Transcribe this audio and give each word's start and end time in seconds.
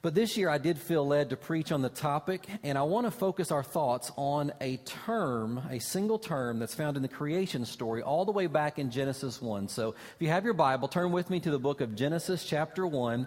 But 0.00 0.14
this 0.14 0.36
year 0.36 0.48
I 0.48 0.58
did 0.58 0.78
feel 0.78 1.04
led 1.04 1.30
to 1.30 1.36
preach 1.36 1.72
on 1.72 1.82
the 1.82 1.88
topic, 1.88 2.46
and 2.62 2.78
I 2.78 2.82
want 2.82 3.08
to 3.08 3.10
focus 3.10 3.50
our 3.50 3.64
thoughts 3.64 4.12
on 4.16 4.52
a 4.60 4.76
term, 4.76 5.60
a 5.68 5.80
single 5.80 6.20
term 6.20 6.60
that's 6.60 6.74
found 6.74 6.96
in 6.96 7.02
the 7.02 7.08
creation 7.08 7.64
story 7.64 8.00
all 8.00 8.24
the 8.24 8.30
way 8.30 8.46
back 8.46 8.78
in 8.78 8.92
Genesis 8.92 9.42
1. 9.42 9.66
So 9.66 9.96
if 10.14 10.16
you 10.22 10.28
have 10.28 10.44
your 10.44 10.54
Bible, 10.54 10.86
turn 10.86 11.10
with 11.10 11.30
me 11.30 11.40
to 11.40 11.50
the 11.50 11.58
book 11.58 11.80
of 11.80 11.96
Genesis, 11.96 12.44
chapter 12.44 12.86
1. 12.86 13.26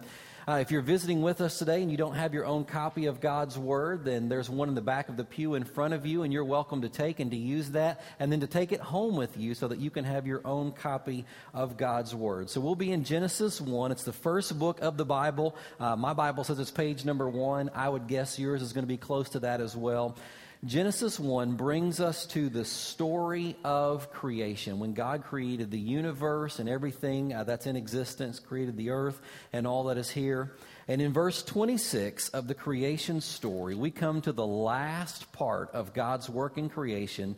Uh, 0.52 0.58
if 0.58 0.70
you're 0.70 0.82
visiting 0.82 1.22
with 1.22 1.40
us 1.40 1.58
today 1.58 1.82
and 1.82 1.90
you 1.90 1.96
don't 1.96 2.16
have 2.16 2.34
your 2.34 2.46
own 2.46 2.66
copy 2.66 3.06
of 3.06 3.22
God's 3.22 3.58
Word, 3.58 4.04
then 4.04 4.28
there's 4.28 4.50
one 4.50 4.68
in 4.68 4.76
the 4.76 4.82
back 4.82 5.08
of 5.08 5.16
the 5.16 5.24
pew 5.24 5.54
in 5.54 5.64
front 5.64 5.94
of 5.94 6.06
you, 6.06 6.24
and 6.24 6.34
you're 6.34 6.44
welcome 6.44 6.82
to 6.82 6.90
take 6.90 7.22
and 7.22 7.32
to 7.32 7.38
use 7.38 7.70
that, 7.70 8.02
and 8.20 8.30
then 8.30 8.42
to 8.42 8.48
take 8.48 8.74
it 8.74 8.82
home 8.82 9.16
with 9.16 9.38
you 9.38 9.54
so 9.54 9.70
that 9.70 9.80
you 9.80 9.90
can 9.90 10.04
have 10.04 10.28
your 10.28 10.42
own 10.44 10.74
copy 10.74 11.24
of 11.54 11.78
God's 11.78 12.14
Word. 12.14 12.50
So 12.50 12.60
we'll 12.60 12.76
be 12.76 12.92
in 12.92 13.06
Genesis 13.06 13.62
1. 13.62 13.94
It's 13.94 14.04
the 14.04 14.12
first 14.12 14.60
book 14.60 14.82
of 14.82 14.98
the 14.98 15.06
Bible. 15.06 15.56
Uh, 15.80 15.96
my 15.96 16.12
Bible 16.12 16.44
says 16.44 16.60
it's 16.60 16.70
page 16.70 17.06
number 17.06 17.30
one. 17.30 17.72
I 17.74 17.88
would 17.88 18.08
guess 18.08 18.38
yours 18.38 18.62
is 18.62 18.74
going 18.74 18.84
to 18.84 18.90
be 18.90 18.98
close 18.98 19.30
to 19.30 19.40
that 19.40 19.62
as 19.62 19.74
well. 19.74 20.18
Genesis 20.64 21.20
1 21.20 21.56
brings 21.56 22.00
us 22.00 22.28
to 22.28 22.48
the 22.48 22.66
story 22.66 23.56
of 23.64 24.12
creation. 24.12 24.78
When 24.78 24.94
God 24.94 25.24
created 25.24 25.72
the 25.72 25.80
universe 25.80 26.60
and 26.60 26.70
everything 26.70 27.34
uh, 27.34 27.46
that's 27.46 27.66
in 27.66 27.76
existence, 27.76 28.40
created 28.40 28.78
the 28.78 28.92
earth 28.92 29.20
and 29.54 29.66
all 29.66 29.86
that 29.86 29.98
is 29.98 30.12
here. 30.12 30.54
And 30.88 31.02
in 31.02 31.14
verse 31.14 31.42
26 31.42 32.30
of 32.30 32.48
the 32.48 32.54
creation 32.54 33.22
story, 33.22 33.74
we 33.74 33.90
come 33.90 34.22
to 34.22 34.32
the 34.32 34.46
last 34.46 35.32
part 35.32 35.72
of 35.72 35.96
God's 35.96 36.30
work 36.30 36.60
in 36.60 36.70
creation. 36.70 37.38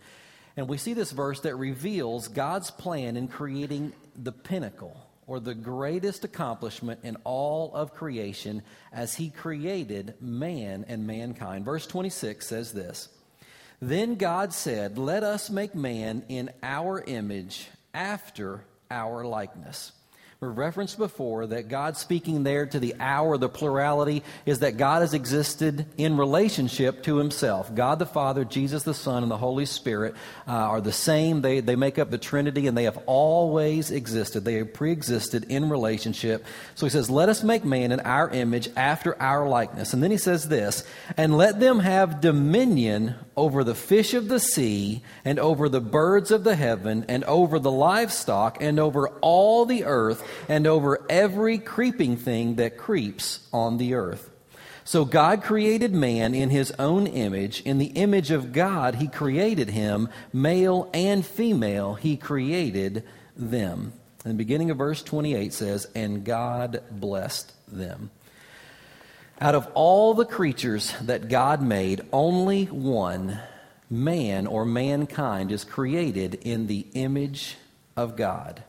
And 0.58 0.68
we 0.68 0.78
see 0.78 0.94
this 0.94 1.14
verse 1.14 1.40
that 1.42 1.56
reveals 1.56 2.28
God's 2.28 2.72
plan 2.72 3.16
in 3.16 3.30
creating 3.30 3.94
the 4.22 4.34
pinnacle 4.34 4.98
or 5.28 5.40
the 5.40 5.56
greatest 5.56 6.24
accomplishment 6.24 7.00
in 7.04 7.18
all 7.24 7.74
of 7.74 7.94
creation 7.94 8.62
as 8.92 9.16
he 9.16 9.30
created 9.30 10.16
man 10.20 10.86
and 10.88 11.08
mankind. 11.08 11.66
Verse 11.66 11.88
26 11.88 12.46
says 12.46 12.74
this 12.74 13.10
Then 13.82 14.16
God 14.16 14.54
said, 14.54 14.98
Let 14.98 15.24
us 15.24 15.50
make 15.50 15.76
man 15.76 16.24
in 16.30 16.50
our 16.62 17.02
image 17.02 17.70
after 17.94 18.66
our 18.90 19.26
likeness 19.26 19.92
referenced 20.52 20.98
before 20.98 21.48
that 21.48 21.68
God 21.68 21.98
speaking 21.98 22.44
there 22.44 22.66
to 22.66 22.80
the 22.80 22.96
hour, 23.00 23.38
the 23.38 23.50
plurality, 23.50 24.24
is 24.46 24.60
that 24.60 24.78
God 24.78 25.02
has 25.02 25.14
existed 25.14 25.86
in 25.98 26.18
relationship 26.18 27.04
to 27.04 27.18
himself. 27.18 27.74
God 27.74 28.00
the 28.00 28.06
Father, 28.06 28.46
Jesus 28.46 28.84
the 28.84 28.94
Son, 28.94 29.24
and 29.24 29.32
the 29.32 29.38
Holy 29.38 29.66
Spirit 29.66 30.16
uh, 30.48 30.52
are 30.52 30.82
the 30.82 30.92
same. 30.92 31.42
They, 31.42 31.60
they 31.60 31.76
make 31.76 32.00
up 32.00 32.12
the 32.12 32.18
Trinity, 32.18 32.68
and 32.68 32.78
they 32.78 32.84
have 32.84 33.00
always 33.06 33.92
existed. 33.92 34.46
They 34.46 34.56
have 34.56 34.74
pre 34.74 34.92
existed 34.92 35.46
in 35.50 35.70
relationship. 35.70 36.46
So 36.76 36.86
he 36.86 36.90
says, 36.90 37.10
Let 37.10 37.30
us 37.30 37.44
make 37.44 37.66
man 37.66 37.92
in 37.92 38.00
our 38.00 38.30
image 38.30 38.70
after 38.76 39.22
our 39.22 39.48
likeness. 39.48 39.94
And 39.94 40.04
then 40.04 40.12
he 40.12 40.18
says 40.18 40.48
this, 40.48 40.84
and 41.18 41.38
let 41.38 41.60
them 41.60 41.80
have 41.80 42.22
dominion 42.22 43.16
over 43.36 43.64
the 43.64 43.76
fish 43.76 44.14
of 44.14 44.28
the 44.28 44.40
sea, 44.40 45.04
and 45.26 45.40
over 45.40 45.70
the 45.70 45.82
birds 45.82 46.32
of 46.32 46.44
the 46.44 46.56
heaven, 46.56 47.06
and 47.08 47.24
over 47.24 47.60
the 47.60 47.72
livestock, 47.72 48.58
and 48.62 48.80
over 48.80 49.10
all 49.22 49.66
the 49.66 49.84
earth 49.84 50.24
and 50.48 50.68
over 50.68 51.06
every 51.10 51.58
creeping 51.58 52.18
thing 52.18 52.56
that 52.56 52.78
creeps 52.78 53.48
on 53.52 53.78
the 53.78 53.94
earth. 53.94 54.30
So 54.86 55.06
God 55.06 55.44
created 55.44 55.94
man 55.94 56.36
in 56.36 56.50
his 56.50 56.72
own 56.78 57.08
image. 57.08 57.62
In 57.62 57.78
the 57.78 57.88
image 57.88 58.32
of 58.32 58.52
God, 58.52 58.96
he 58.96 59.08
created 59.08 59.70
him. 59.70 60.10
Male 60.34 60.90
and 60.94 61.26
female, 61.26 61.94
he 61.94 62.18
created 62.18 63.04
them. 63.36 63.94
And 64.26 64.34
the 64.34 64.38
beginning 64.38 64.72
of 64.72 64.78
verse 64.78 65.02
28 65.02 65.54
says, 65.54 65.88
And 65.96 66.26
God 66.26 66.84
blessed 66.92 67.54
them. 67.68 68.12
Out 69.44 69.56
of 69.56 69.68
all 69.74 70.14
the 70.14 70.24
creatures 70.24 70.94
that 71.02 71.28
God 71.28 71.62
made, 71.62 72.00
only 72.14 72.64
one, 72.64 73.42
man 73.90 74.48
or 74.48 74.64
mankind, 74.64 75.52
is 75.52 75.66
created 75.66 76.36
in 76.36 76.68
the 76.68 76.88
image 76.94 77.58
of 77.98 78.16
God. 78.16 78.64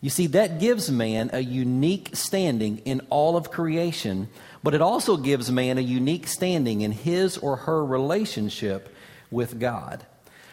You 0.00 0.08
see, 0.08 0.28
that 0.28 0.60
gives 0.60 0.88
man 0.88 1.30
a 1.32 1.40
unique 1.40 2.10
standing 2.14 2.78
in 2.84 3.00
all 3.10 3.36
of 3.36 3.50
creation, 3.50 4.28
but 4.62 4.72
it 4.72 4.80
also 4.80 5.16
gives 5.16 5.50
man 5.50 5.78
a 5.78 5.80
unique 5.80 6.28
standing 6.28 6.82
in 6.82 6.92
his 6.92 7.36
or 7.36 7.56
her 7.56 7.84
relationship 7.84 8.94
with 9.32 9.58
God. 9.58 10.06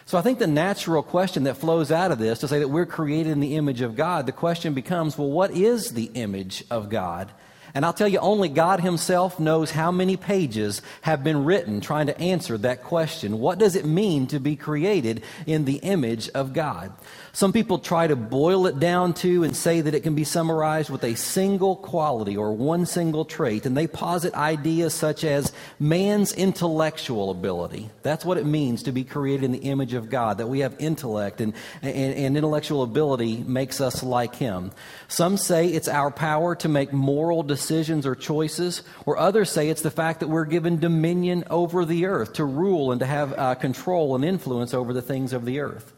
So 0.06 0.18
I 0.18 0.22
think 0.22 0.40
the 0.40 0.48
natural 0.48 1.04
question 1.04 1.44
that 1.44 1.56
flows 1.56 1.92
out 1.92 2.10
of 2.10 2.18
this 2.18 2.40
to 2.40 2.48
say 2.48 2.58
that 2.58 2.66
we're 2.66 2.84
created 2.84 3.30
in 3.30 3.38
the 3.38 3.54
image 3.54 3.82
of 3.82 3.94
God, 3.94 4.26
the 4.26 4.32
question 4.32 4.74
becomes 4.74 5.16
well, 5.16 5.30
what 5.30 5.52
is 5.52 5.92
the 5.92 6.10
image 6.14 6.64
of 6.68 6.88
God? 6.88 7.30
And 7.78 7.86
I'll 7.86 7.92
tell 7.92 8.08
you, 8.08 8.18
only 8.18 8.48
God 8.48 8.80
Himself 8.80 9.38
knows 9.38 9.70
how 9.70 9.92
many 9.92 10.16
pages 10.16 10.82
have 11.02 11.22
been 11.22 11.44
written 11.44 11.80
trying 11.80 12.08
to 12.08 12.20
answer 12.20 12.58
that 12.58 12.82
question. 12.82 13.38
What 13.38 13.60
does 13.60 13.76
it 13.76 13.84
mean 13.84 14.26
to 14.26 14.40
be 14.40 14.56
created 14.56 15.22
in 15.46 15.64
the 15.64 15.76
image 15.76 16.28
of 16.30 16.52
God? 16.52 16.90
Some 17.32 17.52
people 17.52 17.78
try 17.78 18.08
to 18.08 18.16
boil 18.16 18.66
it 18.66 18.80
down 18.80 19.14
to 19.22 19.44
and 19.44 19.54
say 19.54 19.80
that 19.80 19.94
it 19.94 20.02
can 20.02 20.16
be 20.16 20.24
summarized 20.24 20.90
with 20.90 21.04
a 21.04 21.14
single 21.14 21.76
quality 21.76 22.36
or 22.36 22.52
one 22.52 22.84
single 22.84 23.24
trait. 23.24 23.64
And 23.64 23.76
they 23.76 23.86
posit 23.86 24.34
ideas 24.34 24.92
such 24.92 25.22
as 25.22 25.52
man's 25.78 26.32
intellectual 26.32 27.30
ability. 27.30 27.90
That's 28.02 28.24
what 28.24 28.38
it 28.38 28.44
means 28.44 28.82
to 28.84 28.92
be 28.92 29.04
created 29.04 29.44
in 29.44 29.52
the 29.52 29.58
image 29.58 29.94
of 29.94 30.10
God, 30.10 30.38
that 30.38 30.48
we 30.48 30.60
have 30.60 30.74
intellect 30.80 31.40
and, 31.40 31.54
and, 31.80 31.94
and 31.94 32.36
intellectual 32.36 32.82
ability 32.82 33.36
makes 33.36 33.80
us 33.80 34.02
like 34.02 34.34
Him. 34.34 34.72
Some 35.06 35.36
say 35.36 35.68
it's 35.68 35.86
our 35.86 36.10
power 36.10 36.56
to 36.56 36.68
make 36.68 36.92
moral 36.92 37.44
decisions 37.44 37.67
or 37.70 38.14
choices, 38.14 38.82
or 39.06 39.18
others 39.18 39.50
say 39.50 39.68
it's 39.68 39.82
the 39.82 39.90
fact 39.90 40.20
that 40.20 40.28
we're 40.28 40.44
given 40.44 40.78
dominion 40.78 41.44
over 41.50 41.84
the 41.84 42.06
earth, 42.06 42.34
to 42.34 42.44
rule 42.44 42.92
and 42.92 43.00
to 43.00 43.06
have 43.06 43.38
uh, 43.38 43.54
control 43.54 44.14
and 44.14 44.24
influence 44.24 44.74
over 44.74 44.92
the 44.92 45.02
things 45.02 45.32
of 45.32 45.44
the 45.44 45.60
earth. 45.60 45.92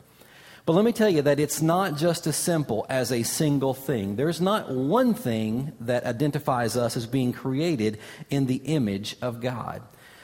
But 0.67 0.75
let 0.75 0.85
me 0.85 0.93
tell 0.93 1.09
you 1.09 1.23
that 1.23 1.41
it's 1.41 1.63
not 1.63 1.97
just 1.97 2.27
as 2.27 2.37
simple 2.37 2.87
as 2.89 3.11
a 3.11 3.23
single 3.23 3.75
thing. 3.75 4.17
There's 4.17 4.41
not 4.41 4.71
one 4.71 5.15
thing 5.15 5.73
that 5.81 6.05
identifies 6.05 6.77
us 6.77 6.97
as 6.97 7.07
being 7.07 7.33
created 7.33 7.99
in 8.29 8.47
the 8.47 8.57
image 8.57 9.17
of 9.23 9.41
God. 9.41 9.83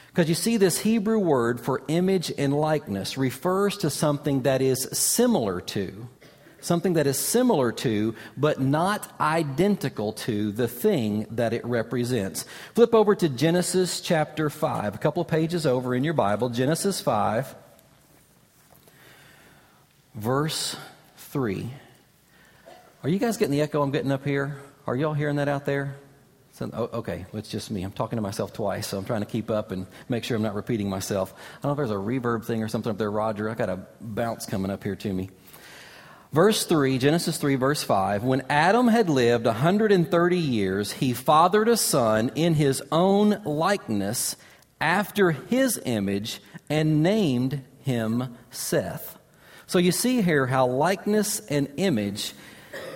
Because 0.09 0.29
you 0.29 0.35
see, 0.35 0.57
this 0.57 0.79
Hebrew 0.79 1.19
word 1.19 1.61
for 1.61 1.83
image 1.89 2.33
and 2.39 2.55
likeness 2.55 3.19
refers 3.19 3.77
to 3.79 3.91
something 3.91 4.43
that 4.43 4.63
is 4.63 4.89
similar 4.93 5.61
to, 5.61 6.09
something 6.67 6.95
that 6.95 7.07
is 7.07 7.19
similar 7.19 7.73
to, 7.73 8.15
but 8.37 8.61
not 8.61 9.11
identical 9.21 10.13
to 10.13 10.53
the 10.53 10.69
thing 10.69 11.27
that 11.31 11.53
it 11.53 11.65
represents. 11.65 12.45
Flip 12.75 12.95
over 12.95 13.15
to 13.15 13.29
Genesis 13.29 14.01
chapter 14.01 14.51
5, 14.51 14.95
a 14.95 14.99
couple 14.99 15.23
of 15.23 15.29
pages 15.29 15.65
over 15.65 15.95
in 15.95 16.05
your 16.05 16.15
Bible, 16.15 16.51
Genesis 16.51 17.01
5 17.01 17.55
verse 20.17 20.77
3. 21.19 21.71
Are 23.03 23.09
you 23.09 23.19
guys 23.19 23.37
getting 23.37 23.53
the 23.53 23.61
echo 23.61 23.83
I'm 23.83 23.91
getting 23.91 24.11
up 24.11 24.25
here? 24.25 24.61
Are 24.87 24.97
y'all 24.97 25.15
hearing 25.15 25.37
that 25.37 25.49
out 25.49 25.67
there? 25.67 25.97
So, 26.53 26.71
oh, 26.73 26.99
okay, 26.99 27.27
it's 27.35 27.51
just 27.51 27.71
me. 27.71 27.83
I'm 27.83 27.93
talking 27.93 28.17
to 28.17 28.23
myself 28.23 28.55
twice, 28.55 28.87
so 28.87 28.97
I'm 28.97 29.05
trying 29.05 29.21
to 29.21 29.27
keep 29.27 29.51
up 29.51 29.73
and 29.73 29.87
make 30.09 30.25
sure 30.25 30.39
I'm 30.39 30.43
not 30.43 30.55
repeating 30.55 30.89
myself. 30.89 31.35
I 31.37 31.63
don't 31.63 31.65
know 31.65 31.71
if 31.73 31.77
there's 31.77 31.91
a 31.91 32.03
reverb 32.03 32.47
thing 32.47 32.63
or 32.63 32.69
something 32.69 32.91
up 32.91 32.97
there, 32.97 33.11
Roger. 33.11 33.51
I 33.51 33.55
got 33.55 33.69
a 33.69 33.81
bounce 34.01 34.47
coming 34.47 34.71
up 34.71 34.83
here 34.83 34.97
to 34.97 35.13
me. 35.13 35.29
Verse 36.37 36.67
3, 36.67 36.99
Genesis 36.99 37.39
3, 37.39 37.55
verse 37.55 37.83
5. 37.83 38.23
When 38.23 38.43
Adam 38.51 38.89
had 38.89 39.09
lived 39.09 39.47
130 39.47 40.37
years, 40.37 40.93
he 40.93 41.15
fathered 41.15 41.67
a 41.67 41.79
son 41.79 42.31
in 42.35 42.53
his 42.53 42.83
own 42.93 43.43
likeness, 43.47 44.37
after 44.79 45.31
his 45.31 45.81
image, 45.87 46.43
and 46.69 47.03
named 47.03 47.65
him 47.81 48.37
Seth. 48.51 49.19
So 49.67 49.79
you 49.79 49.93
see 49.93 50.21
here 50.21 50.45
how 50.45 50.67
likeness 50.67 51.41
and 51.41 51.73
image 51.79 52.35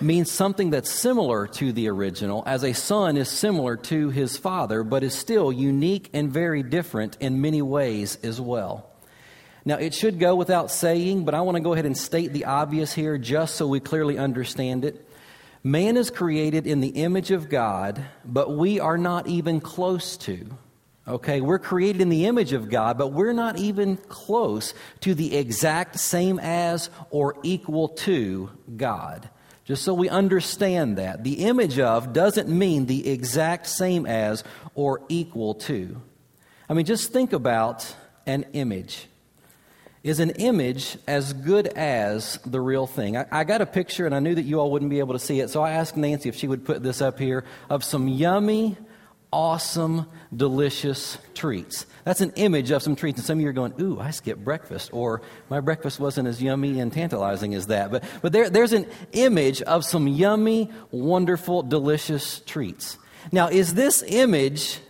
means 0.03 0.31
something 0.31 0.69
that's 0.69 0.91
similar 0.91 1.47
to 1.47 1.73
the 1.73 1.89
original, 1.89 2.43
as 2.45 2.63
a 2.63 2.75
son 2.75 3.17
is 3.17 3.31
similar 3.31 3.75
to 3.75 4.11
his 4.11 4.37
father, 4.37 4.83
but 4.83 5.03
is 5.03 5.15
still 5.15 5.51
unique 5.51 6.11
and 6.13 6.31
very 6.31 6.63
different 6.63 7.17
in 7.21 7.41
many 7.41 7.63
ways 7.63 8.19
as 8.23 8.39
well. 8.39 8.90
Now, 9.65 9.77
it 9.77 9.95
should 9.95 10.19
go 10.19 10.35
without 10.35 10.71
saying, 10.71 11.25
but 11.25 11.35
I 11.35 11.43
want 11.43 11.57
to 11.57 11.63
go 11.63 11.73
ahead 11.73 11.87
and 11.87 11.97
state 11.97 12.33
the 12.33 12.47
obvious 12.47 12.93
here 12.93 13.19
just 13.19 13.57
so 13.57 13.67
we 13.67 13.81
clearly 13.81 14.19
understand 14.19 14.85
it. 14.85 15.07
Man 15.63 15.97
is 15.97 16.11
created 16.11 16.67
in 16.67 16.81
the 16.81 16.89
image 16.89 17.31
of 17.31 17.49
God, 17.49 18.03
but 18.25 18.57
we 18.57 18.81
are 18.81 18.97
not 18.97 19.27
even 19.27 19.61
close 19.61 20.17
to 20.19 20.47
Okay, 21.11 21.41
we're 21.41 21.59
created 21.59 22.03
in 22.03 22.09
the 22.09 22.27
image 22.27 22.53
of 22.53 22.69
God, 22.71 22.97
but 22.97 23.09
we're 23.09 23.33
not 23.33 23.59
even 23.59 23.97
close 23.97 24.75
to 25.01 25.13
the 25.13 25.37
exact 25.37 25.99
same 25.99 26.39
as 26.39 26.89
or 27.11 27.37
equal 27.43 27.89
to 27.89 28.51
God. 28.77 29.29
Just 29.65 29.83
so 29.83 29.93
we 29.93 30.09
understand 30.09 30.99
that. 30.99 31.25
The 31.25 31.45
image 31.45 31.81
of 31.81 32.13
doesn't 32.13 32.49
mean 32.49 32.87
the 32.87 33.09
exact 33.09 33.67
same 33.67 34.07
as 34.07 34.45
or 34.75 35.03
equal 35.09 35.55
to. 35.55 36.01
I 36.69 36.75
mean, 36.75 36.87
just 36.87 37.13
think 37.13 37.33
about 37.33 37.93
an 38.27 38.47
image. 38.53 39.09
Is 40.03 40.19
an 40.19 40.31
image 40.31 40.97
as 41.07 41.33
good 41.33 41.67
as 41.67 42.39
the 42.47 42.61
real 42.61 42.87
thing? 42.87 43.17
I, 43.19 43.27
I, 43.31 43.45
got 43.45 43.61
a 43.61 43.67
picture, 43.67 44.07
and 44.07 44.15
I 44.15 44.21
knew 44.21 44.35
that 44.35 44.45
you 44.45 44.59
all 44.59 44.71
wouldn't 44.71 44.91
be 44.91 44.99
able 44.99 45.13
to 45.13 45.19
see 45.19 45.41
it, 45.41 45.51
so 45.51 45.63
I 45.63 45.73
asked 45.73 45.97
Nancy 45.97 46.29
if 46.31 46.37
she 46.37 46.49
would 46.49 46.65
put 46.65 46.83
this 46.83 47.03
up 47.03 47.19
here 47.19 47.45
of 47.69 47.85
some 47.85 48.09
yummy 48.09 48.79
awesome, 49.33 50.07
delicious 50.35 51.19
treats. 51.35 51.87
That's 52.05 52.21
an 52.21 52.33
image 52.37 52.71
of 52.71 52.83
some 52.83 52.97
treats. 52.97 53.19
And 53.19 53.27
some 53.27 53.39
of 53.39 53.43
you 53.43 53.49
are 53.49 53.53
going, 53.53 53.75
ooh, 53.81 54.01
I 54.01 54.11
skipped 54.11 54.45
breakfast. 54.45 54.91
Or 54.93 55.23
my 55.49 55.61
breakfast 55.61 56.01
wasn't 56.01 56.29
as 56.29 56.43
yummy 56.43 56.81
and 56.81 56.93
tantalizing 56.93 57.55
as 57.55 57.69
that. 57.69 57.91
But, 57.91 58.05
but 58.23 58.33
there, 58.33 58.51
there's 58.51 58.73
an 58.73 58.87
image 59.13 59.63
of 59.63 59.85
some 59.85 60.09
yummy, 60.09 60.71
wonderful, 60.91 61.63
delicious 61.63 62.41
treats. 62.41 62.99
Now, 63.33 63.49
is 63.49 63.75
this 63.75 64.03
image 64.07 64.81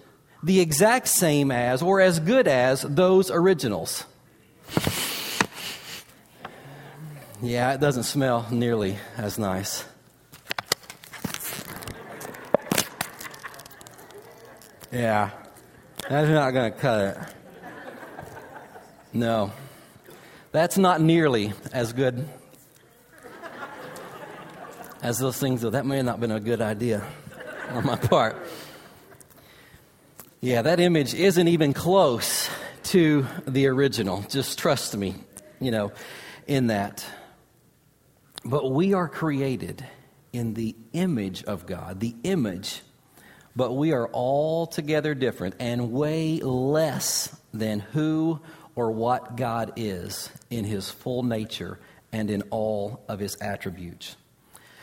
the 0.42 0.60
exact 0.60 1.08
same 1.08 1.50
as 1.50 1.82
or 1.82 2.00
as 2.00 2.18
good 2.20 2.48
as 2.48 2.82
those 2.82 3.30
originals? 3.30 4.04
Yeah, 7.42 7.72
it 7.72 7.80
doesn't 7.80 8.02
smell 8.02 8.46
nearly 8.50 8.98
as 9.16 9.38
nice. 9.38 9.84
Yeah, 14.92 15.30
that's 16.08 16.28
not 16.28 16.50
going 16.50 16.72
to 16.72 16.78
cut 16.78 17.00
it. 17.00 17.16
No, 19.12 19.52
that's 20.52 20.76
not 20.76 21.00
nearly 21.00 21.52
as 21.72 21.92
good 21.92 22.28
as 25.02 25.18
those 25.18 25.38
things, 25.38 25.62
though. 25.62 25.70
That 25.70 25.86
may 25.86 25.96
have 25.96 26.04
not 26.04 26.12
have 26.12 26.20
been 26.20 26.32
a 26.32 26.40
good 26.40 26.60
idea 26.60 27.06
on 27.70 27.86
my 27.86 27.96
part. 27.96 28.36
Yeah, 30.40 30.62
that 30.62 30.78
image 30.80 31.14
isn't 31.14 31.48
even 31.48 31.72
close 31.72 32.50
to 32.90 33.24
the 33.46 33.68
original. 33.68 34.22
Just 34.28 34.58
trust 34.58 34.96
me, 34.96 35.14
you 35.60 35.70
know, 35.70 35.92
in 36.48 36.66
that. 36.68 37.06
But 38.44 38.72
we 38.72 38.94
are 38.94 39.08
created 39.08 39.86
in 40.32 40.54
the 40.54 40.74
image 40.92 41.44
of 41.44 41.66
God, 41.66 42.00
the 42.00 42.16
image, 42.24 42.82
but 43.54 43.74
we 43.74 43.92
are 43.92 44.10
altogether 44.12 45.14
different 45.14 45.54
and 45.60 45.92
way 45.92 46.40
less 46.40 47.36
than 47.54 47.78
who 47.78 48.40
or 48.74 48.90
what 48.90 49.36
God 49.36 49.74
is 49.76 50.28
in 50.50 50.64
his 50.64 50.90
full 50.90 51.22
nature 51.22 51.78
and 52.10 52.28
in 52.28 52.42
all 52.50 53.04
of 53.06 53.20
his 53.20 53.36
attributes. 53.36 54.16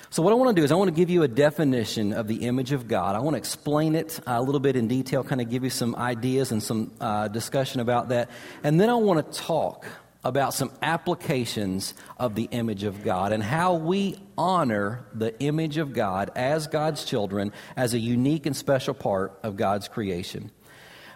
So, 0.09 0.23
what 0.23 0.31
I 0.31 0.35
want 0.37 0.55
to 0.55 0.61
do 0.61 0.63
is, 0.63 0.71
I 0.71 0.75
want 0.75 0.87
to 0.87 0.95
give 0.95 1.09
you 1.09 1.23
a 1.23 1.27
definition 1.27 2.13
of 2.13 2.27
the 2.27 2.47
image 2.47 2.71
of 2.71 2.87
God. 2.87 3.15
I 3.15 3.19
want 3.19 3.33
to 3.33 3.37
explain 3.37 3.93
it 3.93 4.19
uh, 4.25 4.35
a 4.37 4.41
little 4.41 4.61
bit 4.61 4.77
in 4.77 4.87
detail, 4.87 5.21
kind 5.21 5.41
of 5.41 5.49
give 5.49 5.65
you 5.65 5.69
some 5.69 5.95
ideas 5.95 6.53
and 6.53 6.63
some 6.63 6.93
uh, 7.01 7.27
discussion 7.27 7.81
about 7.81 8.09
that. 8.09 8.29
And 8.63 8.79
then 8.79 8.89
I 8.89 8.95
want 8.95 9.31
to 9.31 9.39
talk 9.39 9.85
about 10.23 10.53
some 10.53 10.71
applications 10.81 11.93
of 12.17 12.35
the 12.35 12.47
image 12.51 12.83
of 12.83 13.03
God 13.03 13.33
and 13.33 13.43
how 13.43 13.75
we 13.75 14.17
honor 14.37 15.05
the 15.13 15.37
image 15.41 15.77
of 15.77 15.93
God 15.93 16.31
as 16.35 16.67
God's 16.67 17.03
children 17.03 17.51
as 17.75 17.93
a 17.93 17.99
unique 17.99 18.45
and 18.45 18.55
special 18.55 18.93
part 18.93 19.37
of 19.43 19.57
God's 19.57 19.89
creation. 19.89 20.51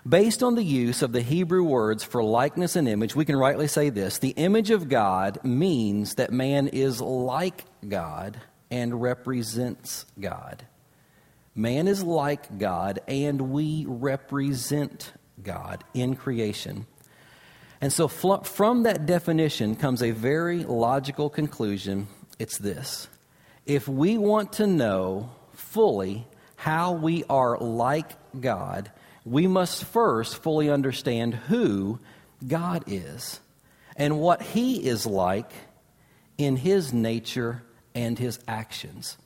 Based 0.07 0.43
on 0.43 0.55
the 0.55 0.63
use 0.63 1.01
of 1.01 1.13
the 1.13 1.21
Hebrew 1.21 1.63
words 1.63 2.03
for 2.03 2.23
likeness 2.23 2.75
and 2.75 2.87
image, 2.87 3.15
we 3.15 3.23
can 3.23 3.35
rightly 3.37 3.67
say 3.67 3.89
this 3.89 4.17
the 4.17 4.31
image 4.31 4.69
of 4.69 4.89
God 4.89 5.39
means 5.43 6.15
that 6.15 6.33
man 6.33 6.67
is 6.67 6.99
like 6.99 7.63
God 7.87 8.37
and 8.71 9.01
represents 9.01 10.05
God. 10.19 10.65
Man 11.53 11.87
is 11.87 12.01
like 12.01 12.57
God, 12.57 13.01
and 13.07 13.51
we 13.51 13.85
represent 13.87 15.11
God 15.43 15.83
in 15.93 16.15
creation. 16.15 16.87
And 17.81 17.91
so, 17.91 18.07
from 18.07 18.83
that 18.83 19.05
definition 19.05 19.75
comes 19.75 20.01
a 20.01 20.11
very 20.11 20.63
logical 20.63 21.29
conclusion. 21.29 22.07
It's 22.39 22.57
this 22.57 23.09
if 23.65 23.87
we 23.87 24.17
want 24.17 24.53
to 24.53 24.67
know 24.67 25.31
fully 25.53 26.25
how 26.55 26.93
we 26.93 27.23
are 27.29 27.57
like 27.57 28.11
God, 28.39 28.91
we 29.25 29.47
must 29.47 29.83
first 29.83 30.37
fully 30.37 30.69
understand 30.69 31.33
who 31.33 31.99
God 32.47 32.83
is 32.87 33.39
and 33.95 34.19
what 34.19 34.41
He 34.41 34.87
is 34.87 35.05
like 35.05 35.51
in 36.37 36.55
His 36.55 36.93
nature 36.93 37.63
and 37.93 38.17
his 38.17 38.39
actions. 38.47 39.17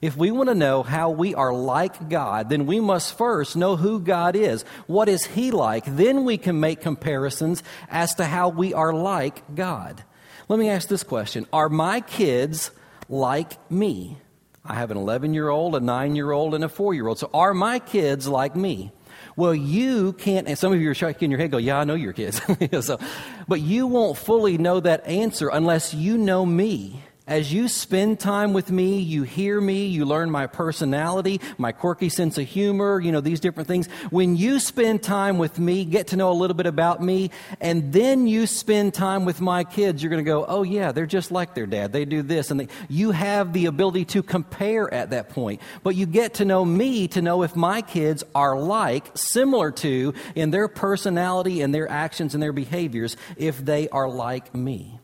If 0.00 0.16
we 0.16 0.30
want 0.30 0.48
to 0.48 0.54
know 0.54 0.82
how 0.82 1.10
we 1.10 1.34
are 1.34 1.52
like 1.52 2.08
God, 2.08 2.48
then 2.50 2.66
we 2.66 2.78
must 2.78 3.18
first 3.18 3.56
know 3.56 3.74
who 3.74 3.98
God 3.98 4.36
is. 4.36 4.62
What 4.86 5.08
is 5.08 5.24
He 5.24 5.50
like? 5.50 5.84
Then 5.86 6.24
we 6.24 6.38
can 6.38 6.60
make 6.60 6.80
comparisons 6.80 7.64
as 7.90 8.14
to 8.14 8.24
how 8.24 8.48
we 8.50 8.72
are 8.72 8.92
like 8.92 9.56
God. 9.56 10.04
Let 10.48 10.58
me 10.58 10.70
ask 10.70 10.88
this 10.88 11.02
question 11.02 11.46
Are 11.52 11.68
my 11.68 12.00
kids 12.00 12.70
like 13.08 13.70
me? 13.70 14.18
I 14.64 14.74
have 14.74 14.90
an 14.90 14.96
11 14.98 15.34
year 15.34 15.48
old, 15.48 15.74
a 15.74 15.80
9 15.80 16.14
year 16.14 16.30
old, 16.30 16.54
and 16.54 16.62
a 16.62 16.68
4 16.68 16.94
year 16.94 17.08
old. 17.08 17.18
So 17.18 17.30
are 17.34 17.54
my 17.54 17.80
kids 17.80 18.28
like 18.28 18.54
me? 18.54 18.92
Well, 19.34 19.54
you 19.54 20.14
can't, 20.14 20.48
and 20.48 20.58
some 20.58 20.72
of 20.72 20.80
you 20.80 20.90
are 20.90 20.94
shaking 20.94 21.30
your 21.30 21.38
head, 21.38 21.52
go, 21.52 21.58
yeah, 21.58 21.78
I 21.78 21.84
know 21.84 21.94
your 21.94 22.12
kids. 22.12 22.40
so, 22.84 22.98
but 23.46 23.60
you 23.60 23.86
won't 23.86 24.18
fully 24.18 24.58
know 24.58 24.80
that 24.80 25.06
answer 25.06 25.48
unless 25.48 25.94
you 25.94 26.18
know 26.18 26.44
me. 26.44 27.02
As 27.28 27.52
you 27.52 27.68
spend 27.68 28.18
time 28.18 28.54
with 28.54 28.72
me, 28.72 29.00
you 29.00 29.22
hear 29.22 29.60
me, 29.60 29.84
you 29.84 30.06
learn 30.06 30.30
my 30.30 30.46
personality, 30.46 31.42
my 31.58 31.72
quirky 31.72 32.08
sense 32.08 32.38
of 32.38 32.46
humor, 32.46 32.98
you 32.98 33.12
know, 33.12 33.20
these 33.20 33.38
different 33.38 33.68
things. 33.68 33.86
When 34.08 34.34
you 34.34 34.58
spend 34.58 35.02
time 35.02 35.36
with 35.36 35.58
me, 35.58 35.84
get 35.84 36.06
to 36.08 36.16
know 36.16 36.30
a 36.30 36.32
little 36.32 36.56
bit 36.56 36.64
about 36.64 37.02
me, 37.02 37.30
and 37.60 37.92
then 37.92 38.26
you 38.26 38.46
spend 38.46 38.94
time 38.94 39.26
with 39.26 39.42
my 39.42 39.62
kids, 39.64 40.02
you're 40.02 40.08
going 40.08 40.24
to 40.24 40.28
go, 40.28 40.46
oh, 40.46 40.62
yeah, 40.62 40.90
they're 40.90 41.04
just 41.04 41.30
like 41.30 41.52
their 41.52 41.66
dad. 41.66 41.92
They 41.92 42.06
do 42.06 42.22
this. 42.22 42.50
And 42.50 42.60
they, 42.60 42.68
you 42.88 43.10
have 43.10 43.52
the 43.52 43.66
ability 43.66 44.06
to 44.06 44.22
compare 44.22 44.92
at 44.92 45.10
that 45.10 45.28
point. 45.28 45.60
But 45.82 45.96
you 45.96 46.06
get 46.06 46.32
to 46.34 46.46
know 46.46 46.64
me 46.64 47.08
to 47.08 47.20
know 47.20 47.42
if 47.42 47.54
my 47.54 47.82
kids 47.82 48.24
are 48.34 48.58
like, 48.58 49.10
similar 49.14 49.70
to, 49.72 50.14
in 50.34 50.50
their 50.50 50.66
personality 50.66 51.60
and 51.60 51.74
their 51.74 51.90
actions 51.90 52.32
and 52.32 52.42
their 52.42 52.54
behaviors, 52.54 53.18
if 53.36 53.58
they 53.58 53.90
are 53.90 54.08
like 54.08 54.54
me. 54.54 54.97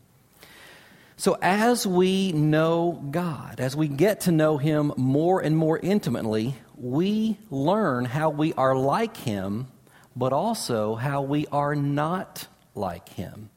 So, 1.16 1.38
as 1.40 1.86
we 1.86 2.32
know 2.32 3.00
God, 3.10 3.60
as 3.60 3.76
we 3.76 3.86
get 3.86 4.22
to 4.22 4.32
know 4.32 4.58
Him 4.58 4.92
more 4.96 5.40
and 5.40 5.56
more 5.56 5.78
intimately, 5.78 6.56
we 6.76 7.38
learn 7.50 8.04
how 8.04 8.30
we 8.30 8.52
are 8.54 8.76
like 8.76 9.16
Him, 9.16 9.68
but 10.16 10.32
also 10.32 10.96
how 10.96 11.22
we 11.22 11.46
are 11.48 11.76
not 11.76 12.48
like 12.74 13.08
Him. 13.10 13.50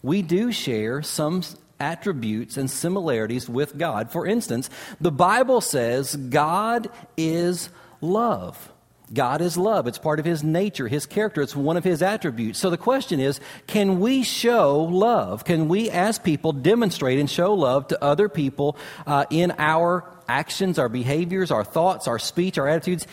We 0.00 0.22
do 0.22 0.52
share 0.52 1.02
some 1.02 1.42
attributes 1.80 2.56
and 2.56 2.70
similarities 2.70 3.48
with 3.48 3.76
God. 3.76 4.12
For 4.12 4.24
instance, 4.24 4.70
the 5.00 5.10
Bible 5.10 5.60
says 5.60 6.14
God 6.14 6.88
is 7.16 7.68
love. 8.00 8.72
God 9.12 9.42
is 9.42 9.56
love. 9.56 9.86
It's 9.86 9.98
part 9.98 10.18
of 10.18 10.24
his 10.24 10.42
nature, 10.42 10.88
his 10.88 11.06
character. 11.06 11.42
It's 11.42 11.54
one 11.54 11.76
of 11.76 11.84
his 11.84 12.02
attributes. 12.02 12.58
So 12.58 12.70
the 12.70 12.78
question 12.78 13.20
is 13.20 13.40
can 13.66 14.00
we 14.00 14.22
show 14.22 14.80
love? 14.80 15.44
Can 15.44 15.68
we, 15.68 15.90
as 15.90 16.18
people, 16.18 16.52
demonstrate 16.52 17.18
and 17.18 17.28
show 17.28 17.54
love 17.54 17.88
to 17.88 18.02
other 18.02 18.28
people 18.28 18.76
uh, 19.06 19.26
in 19.30 19.52
our 19.58 20.10
actions, 20.28 20.78
our 20.78 20.88
behaviors, 20.88 21.50
our 21.50 21.64
thoughts, 21.64 22.08
our 22.08 22.18
speech, 22.18 22.56
our 22.58 22.68
attitudes? 22.68 23.06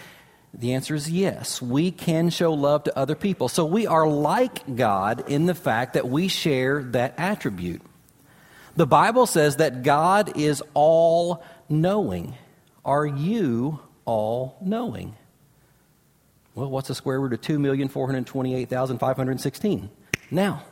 The 0.53 0.73
answer 0.73 0.95
is 0.95 1.09
yes. 1.09 1.61
We 1.61 1.91
can 1.91 2.29
show 2.29 2.53
love 2.53 2.85
to 2.85 2.97
other 2.97 3.15
people. 3.15 3.49
So 3.49 3.65
we 3.65 3.85
are 3.85 4.07
like 4.07 4.75
God 4.75 5.29
in 5.29 5.45
the 5.45 5.53
fact 5.53 5.93
that 5.93 6.09
we 6.09 6.27
share 6.27 6.83
that 6.83 7.15
attribute. 7.17 7.81
The 8.75 8.87
Bible 8.87 9.25
says 9.25 9.57
that 9.57 9.83
God 9.83 10.37
is 10.37 10.63
all 10.73 11.43
knowing. 11.67 12.35
Are 12.85 13.05
you 13.05 13.79
all 14.05 14.57
knowing? 14.61 15.15
Well, 16.59 16.69
what's 16.69 16.89
the 16.89 16.95
square 16.95 17.21
root 17.21 17.31
of 17.31 17.39
2,428,516? 17.39 19.89
Now, 20.29 20.63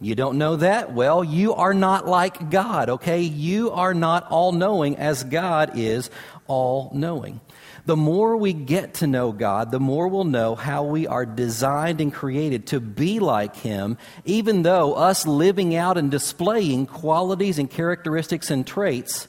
you 0.00 0.16
don't 0.16 0.36
know 0.36 0.56
that? 0.56 0.92
Well, 0.94 1.22
you 1.22 1.54
are 1.54 1.74
not 1.74 2.08
like 2.08 2.50
God, 2.50 2.90
okay? 2.90 3.20
You 3.20 3.70
are 3.70 3.94
not 3.94 4.28
all 4.32 4.50
knowing 4.50 4.96
as 4.96 5.22
God 5.22 5.78
is 5.78 6.10
all 6.48 6.90
knowing. 6.92 7.40
The 7.84 7.94
more 7.94 8.36
we 8.36 8.52
get 8.52 8.94
to 8.94 9.06
know 9.06 9.30
God, 9.30 9.70
the 9.70 9.78
more 9.78 10.08
we'll 10.08 10.24
know 10.24 10.56
how 10.56 10.82
we 10.82 11.06
are 11.06 11.24
designed 11.24 12.00
and 12.00 12.12
created 12.12 12.66
to 12.68 12.80
be 12.80 13.20
like 13.20 13.54
Him, 13.54 13.98
even 14.24 14.62
though 14.62 14.94
us 14.94 15.24
living 15.24 15.76
out 15.76 15.96
and 15.96 16.10
displaying 16.10 16.86
qualities 16.86 17.60
and 17.60 17.70
characteristics 17.70 18.50
and 18.50 18.66
traits 18.66 19.28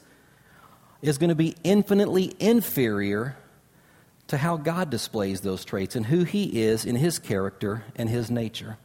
is 1.04 1.20
going 1.20 1.30
to 1.30 1.36
be 1.36 1.56
infinitely 1.64 2.34
inferior 2.40 3.38
to 4.28 4.38
how 4.38 4.58
God 4.58 4.90
displays 4.90 5.42
those 5.42 5.66
traits 5.66 5.96
and 5.96 6.06
who 6.06 6.24
He 6.24 6.62
is 6.62 6.86
in 6.86 6.96
His 6.96 7.20
character 7.20 7.84
and 7.96 8.10
His 8.10 8.30
nature. 8.30 8.78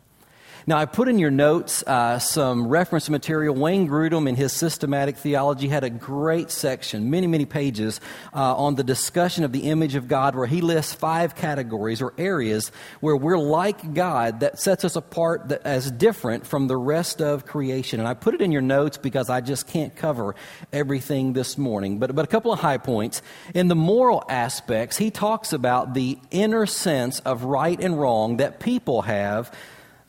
Now, 0.66 0.78
I 0.78 0.84
put 0.84 1.08
in 1.08 1.18
your 1.18 1.30
notes 1.30 1.82
uh, 1.86 2.20
some 2.20 2.68
reference 2.68 3.10
material. 3.10 3.54
Wayne 3.54 3.88
Grudem, 3.88 4.28
in 4.28 4.36
his 4.36 4.52
systematic 4.52 5.16
theology, 5.16 5.66
had 5.66 5.82
a 5.82 5.90
great 5.90 6.52
section, 6.52 7.10
many, 7.10 7.26
many 7.26 7.46
pages, 7.46 8.00
uh, 8.32 8.56
on 8.56 8.76
the 8.76 8.84
discussion 8.84 9.42
of 9.42 9.50
the 9.50 9.64
image 9.64 9.96
of 9.96 10.06
God, 10.06 10.36
where 10.36 10.46
he 10.46 10.60
lists 10.60 10.94
five 10.94 11.34
categories 11.34 12.00
or 12.00 12.14
areas 12.16 12.70
where 13.00 13.16
we're 13.16 13.38
like 13.38 13.92
God 13.92 14.40
that 14.40 14.60
sets 14.60 14.84
us 14.84 14.94
apart 14.94 15.48
that, 15.48 15.62
as 15.64 15.90
different 15.90 16.46
from 16.46 16.68
the 16.68 16.76
rest 16.76 17.20
of 17.20 17.44
creation. 17.44 17.98
And 17.98 18.08
I 18.08 18.14
put 18.14 18.34
it 18.34 18.40
in 18.40 18.52
your 18.52 18.62
notes 18.62 18.98
because 18.98 19.28
I 19.28 19.40
just 19.40 19.66
can't 19.66 19.96
cover 19.96 20.36
everything 20.72 21.32
this 21.32 21.58
morning. 21.58 21.98
But, 21.98 22.14
but 22.14 22.24
a 22.24 22.28
couple 22.28 22.52
of 22.52 22.60
high 22.60 22.78
points. 22.78 23.20
In 23.52 23.66
the 23.66 23.74
moral 23.74 24.24
aspects, 24.28 24.96
he 24.96 25.10
talks 25.10 25.52
about 25.52 25.94
the 25.94 26.18
inner 26.30 26.66
sense 26.66 27.18
of 27.20 27.42
right 27.44 27.80
and 27.80 27.98
wrong 27.98 28.36
that 28.36 28.60
people 28.60 29.02
have 29.02 29.52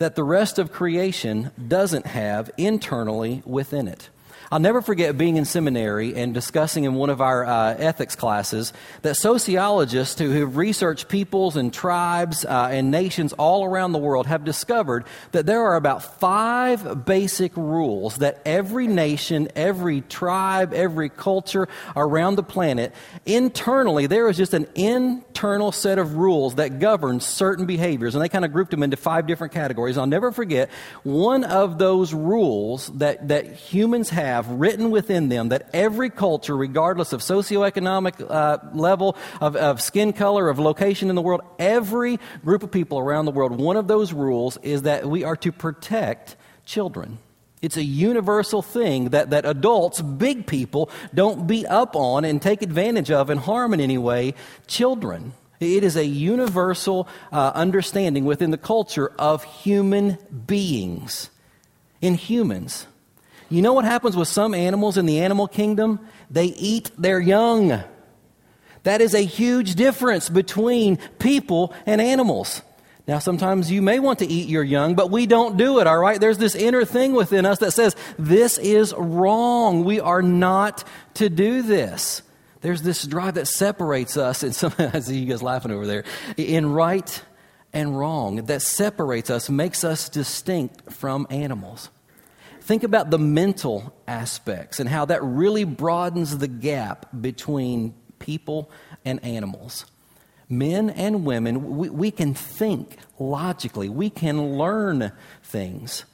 that 0.04 0.16
the 0.16 0.24
rest 0.26 0.60
of 0.60 0.70
creation 0.70 1.50
doesn't 1.66 2.06
have 2.06 2.52
internally 2.58 3.42
within 3.46 3.88
it. 3.88 4.10
I'll 4.54 4.60
never 4.60 4.84
forget 4.84 5.18
being 5.18 5.38
in 5.38 5.46
seminary 5.46 6.14
and 6.14 6.32
discussing 6.32 6.84
in 6.84 6.94
one 6.94 7.10
of 7.10 7.22
our 7.22 7.44
uh, 7.44 7.74
ethics 7.74 8.16
classes 8.16 8.72
that 9.02 9.16
sociologists 9.16 10.20
who 10.20 10.30
have 10.30 10.58
researched 10.58 11.10
peoples 11.10 11.56
and 11.56 11.74
tribes 11.74 12.46
uh, 12.46 12.68
and 12.70 12.92
nations 12.92 13.34
all 13.34 13.66
around 13.66 13.94
the 13.94 13.98
world 13.98 14.28
have 14.28 14.46
discovered 14.46 15.06
that 15.32 15.48
there 15.48 15.64
are 15.66 15.76
about 15.76 16.20
five 16.20 17.04
basic 17.04 17.58
rules 17.58 18.18
that 18.18 18.44
every 18.46 18.86
nation, 18.86 19.48
every 19.56 20.02
tribe, 20.02 20.72
every 20.72 21.10
culture 21.10 21.68
around 21.96 22.36
the 22.36 22.44
planet, 22.44 22.94
internally, 23.26 24.06
there 24.06 24.30
is 24.30 24.38
just 24.38 24.54
an 24.54 24.68
internal 24.76 25.72
set 25.72 25.98
of 25.98 26.14
rules 26.14 26.54
that 26.56 26.78
govern 26.78 27.20
certain 27.20 27.66
behaviors. 27.66 28.14
And 28.14 28.24
they 28.24 28.30
kind 28.30 28.46
of 28.46 28.54
grouped 28.54 28.70
them 28.70 28.84
into 28.84 28.98
five 28.98 29.26
different 29.26 29.52
categories. 29.52 29.98
I'll 29.98 30.06
never 30.06 30.32
forget 30.32 30.70
one 31.02 31.44
of 31.44 31.80
those 31.80 32.14
rules 32.14 32.86
that, 33.00 33.30
that 33.30 33.48
humans 33.48 34.12
have 34.12 34.43
have 34.44 34.60
written 34.60 34.92
within 34.92 35.30
them 35.30 35.50
that 35.50 35.70
every 35.74 36.10
culture, 36.10 36.56
regardless 36.56 37.14
of 37.14 37.22
socioeconomic 37.22 38.26
uh, 38.30 38.58
level, 38.74 39.18
of, 39.42 39.56
of 39.56 39.82
skin 39.82 40.14
color, 40.14 40.50
of 40.50 40.60
location 40.60 41.10
in 41.10 41.16
the 41.16 41.22
world, 41.22 41.42
every 41.58 42.20
group 42.44 42.64
of 42.64 42.72
people 42.72 43.00
around 43.00 43.26
the 43.26 43.32
world, 43.32 43.60
one 43.60 43.78
of 43.78 43.88
those 43.88 44.14
rules 44.14 44.58
is 44.58 44.84
that 44.84 45.06
we 45.06 45.24
are 45.24 45.36
to 45.38 45.52
protect 45.52 46.36
children. 46.66 47.18
It's 47.62 47.78
a 47.78 47.84
universal 47.84 48.62
thing 48.62 49.10
that, 49.10 49.30
that 49.30 49.46
adults, 49.46 50.02
big 50.02 50.46
people, 50.46 50.90
don't 51.14 51.48
beat 51.48 51.66
up 51.68 51.96
on 51.96 52.26
and 52.26 52.42
take 52.42 52.62
advantage 52.62 53.10
of 53.10 53.30
and 53.30 53.40
harm 53.40 53.74
in 53.74 53.80
any 53.80 53.98
way 53.98 54.34
children. 54.68 55.34
It 55.62 55.86
is 55.86 55.96
a 55.96 56.06
universal 56.06 57.08
uh, 57.32 57.54
understanding 57.56 58.26
within 58.26 58.52
the 58.52 58.58
culture 58.58 59.14
of 59.18 59.46
human 59.46 60.18
beings. 60.46 61.30
In 62.02 62.16
humans. 62.16 62.86
You 63.54 63.62
know 63.62 63.74
what 63.74 63.86
happens 63.86 64.18
with 64.18 64.28
some 64.28 64.56
animals 64.56 64.98
in 64.98 65.06
the 65.06 65.20
animal 65.20 65.48
kingdom? 65.48 66.00
They 66.32 66.46
eat 66.46 66.90
their 66.98 67.20
young. 67.20 67.84
That 68.82 69.00
is 69.00 69.14
a 69.14 69.24
huge 69.24 69.76
difference 69.76 70.28
between 70.28 70.98
people 71.20 71.72
and 71.86 72.02
animals. 72.02 72.64
Now, 73.08 73.20
sometimes 73.20 73.70
you 73.70 73.84
may 73.84 74.00
want 74.00 74.20
to 74.20 74.26
eat 74.26 74.50
your 74.50 74.64
young, 74.64 74.96
but 74.96 75.12
we 75.12 75.28
don't 75.28 75.56
do 75.56 75.78
it, 75.78 75.86
all 75.86 76.00
right? 76.00 76.20
There's 76.20 76.40
this 76.40 76.56
inner 76.56 76.84
thing 76.84 77.14
within 77.14 77.46
us 77.46 77.60
that 77.60 77.74
says, 77.74 77.96
this 78.18 78.58
is 78.58 78.92
wrong. 78.98 79.84
We 79.84 80.00
are 80.00 80.24
not 80.24 80.84
to 81.16 81.30
do 81.30 81.62
this. 81.62 82.24
There's 82.62 82.82
this 82.82 83.04
drive 83.06 83.36
that 83.36 83.48
separates 83.48 84.18
us, 84.18 84.42
and 84.42 84.56
some, 84.56 84.74
I 84.80 85.00
see 85.00 85.20
you 85.20 85.28
guys 85.28 85.44
laughing 85.44 85.70
over 85.70 85.86
there, 85.86 86.06
in 86.38 86.72
right 86.72 87.22
and 87.72 87.96
wrong, 87.96 88.46
that 88.46 88.64
separates 88.64 89.30
us, 89.30 89.48
makes 89.48 89.84
us 89.84 90.10
distinct 90.10 90.92
from 90.92 91.28
animals. 91.30 91.92
Think 92.64 92.84
about 92.84 93.10
the 93.10 93.20
mental 93.20 93.94
aspects 94.08 94.80
and 94.80 94.88
how 94.88 95.04
that 95.06 95.22
really 95.22 95.66
broadens 95.66 96.38
the 96.38 96.48
gap 96.48 97.08
between 97.20 97.94
people 98.20 98.72
and 99.04 99.22
animals. 99.22 99.86
Men 100.48 100.90
and 100.90 101.26
women, 101.26 101.76
we, 101.76 101.90
we 101.90 102.10
can 102.10 102.34
think 102.34 102.96
logically, 103.20 103.90
we 103.90 104.10
can 104.10 104.58
learn 104.58 105.12
things. 105.44 106.06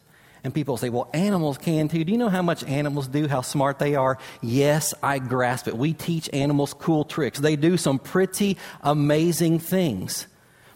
And 0.43 0.51
people 0.51 0.75
say, 0.77 0.89
well, 0.89 1.07
animals 1.13 1.59
can 1.59 1.87
too. 1.87 2.03
Do 2.03 2.11
you 2.11 2.17
know 2.17 2.29
how 2.29 2.41
much 2.41 2.63
animals 2.63 3.07
do, 3.07 3.27
how 3.27 3.41
smart 3.41 3.77
they 3.77 3.93
are? 3.93 4.17
Yes, 4.41 4.95
I 5.03 5.19
grasp 5.19 5.67
it. 5.67 5.77
We 5.77 5.93
teach 5.93 6.31
animals 6.33 6.73
cool 6.73 7.03
tricks. 7.03 7.37
They 7.37 7.57
do 7.57 7.77
some 7.77 7.99
pretty 7.99 8.57
amazing 8.81 9.59
things. 9.59 10.25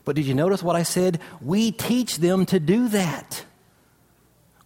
But 0.05 0.17
did 0.17 0.27
you 0.27 0.35
notice 0.35 0.61
what 0.61 0.75
I 0.75 0.83
said? 0.83 1.19
We 1.41 1.71
teach 1.71 2.17
them 2.17 2.45
to 2.47 2.59
do 2.59 2.89
that. 2.89 3.43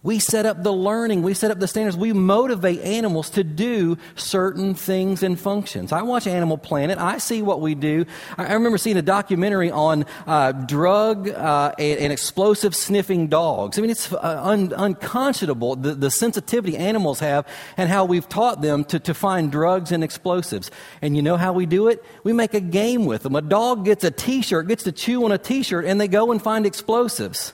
We 0.00 0.20
set 0.20 0.46
up 0.46 0.62
the 0.62 0.72
learning, 0.72 1.22
we 1.22 1.34
set 1.34 1.50
up 1.50 1.58
the 1.58 1.66
standards, 1.66 1.96
we 1.96 2.12
motivate 2.12 2.80
animals 2.82 3.30
to 3.30 3.42
do 3.42 3.98
certain 4.14 4.74
things 4.74 5.24
and 5.24 5.38
functions. 5.38 5.90
I 5.90 6.02
watch 6.02 6.28
Animal 6.28 6.56
Planet, 6.56 6.98
I 6.98 7.18
see 7.18 7.42
what 7.42 7.60
we 7.60 7.74
do. 7.74 8.06
I 8.36 8.52
remember 8.52 8.78
seeing 8.78 8.96
a 8.96 9.02
documentary 9.02 9.72
on 9.72 10.06
uh, 10.24 10.52
drug 10.52 11.28
uh, 11.28 11.72
and, 11.80 12.12
explosive 12.12 12.76
sniffing 12.76 13.26
dogs. 13.26 13.76
I 13.76 13.82
mean, 13.82 13.90
it's 13.90 14.12
uh, 14.12 14.40
un- 14.44 14.72
unconscionable 14.76 15.74
the, 15.74 15.94
the, 15.94 16.12
sensitivity 16.12 16.76
animals 16.76 17.18
have 17.18 17.44
and 17.76 17.90
how 17.90 18.04
we've 18.04 18.28
taught 18.28 18.62
them 18.62 18.84
to, 18.84 19.00
to 19.00 19.14
find 19.14 19.50
drugs 19.50 19.90
and 19.90 20.04
explosives. 20.04 20.70
And 21.02 21.16
you 21.16 21.22
know 21.22 21.36
how 21.36 21.52
we 21.52 21.66
do 21.66 21.88
it? 21.88 22.04
We 22.22 22.32
make 22.32 22.54
a 22.54 22.60
game 22.60 23.04
with 23.04 23.24
them. 23.24 23.34
A 23.34 23.42
dog 23.42 23.84
gets 23.84 24.04
a 24.04 24.12
t 24.12 24.42
shirt, 24.42 24.68
gets 24.68 24.84
to 24.84 24.92
chew 24.92 25.24
on 25.24 25.32
a 25.32 25.38
t 25.38 25.64
shirt, 25.64 25.84
and 25.84 26.00
they 26.00 26.06
go 26.06 26.30
and 26.30 26.40
find 26.40 26.66
explosives. 26.66 27.52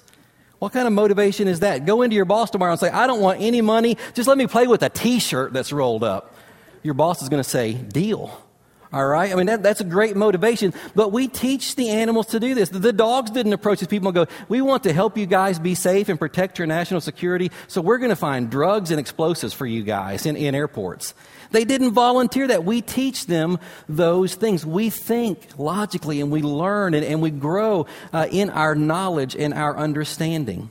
What 0.64 0.73
kind 0.73 0.87
of 0.87 0.94
motivation 0.94 1.47
is 1.47 1.61
that? 1.61 1.85
Go 1.85 2.00
into 2.00 2.16
your 2.16 2.25
boss 2.25 2.49
tomorrow 2.49 2.71
and 2.71 2.80
say, 2.80 2.88
I 2.88 3.06
don't 3.06 3.21
want 3.21 3.42
any 3.42 3.61
money. 3.61 3.99
Just 4.14 4.26
let 4.26 4.38
me 4.38 4.47
play 4.47 4.66
with 4.66 4.83
a 4.83 4.88
t 4.88 5.18
shirt 5.18 5.52
that's 5.52 5.75
rolled 5.75 6.02
up. 6.02 6.35
Your 6.83 6.94
boss 6.94 7.21
is 7.21 7.28
going 7.28 7.42
to 7.42 7.49
say, 7.49 7.75
Deal. 7.75 8.42
All 8.90 9.06
right? 9.06 9.30
I 9.30 9.35
mean, 9.35 9.44
that, 9.44 9.62
that's 9.62 9.83
a 9.83 9.85
great 9.85 10.16
motivation. 10.16 10.73
But 10.94 11.12
we 11.12 11.28
teach 11.28 11.76
the 11.76 11.90
animals 11.90 12.28
to 12.28 12.40
do 12.40 12.54
this. 12.54 12.71
The 12.71 12.94
dogs 12.94 13.30
didn't 13.30 13.52
approach 13.52 13.80
these 13.80 13.88
people 13.88 14.09
and 14.09 14.14
go, 14.14 14.26
We 14.49 14.62
want 14.62 14.85
to 14.85 14.94
help 14.94 15.18
you 15.18 15.26
guys 15.26 15.59
be 15.59 15.75
safe 15.75 16.09
and 16.09 16.18
protect 16.18 16.59
your 16.59 16.66
national 16.66 17.02
security, 17.02 17.50
so 17.68 17.83
we're 17.83 17.99
going 17.99 18.09
to 18.09 18.16
find 18.16 18.49
drugs 18.49 18.90
and 18.90 18.99
explosives 18.99 19.52
for 19.52 19.66
you 19.66 19.83
guys 19.83 20.25
in, 20.25 20.35
in 20.35 20.54
airports. 20.54 21.12
They 21.54 21.64
didn't 21.64 21.92
volunteer 21.92 22.49
that. 22.49 22.64
We 22.64 22.82
teach 22.82 23.26
them 23.26 23.61
those 23.88 24.34
things. 24.34 24.66
We 24.66 24.90
think 24.90 25.40
logically 25.56 26.20
and 26.20 26.32
we 26.32 26.42
learn 26.42 26.94
and, 26.94 27.04
and 27.04 27.23
we 27.23 27.30
grow 27.30 27.87
uh, 28.12 28.26
in 28.28 28.50
our 28.50 28.75
knowledge 28.75 29.37
and 29.37 29.54
our 29.54 29.76
understanding. 29.76 30.70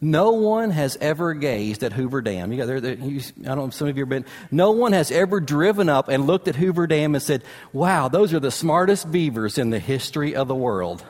No 0.00 0.32
one 0.32 0.70
has 0.70 0.98
ever 1.00 1.32
gazed 1.34 1.84
at 1.84 1.92
Hoover 1.92 2.22
Dam. 2.22 2.50
You 2.50 2.58
got 2.58 2.66
there, 2.66 2.80
there 2.80 2.94
you, 2.94 3.20
I 3.40 3.48
don't 3.48 3.58
know 3.58 3.66
if 3.66 3.74
some 3.74 3.86
of 3.86 3.96
you 3.96 4.02
have 4.02 4.08
been. 4.08 4.24
No 4.50 4.72
one 4.72 4.94
has 4.94 5.12
ever 5.12 5.38
driven 5.38 5.88
up 5.88 6.08
and 6.08 6.26
looked 6.26 6.48
at 6.48 6.56
Hoover 6.56 6.88
Dam 6.88 7.14
and 7.14 7.22
said, 7.22 7.44
wow, 7.72 8.08
those 8.08 8.34
are 8.34 8.40
the 8.40 8.50
smartest 8.50 9.12
beavers 9.12 9.58
in 9.58 9.70
the 9.70 9.78
history 9.78 10.34
of 10.34 10.48
the 10.48 10.56
world. 10.56 11.04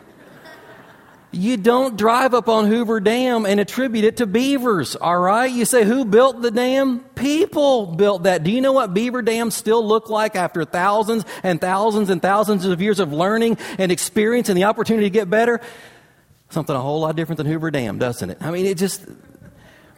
You 1.32 1.56
don't 1.56 1.96
drive 1.96 2.34
up 2.34 2.48
on 2.48 2.66
Hoover 2.66 2.98
Dam 2.98 3.46
and 3.46 3.60
attribute 3.60 4.04
it 4.04 4.16
to 4.16 4.26
beavers, 4.26 4.96
all 4.96 5.18
right? 5.18 5.50
You 5.50 5.64
say, 5.64 5.84
who 5.84 6.04
built 6.04 6.42
the 6.42 6.50
dam? 6.50 7.00
People 7.14 7.86
built 7.94 8.24
that. 8.24 8.42
Do 8.42 8.50
you 8.50 8.60
know 8.60 8.72
what 8.72 8.92
beaver 8.94 9.22
dams 9.22 9.54
still 9.54 9.86
look 9.86 10.10
like 10.10 10.34
after 10.34 10.64
thousands 10.64 11.24
and 11.44 11.60
thousands 11.60 12.10
and 12.10 12.20
thousands 12.20 12.64
of 12.66 12.82
years 12.82 12.98
of 12.98 13.12
learning 13.12 13.58
and 13.78 13.92
experience 13.92 14.48
and 14.48 14.58
the 14.58 14.64
opportunity 14.64 15.06
to 15.06 15.10
get 15.10 15.30
better? 15.30 15.60
Something 16.48 16.74
a 16.74 16.80
whole 16.80 17.00
lot 17.00 17.14
different 17.14 17.36
than 17.36 17.46
Hoover 17.46 17.70
Dam, 17.70 17.98
doesn't 17.98 18.28
it? 18.28 18.38
I 18.40 18.50
mean, 18.50 18.66
it 18.66 18.76
just, 18.76 19.06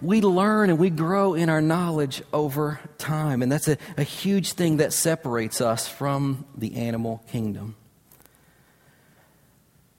we 0.02 0.20
learn 0.20 0.68
and 0.68 0.78
we 0.78 0.90
grow 0.90 1.32
in 1.32 1.48
our 1.48 1.62
knowledge 1.62 2.22
over 2.34 2.78
time. 2.98 3.40
And 3.40 3.50
that's 3.50 3.68
a, 3.68 3.78
a 3.96 4.02
huge 4.02 4.52
thing 4.52 4.76
that 4.78 4.92
separates 4.92 5.62
us 5.62 5.88
from 5.88 6.44
the 6.54 6.76
animal 6.76 7.24
kingdom. 7.28 7.76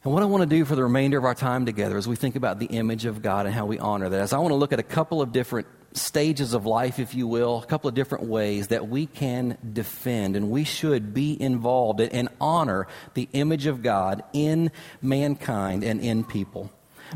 And 0.04 0.12
what 0.12 0.22
I 0.22 0.26
want 0.26 0.42
to 0.42 0.54
do 0.54 0.66
for 0.66 0.76
the 0.76 0.84
remainder 0.84 1.18
of 1.18 1.24
our 1.24 1.34
time 1.34 1.66
together 1.66 1.98
as 1.98 2.10
we 2.10 2.18
think 2.18 2.36
about 2.36 2.60
the 2.60 2.66
image 2.66 3.06
of 3.06 3.22
God 3.22 3.46
and 3.46 3.56
how 3.56 3.66
we 3.66 3.80
honor 3.80 4.10
that 4.10 4.22
is 4.22 4.34
I 4.34 4.38
want 4.40 4.52
to 4.52 4.56
look 4.56 4.74
at 4.74 4.80
a 4.80 4.84
couple 4.84 5.22
of 5.22 5.32
different 5.32 5.66
stages 5.94 6.54
of 6.54 6.66
life, 6.66 7.00
if 7.00 7.16
you 7.16 7.26
will, 7.26 7.60
a 7.60 7.66
couple 7.66 7.88
of 7.88 7.96
different 7.96 8.26
ways 8.26 8.68
that 8.68 8.90
we 8.90 9.06
can 9.06 9.58
defend 9.72 10.36
and 10.36 10.50
we 10.50 10.66
should 10.66 11.14
be 11.14 11.42
involved 11.42 12.02
in 12.02 12.10
and 12.10 12.30
honor 12.42 12.88
the 13.14 13.30
image 13.32 13.66
of 13.66 13.82
God 13.82 14.24
in 14.34 14.72
mankind 15.02 15.86
and 15.86 16.02
in 16.02 16.26
people. 16.26 16.70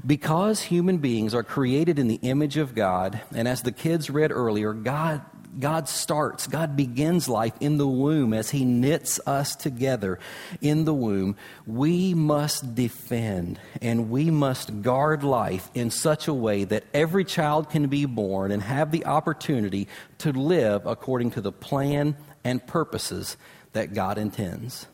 Because 0.05 0.61
human 0.61 0.99
beings 0.99 1.33
are 1.33 1.43
created 1.43 1.99
in 1.99 2.07
the 2.07 2.19
image 2.21 2.55
of 2.55 2.73
God, 2.73 3.19
and 3.33 3.49
as 3.49 3.63
the 3.63 3.71
kids 3.71 4.09
read 4.09 4.31
earlier, 4.31 4.71
God 4.71 5.23
God 5.59 5.89
starts, 5.89 6.47
God 6.47 6.75
begins 6.75 7.27
life 7.27 7.53
in 7.59 7.77
the 7.77 7.87
womb 7.87 8.33
as 8.33 8.49
He 8.49 8.65
knits 8.65 9.19
us 9.25 9.55
together 9.55 10.19
in 10.61 10.85
the 10.85 10.93
womb. 10.93 11.35
We 11.65 12.13
must 12.13 12.75
defend 12.75 13.59
and 13.81 14.09
we 14.09 14.29
must 14.29 14.81
guard 14.81 15.23
life 15.23 15.69
in 15.73 15.89
such 15.89 16.27
a 16.27 16.33
way 16.33 16.63
that 16.65 16.83
every 16.93 17.25
child 17.25 17.69
can 17.69 17.87
be 17.87 18.05
born 18.05 18.51
and 18.51 18.61
have 18.61 18.91
the 18.91 19.05
opportunity 19.05 19.87
to 20.19 20.31
live 20.31 20.85
according 20.85 21.31
to 21.31 21.41
the 21.41 21.51
plan 21.51 22.15
and 22.43 22.65
purposes 22.65 23.37
that 23.73 23.93
God 23.93 24.17
intends 24.17 24.87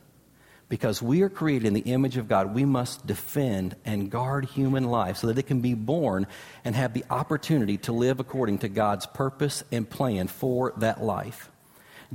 because 0.74 1.04
we 1.04 1.22
are 1.22 1.30
created 1.30 1.68
in 1.68 1.76
the 1.76 1.82
image 1.82 2.18
of 2.18 2.28
God, 2.28 2.56
we 2.56 2.66
must 2.66 3.06
defend 3.06 3.76
and 3.86 4.10
guard 4.10 4.44
human 4.44 4.86
life 4.86 5.18
so 5.18 5.28
that 5.28 5.38
it 5.38 5.44
can 5.44 5.62
be 5.62 5.76
born 5.76 6.26
and 6.66 6.76
have 6.76 6.96
the 6.96 7.06
opportunity 7.12 7.78
to 7.78 7.92
live 7.92 8.20
according 8.20 8.58
to 8.58 8.68
God's 8.68 9.06
purpose 9.06 9.64
and 9.72 9.88
plan 9.88 10.28
for 10.28 10.74
that 10.78 11.00
life. 11.00 11.52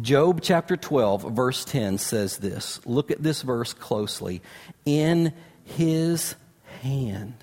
Job 0.03 0.41
chapter 0.43 0.77
12, 0.77 1.37
verse 1.37 1.65
10 1.67 1.99
says 1.99 2.39
this. 2.39 2.85
Look 2.85 3.13
at 3.13 3.23
this 3.23 3.43
verse 3.43 3.73
closely. 3.75 4.43
In 4.85 5.33
his 5.63 6.35
hand, 6.83 7.35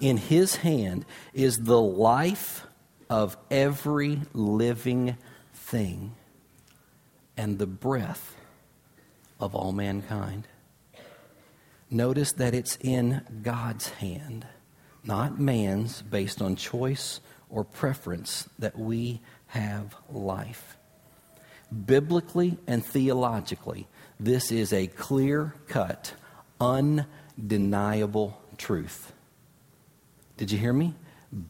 in 0.00 0.16
his 0.16 0.56
hand 0.56 1.04
is 1.32 1.62
the 1.62 1.80
life 1.80 2.66
of 3.08 3.36
every 3.48 4.20
living 4.34 5.16
thing 5.54 6.16
and 7.36 7.60
the 7.60 7.66
breath 7.68 8.34
of 9.42 9.56
all 9.56 9.72
mankind. 9.72 10.46
Notice 11.90 12.32
that 12.34 12.54
it's 12.54 12.78
in 12.80 13.20
God's 13.42 13.88
hand, 13.88 14.46
not 15.04 15.38
man's, 15.38 16.00
based 16.00 16.40
on 16.40 16.56
choice 16.56 17.20
or 17.50 17.64
preference, 17.64 18.48
that 18.58 18.78
we 18.78 19.20
have 19.48 19.94
life. 20.08 20.78
Biblically 21.84 22.56
and 22.66 22.84
theologically, 22.84 23.88
this 24.18 24.52
is 24.52 24.72
a 24.72 24.86
clear 24.86 25.54
cut, 25.68 26.14
undeniable 26.60 28.40
truth. 28.56 29.12
Did 30.36 30.50
you 30.50 30.58
hear 30.58 30.72
me? 30.72 30.94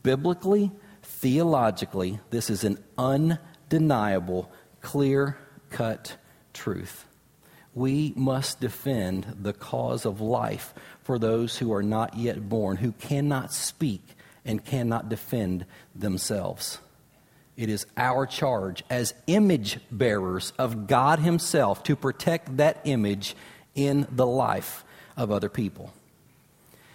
Biblically, 0.03 0.73
theologically, 1.03 2.21
this 2.31 2.51
is 2.51 2.65
an 2.65 2.83
undeniable, 2.97 4.51
clear 4.81 5.37
cut 5.71 6.17
truth. 6.53 7.07
We 7.75 8.13
must 8.17 8.61
defend 8.61 9.37
the 9.41 9.53
cause 9.53 10.05
of 10.05 10.21
life 10.21 10.75
for 11.03 11.19
those 11.19 11.59
who 11.59 11.73
are 11.73 11.83
not 11.83 12.17
yet 12.17 12.49
born, 12.49 12.77
who 12.77 12.93
cannot 12.93 13.53
speak 13.53 14.03
and 14.45 14.65
cannot 14.65 15.09
defend 15.09 15.65
themselves. 15.95 16.79
It 17.57 17.69
is 17.69 17.87
our 17.97 18.27
charge 18.27 18.83
as 18.91 19.15
image 19.27 19.79
bearers 19.91 20.53
of 20.59 20.87
God 20.87 21.19
Himself 21.19 21.83
to 21.85 21.97
protect 21.97 22.57
that 22.57 22.81
image 22.85 23.37
in 23.75 24.07
the 24.11 24.27
life 24.27 24.85
of 25.17 25.31
other 25.31 25.49
people. 25.49 25.93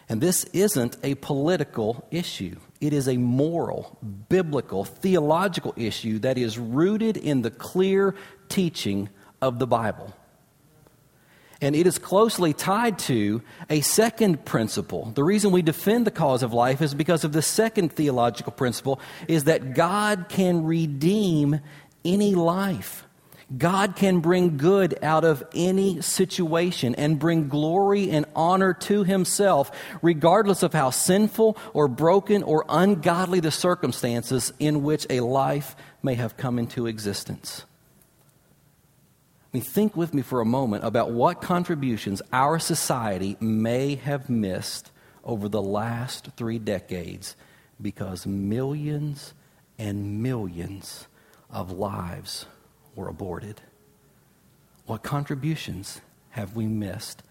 And 0.10 0.22
this 0.22 0.46
isn't 0.46 0.98
a 1.04 1.16
political 1.16 2.08
issue. 2.12 2.58
It 2.80 2.94
is 2.94 3.08
a 3.08 3.18
moral, 3.18 3.98
biblical, 4.30 4.86
theological 4.86 5.74
issue 5.76 6.20
that 6.20 6.38
is 6.38 6.58
rooted 6.58 7.18
in 7.18 7.42
the 7.42 7.52
clear 7.52 8.16
teaching 8.48 9.10
of 9.42 9.60
the 9.60 9.68
Bible. 9.68 10.14
And 11.62 11.76
it 11.76 11.88
is 11.88 11.98
closely 11.98 12.54
tied 12.54 13.00
to 13.00 13.42
a 13.70 13.82
second 13.82 14.46
principle. 14.46 15.12
The 15.16 15.24
reason 15.24 15.52
we 15.52 15.64
defend 15.64 16.06
the 16.06 16.12
cause 16.12 16.44
of 16.44 16.54
life 16.54 16.82
is 16.82 16.94
because 16.94 17.24
of 17.24 17.32
the 17.32 17.42
second 17.42 17.92
theological 17.94 18.52
principle 18.52 19.00
is 19.28 19.46
that 19.46 19.74
God 19.74 20.26
can 20.30 20.66
redeem 20.66 21.60
any 22.06 22.36
life. 22.36 23.08
God 23.56 23.96
can 23.96 24.20
bring 24.20 24.58
good 24.58 25.00
out 25.02 25.24
of 25.24 25.42
any 25.56 26.02
situation 26.02 26.96
and 26.96 27.18
bring 27.18 27.48
glory 27.48 28.12
and 28.12 28.26
honor 28.36 28.74
to 28.74 29.04
himself, 29.04 29.72
regardless 30.02 30.64
of 30.64 30.74
how 30.74 30.90
sinful 30.90 31.58
or 31.74 31.88
broken 31.88 32.44
or 32.44 32.66
ungodly 32.68 33.40
the 33.40 33.52
circumstances 33.52 34.52
in 34.60 34.84
which 34.84 35.08
a 35.10 35.22
life 35.22 35.78
may 36.04 36.16
have 36.16 36.36
come 36.36 36.60
into 36.60 36.88
existence. 36.88 37.64
Mean, 39.58 39.64
think 39.64 39.96
with 39.96 40.14
me 40.14 40.22
for 40.22 40.40
a 40.40 40.46
moment 40.46 40.84
about 40.84 41.10
what 41.10 41.42
contributions 41.42 42.22
our 42.32 42.60
society 42.60 43.38
may 43.40 43.96
have 43.96 44.30
missed 44.30 44.92
over 45.24 45.50
the 45.50 45.64
last 45.64 46.30
three 46.38 46.60
decades 46.60 47.36
because 47.82 48.28
millions 48.28 49.34
and 49.80 50.22
millions 50.22 51.08
of 51.50 51.72
lives 51.72 52.46
were 52.94 53.08
aborted. 53.08 53.60
What 54.86 55.02
contributions 55.02 56.02
have 56.30 56.56
we 56.56 56.68
missed? 56.68 57.24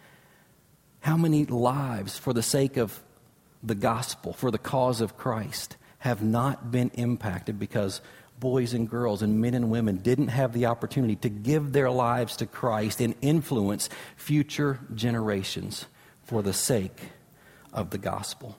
How 1.02 1.16
many 1.16 1.45
lives, 1.45 2.18
for 2.18 2.33
the 2.33 2.42
sake 2.42 2.76
of 2.76 3.04
the 3.62 3.76
gospel, 3.76 4.33
for 4.33 4.50
the 4.50 4.59
cause 4.59 5.00
of 5.00 5.16
Christ, 5.16 5.76
have 5.99 6.25
not 6.25 6.73
been 6.73 6.90
impacted 6.95 7.61
because 7.61 8.00
boys 8.40 8.75
and 8.75 8.88
girls 8.88 9.23
and 9.23 9.40
men 9.40 9.55
and 9.55 9.71
women 9.71 9.97
didn't 9.99 10.28
have 10.28 10.52
the 10.52 10.66
opportunity 10.66 11.16
to 11.16 11.28
give 11.28 11.73
their 11.73 11.90
lives 11.90 12.37
to 12.37 12.47
Christ 12.47 13.00
and 13.00 13.14
influence 13.21 13.88
future 14.16 14.81
generations 14.95 15.87
for 16.25 16.43
the 16.43 16.52
sake 16.52 17.00
of 17.73 17.90
the 17.90 17.99
gospel. 17.99 18.57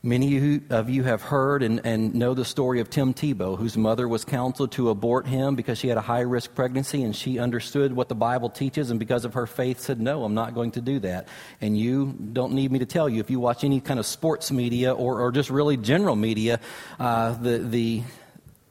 Many 0.00 0.60
of 0.70 0.88
you 0.88 1.02
have 1.02 1.22
heard 1.22 1.64
and, 1.64 1.80
and 1.84 2.14
know 2.14 2.32
the 2.32 2.44
story 2.44 2.78
of 2.78 2.88
Tim 2.88 3.12
Tebow, 3.12 3.58
whose 3.58 3.76
mother 3.76 4.06
was 4.06 4.24
counseled 4.24 4.70
to 4.72 4.90
abort 4.90 5.26
him 5.26 5.56
because 5.56 5.76
she 5.76 5.88
had 5.88 5.98
a 5.98 6.00
high 6.00 6.20
risk 6.20 6.54
pregnancy 6.54 7.02
and 7.02 7.16
she 7.16 7.40
understood 7.40 7.92
what 7.92 8.08
the 8.08 8.14
Bible 8.14 8.48
teaches, 8.48 8.92
and 8.92 9.00
because 9.00 9.24
of 9.24 9.34
her 9.34 9.46
faith, 9.46 9.80
said, 9.80 10.00
No, 10.00 10.22
I'm 10.22 10.34
not 10.34 10.54
going 10.54 10.70
to 10.72 10.80
do 10.80 11.00
that. 11.00 11.26
And 11.60 11.76
you 11.76 12.14
don't 12.32 12.52
need 12.52 12.70
me 12.70 12.78
to 12.78 12.86
tell 12.86 13.08
you, 13.08 13.18
if 13.18 13.28
you 13.28 13.40
watch 13.40 13.64
any 13.64 13.80
kind 13.80 13.98
of 13.98 14.06
sports 14.06 14.52
media 14.52 14.94
or, 14.94 15.20
or 15.20 15.32
just 15.32 15.50
really 15.50 15.76
general 15.76 16.14
media, 16.14 16.60
uh, 17.00 17.32
the, 17.32 17.58
the, 17.58 18.02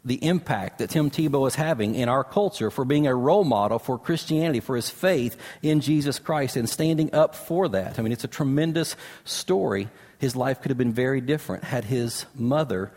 the 0.08 0.24
impact 0.26 0.78
that 0.78 0.90
Tim 0.90 1.12
Tebow 1.12 1.48
is 1.48 1.56
having 1.56 1.94
in 1.94 2.08
our 2.08 2.24
culture 2.24 2.72
for 2.72 2.86
being 2.86 3.08
a 3.08 3.14
role 3.14 3.44
model 3.44 3.78
for 3.78 4.00
Christianity, 4.00 4.62
for 4.62 4.78
his 4.78 4.90
faith 4.90 5.36
in 5.62 5.82
Jesus 5.82 6.18
Christ, 6.18 6.56
and 6.56 6.70
standing 6.70 7.14
up 7.14 7.36
for 7.36 7.68
that. 7.68 8.00
I 8.00 8.02
mean, 8.02 8.14
it's 8.14 8.24
a 8.24 8.30
tremendous 8.30 8.96
story 9.26 9.90
his 10.18 10.36
life 10.36 10.62
could 10.62 10.72
have 10.72 10.78
been 10.78 10.94
very 10.94 11.22
different 11.22 11.66
had 11.66 11.84
his 11.84 12.26
mother 12.34 12.92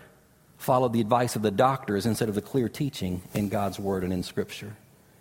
followed 0.56 0.92
the 0.92 1.00
advice 1.00 1.36
of 1.36 1.42
the 1.42 1.50
doctors 1.50 2.06
instead 2.06 2.28
of 2.28 2.34
the 2.34 2.42
clear 2.42 2.68
teaching 2.68 3.22
in 3.34 3.48
God's 3.48 3.78
Word 3.78 4.04
and 4.04 4.12
in 4.12 4.22
Scripture. 4.22 4.76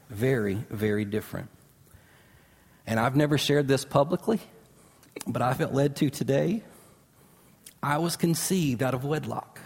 Very, 0.09 0.55
very 0.69 1.05
different. 1.05 1.49
And 2.85 2.99
I've 2.99 3.15
never 3.15 3.37
shared 3.37 3.67
this 3.67 3.83
publicly, 3.83 4.39
but 5.25 5.41
I 5.41 5.53
felt 5.55 5.73
led 5.73 5.95
to 5.97 6.09
today. 6.09 6.61
I 7.81 7.97
was 7.97 8.15
conceived 8.15 8.83
out 8.83 8.93
of 8.93 9.03
wedlock. 9.03 9.58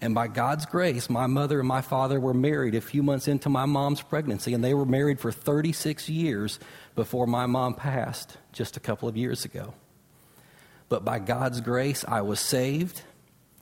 And 0.00 0.14
by 0.14 0.28
God's 0.28 0.66
grace, 0.66 1.08
my 1.08 1.26
mother 1.26 1.58
and 1.58 1.68
my 1.68 1.80
father 1.80 2.20
were 2.20 2.34
married 2.34 2.74
a 2.74 2.80
few 2.80 3.02
months 3.02 3.28
into 3.28 3.48
my 3.48 3.64
mom's 3.64 4.02
pregnancy, 4.02 4.52
and 4.52 4.62
they 4.62 4.74
were 4.74 4.84
married 4.84 5.20
for 5.20 5.32
36 5.32 6.08
years 6.08 6.58
before 6.94 7.26
my 7.26 7.46
mom 7.46 7.74
passed 7.74 8.36
just 8.52 8.76
a 8.76 8.80
couple 8.80 9.08
of 9.08 9.16
years 9.16 9.44
ago. 9.44 9.72
But 10.88 11.04
by 11.04 11.18
God's 11.18 11.60
grace, 11.60 12.04
I 12.06 12.20
was 12.20 12.40
saved. 12.40 13.02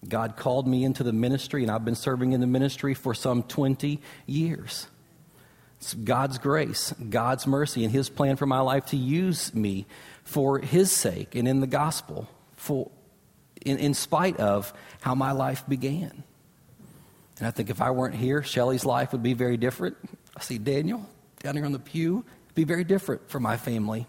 God 0.06 0.36
called 0.36 0.66
me 0.66 0.84
into 0.84 1.02
the 1.02 1.12
ministry, 1.12 1.62
and 1.62 1.70
I've 1.70 1.84
been 1.84 1.94
serving 1.94 2.32
in 2.32 2.40
the 2.40 2.46
ministry 2.46 2.94
for 2.94 3.14
some 3.14 3.42
20 3.44 4.00
years. 4.26 4.88
It's 5.78 5.94
God's 5.94 6.38
grace, 6.38 6.92
God's 7.10 7.46
mercy, 7.46 7.84
and 7.84 7.92
His 7.92 8.08
plan 8.08 8.36
for 8.36 8.46
my 8.46 8.60
life 8.60 8.86
to 8.86 8.96
use 8.96 9.54
me 9.54 9.86
for 10.24 10.58
His 10.58 10.90
sake 10.90 11.34
and 11.34 11.46
in 11.46 11.60
the 11.60 11.66
gospel, 11.66 12.28
for, 12.56 12.90
in, 13.64 13.78
in 13.78 13.94
spite 13.94 14.38
of 14.38 14.72
how 15.00 15.14
my 15.14 15.32
life 15.32 15.64
began. 15.68 16.22
And 17.38 17.46
I 17.46 17.50
think 17.50 17.70
if 17.70 17.80
I 17.80 17.90
weren't 17.90 18.14
here, 18.14 18.42
Shelly's 18.42 18.84
life 18.84 19.12
would 19.12 19.22
be 19.22 19.34
very 19.34 19.56
different. 19.56 19.96
I 20.36 20.40
see 20.40 20.58
Daniel 20.58 21.08
down 21.42 21.56
here 21.56 21.64
on 21.64 21.72
the 21.72 21.78
pew, 21.78 22.24
be 22.54 22.64
very 22.64 22.84
different 22.84 23.28
for 23.28 23.40
my 23.40 23.56
family 23.56 24.06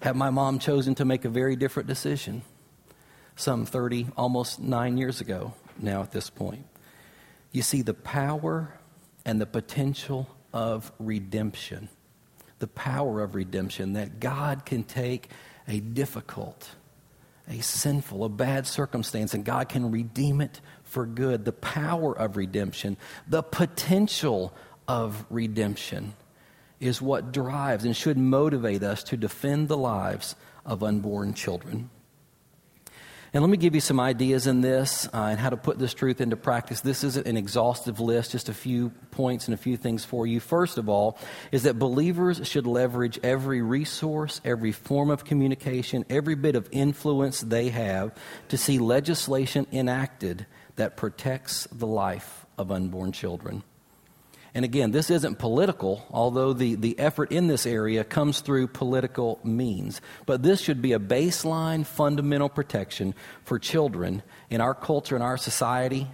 had 0.00 0.16
my 0.16 0.30
mom 0.30 0.58
chosen 0.58 0.94
to 0.96 1.04
make 1.04 1.24
a 1.24 1.28
very 1.28 1.56
different 1.56 1.86
decision 1.86 2.42
some 3.36 3.64
30, 3.64 4.08
almost 4.16 4.60
nine 4.60 4.96
years 4.96 5.20
ago 5.20 5.54
now 5.78 6.02
at 6.02 6.10
this 6.12 6.28
point. 6.28 6.66
You 7.52 7.62
see, 7.62 7.82
the 7.82 7.94
power 7.94 8.74
and 9.24 9.40
the 9.40 9.46
potential 9.46 10.28
of 10.52 10.92
redemption, 10.98 11.88
the 12.58 12.66
power 12.66 13.22
of 13.22 13.34
redemption, 13.34 13.94
that 13.94 14.20
God 14.20 14.66
can 14.66 14.84
take 14.84 15.30
a 15.68 15.80
difficult, 15.80 16.70
a 17.50 17.60
sinful, 17.60 18.24
a 18.24 18.28
bad 18.28 18.66
circumstance, 18.66 19.34
and 19.34 19.44
God 19.44 19.68
can 19.68 19.90
redeem 19.90 20.40
it 20.40 20.60
for 20.84 21.04
good. 21.04 21.44
The 21.44 21.52
power 21.52 22.16
of 22.16 22.36
redemption, 22.36 22.96
the 23.26 23.42
potential 23.42 24.54
of 24.86 25.26
redemption 25.28 26.14
is 26.78 27.02
what 27.02 27.32
drives 27.32 27.84
and 27.84 27.94
should 27.94 28.16
motivate 28.16 28.82
us 28.82 29.02
to 29.04 29.16
defend 29.16 29.68
the 29.68 29.76
lives 29.76 30.36
of 30.64 30.82
unborn 30.82 31.34
children. 31.34 31.90
And 33.32 33.42
let 33.44 33.50
me 33.50 33.56
give 33.56 33.76
you 33.76 33.80
some 33.80 34.00
ideas 34.00 34.48
in 34.48 34.60
this 34.60 35.06
uh, 35.14 35.26
and 35.30 35.38
how 35.38 35.50
to 35.50 35.56
put 35.56 35.78
this 35.78 35.94
truth 35.94 36.20
into 36.20 36.36
practice. 36.36 36.80
This 36.80 37.04
isn't 37.04 37.28
an 37.28 37.36
exhaustive 37.36 38.00
list, 38.00 38.32
just 38.32 38.48
a 38.48 38.54
few 38.54 38.90
points 39.12 39.46
and 39.46 39.54
a 39.54 39.56
few 39.56 39.76
things 39.76 40.04
for 40.04 40.26
you. 40.26 40.40
First 40.40 40.78
of 40.78 40.88
all, 40.88 41.16
is 41.52 41.62
that 41.62 41.78
believers 41.78 42.46
should 42.48 42.66
leverage 42.66 43.20
every 43.22 43.62
resource, 43.62 44.40
every 44.44 44.72
form 44.72 45.10
of 45.10 45.24
communication, 45.24 46.04
every 46.10 46.34
bit 46.34 46.56
of 46.56 46.68
influence 46.72 47.40
they 47.40 47.68
have 47.68 48.12
to 48.48 48.58
see 48.58 48.78
legislation 48.78 49.64
enacted 49.70 50.46
that 50.74 50.96
protects 50.96 51.68
the 51.70 51.86
life 51.86 52.46
of 52.58 52.72
unborn 52.72 53.12
children. 53.12 53.62
And 54.54 54.64
again, 54.64 54.90
this 54.90 55.10
isn't 55.10 55.38
political, 55.38 56.04
although 56.10 56.52
the, 56.52 56.74
the 56.74 56.98
effort 56.98 57.30
in 57.30 57.46
this 57.46 57.66
area 57.66 58.02
comes 58.02 58.40
through 58.40 58.68
political 58.68 59.38
means. 59.44 60.00
But 60.26 60.42
this 60.42 60.60
should 60.60 60.82
be 60.82 60.92
a 60.92 60.98
baseline, 60.98 61.86
fundamental 61.86 62.48
protection 62.48 63.14
for 63.44 63.58
children 63.58 64.22
in 64.48 64.60
our 64.60 64.74
culture 64.74 65.14
and 65.14 65.22
our 65.22 65.36
society 65.36 66.08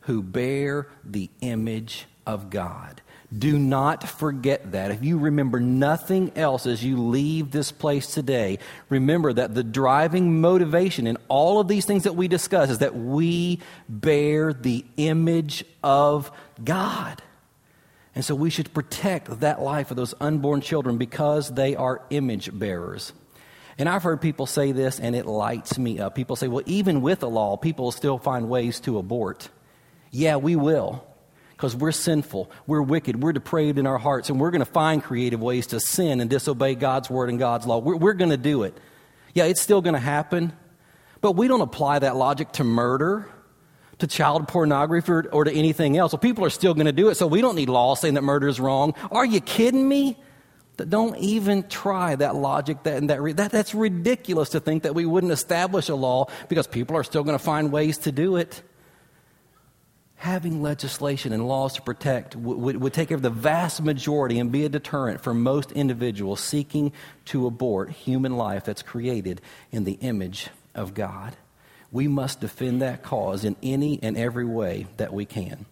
who 0.00 0.22
bear 0.22 0.88
the 1.04 1.30
image 1.40 2.06
of 2.26 2.50
God. 2.50 3.00
Do 3.36 3.58
not 3.58 4.06
forget 4.08 4.72
that. 4.72 4.90
If 4.90 5.02
you 5.02 5.18
remember 5.18 5.58
nothing 5.58 6.32
else 6.36 6.66
as 6.66 6.84
you 6.84 6.98
leave 6.98 7.50
this 7.50 7.72
place 7.72 8.14
today, 8.14 8.58
remember 8.88 9.32
that 9.32 9.54
the 9.54 9.64
driving 9.64 10.40
motivation 10.40 11.06
in 11.06 11.16
all 11.28 11.58
of 11.58 11.66
these 11.66 11.84
things 11.84 12.04
that 12.04 12.14
we 12.16 12.28
discuss 12.28 12.70
is 12.70 12.78
that 12.78 12.94
we 12.94 13.60
bear 13.88 14.52
the 14.52 14.84
image 14.96 15.64
of 15.82 16.30
God. 16.62 17.22
And 18.14 18.24
so 18.24 18.34
we 18.34 18.50
should 18.50 18.72
protect 18.72 19.40
that 19.40 19.60
life 19.60 19.90
of 19.90 19.96
those 19.96 20.14
unborn 20.20 20.60
children 20.60 20.98
because 20.98 21.52
they 21.52 21.74
are 21.74 22.02
image 22.10 22.56
bearers. 22.56 23.12
And 23.76 23.88
I've 23.88 24.04
heard 24.04 24.20
people 24.20 24.46
say 24.46 24.70
this, 24.70 25.00
and 25.00 25.16
it 25.16 25.26
lights 25.26 25.78
me 25.78 25.98
up. 25.98 26.14
People 26.14 26.36
say, 26.36 26.46
well, 26.46 26.62
even 26.66 27.00
with 27.00 27.20
the 27.20 27.28
law, 27.28 27.56
people 27.56 27.86
will 27.86 27.92
still 27.92 28.18
find 28.18 28.48
ways 28.48 28.78
to 28.80 28.98
abort. 28.98 29.48
Yeah, 30.12 30.36
we 30.36 30.54
will 30.54 31.04
because 31.64 31.76
we're 31.76 31.92
sinful, 31.92 32.50
we're 32.66 32.82
wicked, 32.82 33.22
we're 33.22 33.32
depraved 33.32 33.78
in 33.78 33.86
our 33.86 33.96
hearts, 33.96 34.28
and 34.28 34.40
we're 34.40 34.50
going 34.50 34.60
to 34.60 34.66
find 34.66 35.02
creative 35.02 35.40
ways 35.40 35.68
to 35.68 35.80
sin 35.80 36.20
and 36.20 36.28
disobey 36.28 36.74
God's 36.74 37.08
word 37.08 37.30
and 37.30 37.38
God's 37.38 37.64
law. 37.64 37.78
We're, 37.78 37.96
we're 37.96 38.12
going 38.12 38.32
to 38.32 38.36
do 38.36 38.64
it. 38.64 38.76
Yeah, 39.34 39.44
it's 39.44 39.60
still 39.60 39.80
going 39.80 39.94
to 39.94 40.00
happen, 40.00 40.52
but 41.20 41.32
we 41.32 41.48
don't 41.48 41.60
apply 41.60 42.00
that 42.00 42.16
logic 42.16 42.52
to 42.52 42.64
murder, 42.64 43.28
to 43.98 44.06
child 44.06 44.48
pornography, 44.48 45.10
or, 45.10 45.26
or 45.32 45.44
to 45.44 45.52
anything 45.52 45.96
else. 45.96 46.12
Well, 46.12 46.20
people 46.20 46.44
are 46.44 46.50
still 46.50 46.74
going 46.74 46.86
to 46.86 46.92
do 46.92 47.08
it, 47.08 47.16
so 47.16 47.26
we 47.26 47.40
don't 47.40 47.56
need 47.56 47.68
law 47.68 47.94
saying 47.94 48.14
that 48.14 48.22
murder 48.22 48.48
is 48.48 48.60
wrong. 48.60 48.94
Are 49.10 49.24
you 49.24 49.40
kidding 49.40 49.88
me? 49.88 50.18
Don't 50.76 51.16
even 51.18 51.68
try 51.68 52.16
that 52.16 52.34
logic. 52.34 52.82
That, 52.82 53.06
that, 53.06 53.36
that, 53.36 53.52
that's 53.52 53.74
ridiculous 53.74 54.50
to 54.50 54.60
think 54.60 54.82
that 54.82 54.94
we 54.94 55.06
wouldn't 55.06 55.32
establish 55.32 55.88
a 55.88 55.94
law 55.94 56.26
because 56.48 56.66
people 56.66 56.96
are 56.96 57.04
still 57.04 57.22
going 57.22 57.38
to 57.38 57.44
find 57.44 57.70
ways 57.70 57.98
to 57.98 58.12
do 58.12 58.36
it 58.36 58.62
having 60.24 60.62
legislation 60.62 61.34
and 61.34 61.46
laws 61.46 61.74
to 61.74 61.82
protect 61.82 62.34
would, 62.34 62.76
would 62.78 62.94
take 62.94 63.08
care 63.08 63.14
of 63.14 63.20
the 63.20 63.28
vast 63.28 63.82
majority 63.82 64.38
and 64.38 64.50
be 64.50 64.64
a 64.64 64.68
deterrent 64.70 65.20
for 65.20 65.34
most 65.34 65.70
individuals 65.72 66.40
seeking 66.40 66.90
to 67.26 67.46
abort 67.46 67.90
human 67.90 68.34
life 68.34 68.64
that's 68.64 68.82
created 68.82 69.38
in 69.70 69.84
the 69.84 69.98
image 70.00 70.48
of 70.74 70.94
God. 70.94 71.36
We 71.94 72.08
must 72.08 72.40
defend 72.40 72.82
that 72.82 73.04
cause 73.04 73.44
in 73.44 73.54
any 73.62 74.00
and 74.02 74.16
every 74.16 74.44
way 74.44 74.88
that 74.96 75.14
we 75.14 75.24
can. 75.24 75.64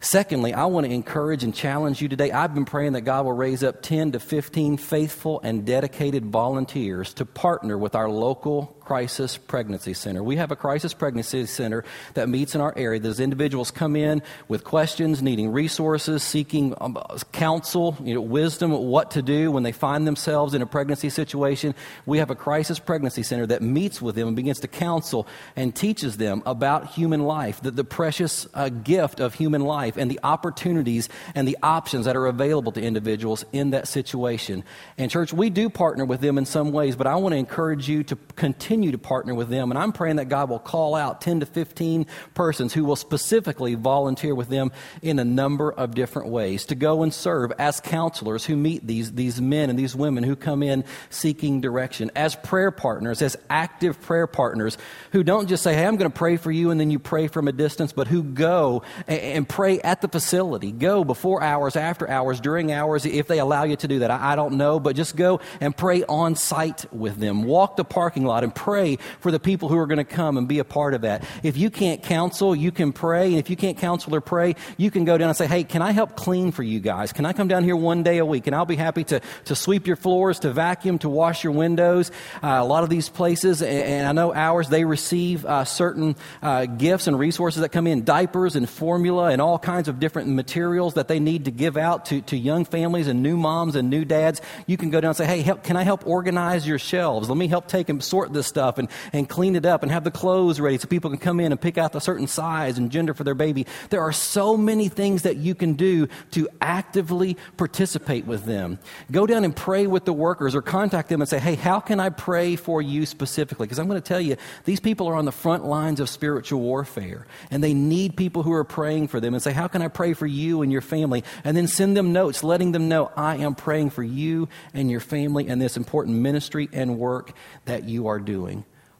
Secondly, 0.00 0.52
I 0.52 0.66
want 0.66 0.84
to 0.86 0.92
encourage 0.92 1.44
and 1.44 1.54
challenge 1.54 2.02
you 2.02 2.08
today. 2.08 2.32
I've 2.32 2.54
been 2.54 2.64
praying 2.64 2.94
that 2.94 3.02
God 3.02 3.24
will 3.24 3.32
raise 3.32 3.62
up 3.62 3.80
10 3.80 4.12
to 4.12 4.20
15 4.20 4.78
faithful 4.78 5.40
and 5.44 5.64
dedicated 5.64 6.26
volunteers 6.26 7.14
to 7.14 7.24
partner 7.24 7.78
with 7.78 7.94
our 7.94 8.10
local 8.10 8.76
Crisis 8.88 9.36
Pregnancy 9.36 9.92
Center. 9.92 10.22
We 10.22 10.36
have 10.36 10.50
a 10.50 10.56
Crisis 10.56 10.94
Pregnancy 10.94 11.44
Center 11.44 11.84
that 12.14 12.26
meets 12.26 12.54
in 12.54 12.62
our 12.62 12.72
area. 12.74 12.98
Those 12.98 13.20
individuals 13.20 13.70
come 13.70 13.96
in 13.96 14.22
with 14.48 14.64
questions, 14.64 15.20
needing 15.20 15.52
resources, 15.52 16.22
seeking 16.22 16.74
um, 16.80 16.96
counsel, 17.30 17.98
you 18.02 18.14
know, 18.14 18.22
wisdom, 18.22 18.70
what 18.70 19.10
to 19.10 19.20
do 19.20 19.52
when 19.52 19.62
they 19.62 19.72
find 19.72 20.06
themselves 20.06 20.54
in 20.54 20.62
a 20.62 20.66
pregnancy 20.66 21.10
situation. 21.10 21.74
We 22.06 22.16
have 22.16 22.30
a 22.30 22.34
Crisis 22.34 22.78
Pregnancy 22.78 23.22
Center 23.22 23.44
that 23.48 23.60
meets 23.60 24.00
with 24.00 24.14
them 24.14 24.28
and 24.28 24.34
begins 24.34 24.60
to 24.60 24.68
counsel 24.68 25.26
and 25.54 25.76
teaches 25.76 26.16
them 26.16 26.42
about 26.46 26.86
human 26.86 27.24
life, 27.24 27.60
the, 27.60 27.70
the 27.70 27.84
precious 27.84 28.46
uh, 28.54 28.70
gift 28.70 29.20
of 29.20 29.34
human 29.34 29.60
life, 29.60 29.98
and 29.98 30.10
the 30.10 30.20
opportunities 30.22 31.10
and 31.34 31.46
the 31.46 31.58
options 31.62 32.06
that 32.06 32.16
are 32.16 32.24
available 32.24 32.72
to 32.72 32.80
individuals 32.80 33.44
in 33.52 33.68
that 33.72 33.86
situation. 33.86 34.64
And, 34.96 35.10
church, 35.10 35.34
we 35.34 35.50
do 35.50 35.68
partner 35.68 36.06
with 36.06 36.22
them 36.22 36.38
in 36.38 36.46
some 36.46 36.72
ways, 36.72 36.96
but 36.96 37.06
I 37.06 37.16
want 37.16 37.34
to 37.34 37.36
encourage 37.36 37.86
you 37.86 38.02
to 38.04 38.16
continue 38.36 38.77
continue 38.78 38.92
to 38.92 38.98
partner 38.98 39.34
with 39.34 39.48
them. 39.48 39.72
And 39.72 39.78
I'm 39.78 39.90
praying 39.90 40.16
that 40.16 40.28
God 40.28 40.48
will 40.48 40.60
call 40.60 40.94
out 40.94 41.20
10 41.20 41.40
to 41.40 41.46
15 41.46 42.06
persons 42.34 42.72
who 42.72 42.84
will 42.84 42.94
specifically 42.94 43.74
volunteer 43.74 44.36
with 44.36 44.48
them 44.48 44.70
in 45.02 45.18
a 45.18 45.24
number 45.24 45.72
of 45.72 45.96
different 45.96 46.28
ways 46.28 46.66
to 46.66 46.76
go 46.76 47.02
and 47.02 47.12
serve 47.12 47.50
as 47.58 47.80
counselors 47.80 48.44
who 48.44 48.54
meet 48.54 48.86
these, 48.86 49.10
these 49.10 49.40
men 49.40 49.68
and 49.68 49.76
these 49.76 49.96
women 49.96 50.22
who 50.22 50.36
come 50.36 50.62
in 50.62 50.84
seeking 51.10 51.60
direction, 51.60 52.12
as 52.14 52.36
prayer 52.36 52.70
partners, 52.70 53.20
as 53.20 53.36
active 53.50 54.00
prayer 54.02 54.28
partners 54.28 54.78
who 55.10 55.24
don't 55.24 55.48
just 55.48 55.64
say, 55.64 55.74
Hey, 55.74 55.84
I'm 55.84 55.96
going 55.96 56.08
to 56.08 56.16
pray 56.16 56.36
for 56.36 56.52
you, 56.52 56.70
and 56.70 56.78
then 56.78 56.92
you 56.92 57.00
pray 57.00 57.26
from 57.26 57.48
a 57.48 57.52
distance, 57.52 57.92
but 57.92 58.06
who 58.06 58.22
go 58.22 58.84
and, 59.08 59.48
pray 59.48 59.80
at 59.80 60.02
the 60.02 60.08
facility. 60.08 60.70
Go 60.70 61.02
before 61.02 61.42
hours, 61.42 61.74
after 61.74 62.08
hours, 62.08 62.38
during 62.38 62.70
hours, 62.70 63.06
if 63.06 63.26
they 63.26 63.40
allow 63.40 63.64
you 63.64 63.74
to 63.76 63.88
do 63.88 64.00
that. 64.00 64.10
I, 64.12 64.32
I 64.32 64.36
don't 64.36 64.56
know, 64.56 64.78
but 64.78 64.94
just 64.94 65.16
go 65.16 65.40
and 65.60 65.76
pray 65.76 66.04
on 66.04 66.36
site 66.36 66.84
with 66.92 67.16
them. 67.16 67.44
Walk 67.44 67.76
the 67.76 67.84
parking 67.84 68.24
lot 68.24 68.44
and 68.44 68.54
pray 68.54 68.67
pray 68.68 68.98
for 69.20 69.30
the 69.30 69.40
people 69.40 69.70
who 69.70 69.78
are 69.78 69.86
going 69.86 69.96
to 69.96 70.04
come 70.04 70.36
and 70.36 70.46
be 70.46 70.58
a 70.58 70.64
part 70.64 70.92
of 70.92 71.00
that. 71.00 71.24
If 71.42 71.56
you 71.56 71.70
can't 71.70 72.02
counsel, 72.02 72.54
you 72.54 72.70
can 72.70 72.92
pray. 72.92 73.28
And 73.28 73.38
if 73.38 73.48
you 73.48 73.56
can't 73.56 73.78
counsel 73.78 74.14
or 74.14 74.20
pray, 74.20 74.56
you 74.76 74.90
can 74.90 75.06
go 75.06 75.16
down 75.16 75.30
and 75.30 75.36
say, 75.38 75.46
hey, 75.46 75.64
can 75.64 75.80
I 75.80 75.92
help 75.92 76.16
clean 76.16 76.52
for 76.52 76.62
you 76.62 76.78
guys? 76.78 77.14
Can 77.14 77.24
I 77.24 77.32
come 77.32 77.48
down 77.48 77.64
here 77.64 77.76
one 77.76 78.02
day 78.02 78.18
a 78.18 78.26
week? 78.26 78.46
And 78.46 78.54
I'll 78.54 78.66
be 78.66 78.76
happy 78.76 79.04
to, 79.04 79.22
to 79.46 79.54
sweep 79.56 79.86
your 79.86 79.96
floors, 79.96 80.40
to 80.40 80.52
vacuum, 80.52 80.98
to 80.98 81.08
wash 81.08 81.44
your 81.44 81.54
windows. 81.54 82.10
Uh, 82.42 82.58
a 82.60 82.64
lot 82.64 82.82
of 82.82 82.90
these 82.90 83.08
places, 83.08 83.62
and, 83.62 84.06
I 84.06 84.12
know 84.12 84.34
ours, 84.34 84.68
they 84.68 84.84
receive 84.84 85.46
uh, 85.46 85.64
certain 85.64 86.14
uh, 86.42 86.66
gifts 86.66 87.06
and 87.06 87.18
resources 87.18 87.62
that 87.62 87.70
come 87.70 87.86
in 87.86 88.04
diapers 88.04 88.54
and 88.54 88.68
formula 88.68 89.30
and 89.30 89.40
all 89.40 89.58
kinds 89.58 89.88
of 89.88 89.98
different 89.98 90.28
materials 90.28 90.92
that 90.92 91.08
they 91.08 91.20
need 91.20 91.46
to 91.46 91.50
give 91.50 91.78
out 91.78 92.04
to, 92.06 92.20
to 92.20 92.36
young 92.36 92.66
families 92.66 93.08
and 93.08 93.22
new 93.22 93.38
moms 93.38 93.76
and 93.76 93.88
new 93.88 94.04
dads. 94.04 94.42
You 94.66 94.76
can 94.76 94.90
go 94.90 95.00
down 95.00 95.10
and 95.10 95.16
say, 95.16 95.24
hey, 95.24 95.40
help, 95.40 95.62
can 95.64 95.78
I 95.78 95.84
help 95.84 96.06
organize 96.06 96.68
your 96.68 96.78
shelves? 96.78 97.30
Let 97.30 97.38
me 97.38 97.48
help 97.48 97.66
take 97.66 97.88
and 97.88 98.04
sort 98.04 98.30
this 98.34 98.46
stuff 98.46 98.57
stuff 98.58 98.78
and, 98.78 98.88
and 99.12 99.28
clean 99.28 99.54
it 99.54 99.64
up 99.64 99.84
and 99.84 99.92
have 99.92 100.02
the 100.02 100.10
clothes 100.10 100.58
ready 100.58 100.76
so 100.78 100.88
people 100.88 101.10
can 101.10 101.18
come 101.18 101.38
in 101.38 101.52
and 101.52 101.60
pick 101.60 101.78
out 101.78 101.92
the 101.92 102.00
certain 102.00 102.26
size 102.26 102.76
and 102.76 102.90
gender 102.90 103.14
for 103.14 103.22
their 103.22 103.36
baby. 103.36 103.64
There 103.90 104.00
are 104.00 104.12
so 104.12 104.56
many 104.56 104.88
things 104.88 105.22
that 105.22 105.36
you 105.36 105.54
can 105.54 105.74
do 105.74 106.08
to 106.32 106.48
actively 106.60 107.36
participate 107.56 108.26
with 108.26 108.46
them. 108.46 108.80
Go 109.12 109.28
down 109.28 109.44
and 109.44 109.54
pray 109.54 109.86
with 109.86 110.04
the 110.04 110.12
workers 110.12 110.56
or 110.56 110.62
contact 110.62 111.08
them 111.08 111.20
and 111.20 111.30
say, 111.30 111.38
hey, 111.38 111.54
how 111.54 111.78
can 111.78 112.00
I 112.00 112.10
pray 112.10 112.56
for 112.56 112.82
you 112.82 113.06
specifically? 113.06 113.68
Because 113.68 113.78
I'm 113.78 113.86
going 113.86 114.02
to 114.02 114.08
tell 114.08 114.20
you, 114.20 114.36
these 114.64 114.80
people 114.80 115.06
are 115.06 115.14
on 115.14 115.24
the 115.24 115.30
front 115.30 115.64
lines 115.64 116.00
of 116.00 116.08
spiritual 116.08 116.60
warfare 116.60 117.28
and 117.52 117.62
they 117.62 117.74
need 117.74 118.16
people 118.16 118.42
who 118.42 118.52
are 118.52 118.64
praying 118.64 119.06
for 119.06 119.20
them 119.20 119.34
and 119.34 119.42
say, 119.42 119.52
how 119.52 119.68
can 119.68 119.82
I 119.82 119.88
pray 119.88 120.14
for 120.14 120.26
you 120.26 120.62
and 120.62 120.72
your 120.72 120.80
family? 120.80 121.22
And 121.44 121.56
then 121.56 121.68
send 121.68 121.96
them 121.96 122.12
notes 122.12 122.42
letting 122.42 122.72
them 122.72 122.88
know, 122.88 123.12
I 123.16 123.36
am 123.36 123.54
praying 123.54 123.90
for 123.90 124.02
you 124.02 124.48
and 124.74 124.90
your 124.90 125.00
family 125.00 125.46
and 125.46 125.62
this 125.62 125.76
important 125.76 126.16
ministry 126.16 126.68
and 126.72 126.98
work 126.98 127.32
that 127.66 127.84
you 127.84 128.08
are 128.08 128.18
doing 128.18 128.47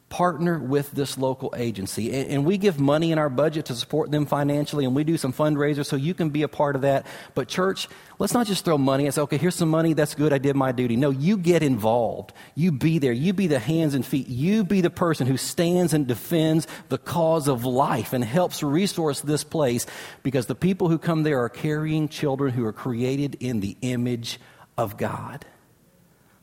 partner 0.09 0.59
with 0.59 0.91
this 0.93 1.19
local 1.19 1.53
agency. 1.57 2.13
And, 2.13 2.31
and, 2.31 2.45
we 2.47 2.57
give 2.57 2.81
money 2.81 3.13
in 3.13 3.19
our 3.19 3.29
budget 3.29 3.67
to 3.67 3.75
support 3.75 4.11
them 4.11 4.25
financially, 4.25 4.85
and 4.85 4.95
we 4.95 5.05
do 5.05 5.19
some 5.19 5.33
fundraisers 5.33 5.87
so 5.87 5.97
you 5.97 6.15
can 6.15 6.31
be 6.31 6.43
a 6.43 6.49
part 6.49 6.77
of 6.77 6.83
that. 6.83 7.07
But, 7.35 7.49
church, 7.49 7.89
let's 8.19 8.33
not 8.33 8.47
just 8.47 8.65
throw 8.65 8.79
money 8.79 9.05
and 9.05 9.15
say, 9.15 9.21
okay, 9.23 9.37
here's 9.37 9.55
some 9.55 9.69
money, 9.69 9.93
that's 9.93 10.15
good, 10.15 10.33
I 10.33 10.39
did 10.39 10.57
my 10.57 10.73
duty. 10.73 10.97
No, 10.97 11.11
you 11.11 11.37
get 11.37 11.63
involved. 11.63 12.33
You 12.55 12.73
be 12.73 12.99
there. 12.99 13.13
You 13.13 13.35
be 13.35 13.49
the 13.49 13.59
hands 13.59 13.95
and 13.95 14.05
feet. 14.05 14.29
You 14.29 14.65
be 14.65 14.81
the 14.81 14.91
person 14.91 15.27
who 15.27 15.37
stands 15.37 15.93
and 15.93 16.07
defends 16.07 16.67
the 16.89 16.99
cause 16.99 17.47
of 17.47 17.65
life 17.65 18.13
and 18.13 18.25
helps 18.25 18.63
resource 18.63 19.21
this 19.21 19.45
place 19.45 19.85
because 20.23 20.47
the 20.47 20.55
people 20.55 20.89
who 20.89 20.99
come 20.99 21.23
there 21.23 21.41
are 21.41 21.51
carrying 21.51 22.09
children 22.09 22.55
who 22.55 22.65
are 22.65 22.73
created 22.73 23.37
in 23.41 23.61
the 23.61 23.77
image 23.83 24.41
of 24.79 24.97
God. 24.97 25.45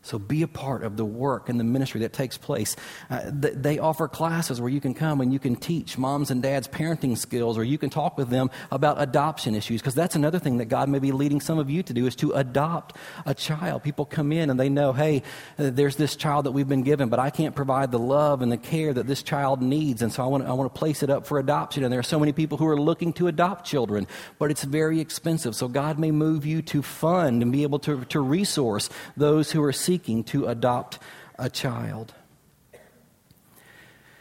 So 0.05 0.19
be 0.19 0.43
a 0.43 0.47
part 0.47 0.83
of 0.83 0.97
the 0.97 1.03
work 1.03 1.49
and 1.49 1.59
the 1.59 1.63
ministry 1.63 2.01
that 2.01 2.13
takes 2.13 2.37
place. 2.37 2.75
Uh, 3.09 3.31
th- 3.31 3.55
they 3.57 3.79
offer 3.79 4.07
classes 4.07 4.61
where 4.61 4.69
you 4.69 4.79
can 4.79 4.93
come 4.93 5.19
and 5.19 5.33
you 5.33 5.39
can 5.39 5.55
teach 5.55 5.97
moms 5.97 6.29
and 6.29 6.43
dads 6.43 6.67
parenting 6.67 7.17
skills, 7.17 7.57
or 7.57 7.63
you 7.63 7.79
can 7.79 7.89
talk 7.89 8.15
with 8.15 8.29
them 8.29 8.51
about 8.71 9.01
adoption 9.01 9.55
issues, 9.55 9.81
because 9.81 9.95
that's 9.95 10.15
another 10.15 10.37
thing 10.37 10.59
that 10.59 10.65
God 10.65 10.89
may 10.89 10.99
be 10.99 11.11
leading 11.11 11.41
some 11.41 11.57
of 11.57 11.71
you 11.71 11.81
to 11.81 11.91
do 11.91 12.05
is 12.05 12.15
to 12.17 12.31
adopt 12.33 12.95
a 13.25 13.33
child. 13.33 13.81
People 13.81 14.05
come 14.05 14.31
in 14.31 14.51
and 14.51 14.59
they 14.59 14.69
know, 14.69 14.93
hey, 14.93 15.23
uh, 15.57 15.71
there's 15.71 15.95
this 15.95 16.15
child 16.15 16.45
that 16.45 16.51
we've 16.51 16.69
been 16.69 16.83
given, 16.83 17.09
but 17.09 17.17
I 17.17 17.31
can't 17.31 17.55
provide 17.55 17.91
the 17.91 17.97
love 17.97 18.43
and 18.43 18.51
the 18.51 18.57
care 18.57 18.93
that 18.93 19.07
this 19.07 19.23
child 19.23 19.63
needs, 19.63 20.03
and 20.03 20.13
so 20.13 20.23
I 20.23 20.27
want 20.27 20.43
to 20.43 20.49
I 20.49 20.53
want 20.53 20.71
to 20.71 20.77
place 20.77 21.01
it 21.01 21.09
up 21.09 21.25
for 21.25 21.39
adoption. 21.39 21.83
And 21.83 21.91
there 21.91 21.99
are 21.99 22.03
so 22.03 22.19
many 22.19 22.31
people 22.31 22.59
who 22.59 22.67
are 22.67 22.79
looking 22.79 23.11
to 23.13 23.27
adopt 23.27 23.65
children, 23.65 24.05
but 24.37 24.51
it's 24.51 24.63
very 24.63 24.99
expensive. 24.99 25.55
So 25.55 25.67
God 25.67 25.97
may 25.97 26.11
move 26.11 26.45
you 26.45 26.61
to 26.61 26.83
fund 26.83 27.41
and 27.41 27.51
be 27.51 27.63
able 27.63 27.79
to, 27.79 28.05
to 28.05 28.19
resource 28.19 28.89
those 29.17 29.49
who 29.51 29.63
are 29.63 29.73
seeking 29.73 29.94
seeking 29.95 30.25
to 30.25 30.47
adopt 30.47 30.99
a 31.39 31.49
child. 31.49 32.13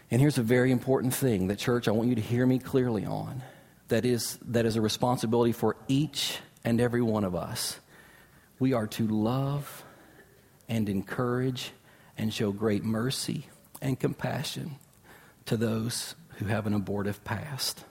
And 0.08 0.20
here's 0.20 0.38
a 0.38 0.42
very 0.42 0.70
important 0.70 1.12
thing 1.12 1.48
that, 1.48 1.58
church, 1.58 1.88
I 1.88 1.90
want 1.90 2.08
you 2.08 2.14
to 2.14 2.20
hear 2.20 2.46
me 2.46 2.60
clearly 2.60 3.04
on. 3.04 3.42
That 3.88 4.04
is, 4.04 4.38
that 4.46 4.66
is 4.66 4.76
a 4.76 4.80
responsibility 4.80 5.50
for 5.50 5.74
each 5.88 6.38
and 6.62 6.80
every 6.80 7.02
one 7.02 7.24
of 7.24 7.34
us. 7.34 7.80
We 8.60 8.72
are 8.72 8.86
to 8.86 9.08
love 9.08 9.82
and 10.68 10.88
encourage 10.88 11.72
and 12.16 12.32
show 12.32 12.52
great 12.52 12.84
mercy 12.84 13.48
and 13.82 13.98
compassion 13.98 14.76
to 15.46 15.56
those 15.56 16.14
who 16.36 16.44
have 16.44 16.68
an 16.68 16.74
abortive 16.74 17.24
past. 17.24 17.84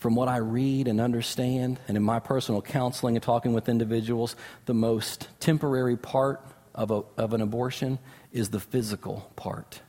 From 0.00 0.14
what 0.14 0.28
I 0.28 0.38
read 0.38 0.88
and 0.88 0.98
understand, 0.98 1.78
and 1.86 1.94
in 1.94 2.02
my 2.02 2.20
personal 2.20 2.62
counseling 2.62 3.16
and 3.16 3.22
talking 3.22 3.52
with 3.52 3.68
individuals, 3.68 4.34
the 4.64 4.72
most 4.72 5.28
temporary 5.40 5.98
part 5.98 6.40
of, 6.74 6.90
a, 6.90 7.02
of 7.18 7.34
an 7.34 7.42
abortion 7.42 7.98
is 8.32 8.48
the 8.48 8.60
physical 8.60 9.30
part. 9.36 9.82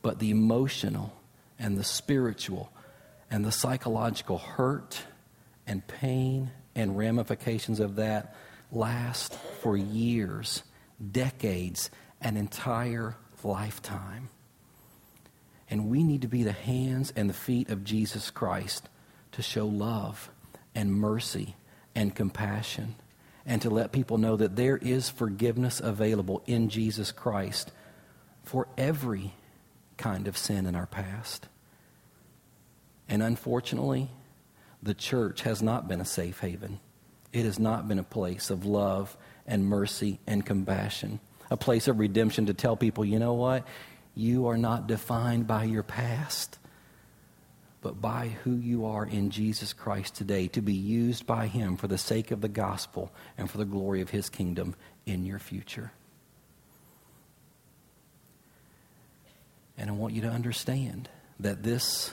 But 0.00 0.20
the 0.20 0.30
emotional 0.30 1.12
and 1.58 1.76
the 1.76 1.82
spiritual 1.82 2.72
and 3.32 3.44
the 3.44 3.50
psychological 3.50 4.38
hurt 4.38 5.02
and 5.66 5.84
pain 5.88 6.52
and 6.76 6.96
ramifications 6.96 7.80
of 7.80 7.96
that 7.96 8.36
last 8.70 9.34
for 9.60 9.76
years, 9.76 10.62
decades, 11.10 11.90
an 12.20 12.36
entire 12.36 13.16
lifetime. 13.42 14.28
And 15.68 15.90
we 15.90 16.04
need 16.04 16.22
to 16.22 16.28
be 16.28 16.44
the 16.44 16.52
hands 16.52 17.12
and 17.16 17.28
the 17.28 17.34
feet 17.34 17.70
of 17.70 17.82
Jesus 17.82 18.30
Christ 18.30 18.88
to 19.32 19.42
show 19.42 19.66
love 19.66 20.30
and 20.74 20.94
mercy 20.94 21.56
and 21.94 22.14
compassion 22.14 22.94
and 23.44 23.60
to 23.62 23.70
let 23.70 23.92
people 23.92 24.18
know 24.18 24.36
that 24.36 24.56
there 24.56 24.76
is 24.76 25.08
forgiveness 25.08 25.80
available 25.80 26.42
in 26.46 26.68
Jesus 26.68 27.10
Christ 27.10 27.72
for 28.44 28.68
every 28.78 29.32
kind 29.96 30.28
of 30.28 30.38
sin 30.38 30.66
in 30.66 30.74
our 30.74 30.86
past. 30.86 31.48
And 33.08 33.22
unfortunately, 33.22 34.08
the 34.82 34.94
church 34.94 35.42
has 35.42 35.62
not 35.62 35.88
been 35.88 36.00
a 36.00 36.04
safe 36.04 36.40
haven. 36.40 36.80
It 37.32 37.44
has 37.44 37.58
not 37.58 37.88
been 37.88 37.98
a 37.98 38.04
place 38.04 38.50
of 38.50 38.64
love 38.64 39.16
and 39.46 39.66
mercy 39.66 40.20
and 40.26 40.44
compassion, 40.44 41.20
a 41.50 41.56
place 41.56 41.88
of 41.88 41.98
redemption 41.98 42.46
to 42.46 42.54
tell 42.54 42.76
people, 42.76 43.04
you 43.04 43.18
know 43.18 43.34
what? 43.34 43.66
You 44.14 44.48
are 44.48 44.58
not 44.58 44.86
defined 44.86 45.46
by 45.46 45.64
your 45.64 45.82
past 45.82 46.58
but 47.82 48.00
by 48.00 48.28
who 48.44 48.56
you 48.56 48.86
are 48.86 49.04
in 49.04 49.30
Jesus 49.30 49.72
Christ 49.72 50.14
today 50.14 50.46
to 50.48 50.62
be 50.62 50.72
used 50.72 51.26
by 51.26 51.48
Him 51.48 51.76
for 51.76 51.88
the 51.88 51.98
sake 51.98 52.30
of 52.30 52.40
the 52.40 52.48
gospel 52.48 53.12
and 53.36 53.50
for 53.50 53.58
the 53.58 53.64
glory 53.64 54.00
of 54.00 54.10
His 54.10 54.30
kingdom 54.30 54.76
in 55.04 55.26
your 55.26 55.40
future. 55.40 55.92
And 59.76 59.90
I 59.90 59.94
want 59.94 60.14
you 60.14 60.22
to 60.22 60.28
understand 60.28 61.08
that 61.40 61.64
this 61.64 62.12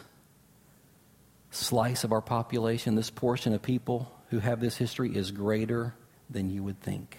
slice 1.51 2.03
of 2.03 2.11
our 2.11 2.21
population, 2.21 2.95
this 2.95 3.11
portion 3.11 3.53
of 3.53 3.61
people 3.61 4.11
who 4.31 4.39
have 4.39 4.59
this 4.59 4.75
history, 4.75 5.15
is 5.15 5.29
greater 5.29 5.93
than 6.31 6.49
you 6.49 6.63
would 6.63 6.81
think. 6.81 7.17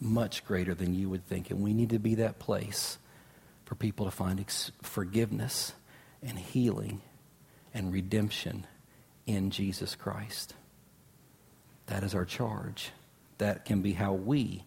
Much 0.00 0.46
greater 0.46 0.74
than 0.74 0.94
you 0.94 1.10
would 1.10 1.26
think. 1.26 1.50
And 1.50 1.60
we 1.60 1.74
need 1.74 1.90
to 1.90 1.98
be 1.98 2.14
that 2.16 2.38
place 2.38 2.96
for 3.66 3.74
people 3.74 4.06
to 4.06 4.10
find 4.10 4.40
ex- 4.40 4.72
forgiveness 4.80 5.74
and 6.22 6.38
healing 6.38 7.02
and 7.74 7.92
redemption 7.92 8.66
in 9.26 9.50
Jesus 9.50 9.94
Christ. 9.94 10.54
That 11.86 12.02
is 12.02 12.14
our 12.14 12.24
charge. 12.24 12.90
That 13.38 13.64
can 13.64 13.82
be 13.82 13.92
how 13.92 14.12
we 14.12 14.64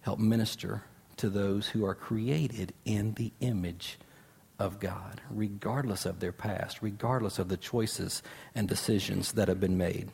help 0.00 0.18
minister 0.18 0.82
to 1.16 1.28
those 1.28 1.68
who 1.68 1.84
are 1.84 1.94
created 1.94 2.72
in 2.84 3.14
the 3.14 3.32
image 3.40 3.98
of 4.58 4.80
God, 4.80 5.20
regardless 5.30 6.06
of 6.06 6.20
their 6.20 6.32
past, 6.32 6.78
regardless 6.80 7.38
of 7.38 7.48
the 7.48 7.56
choices 7.56 8.22
and 8.54 8.68
decisions 8.68 9.32
that 9.32 9.48
have 9.48 9.60
been 9.60 9.76
made. 9.76 10.10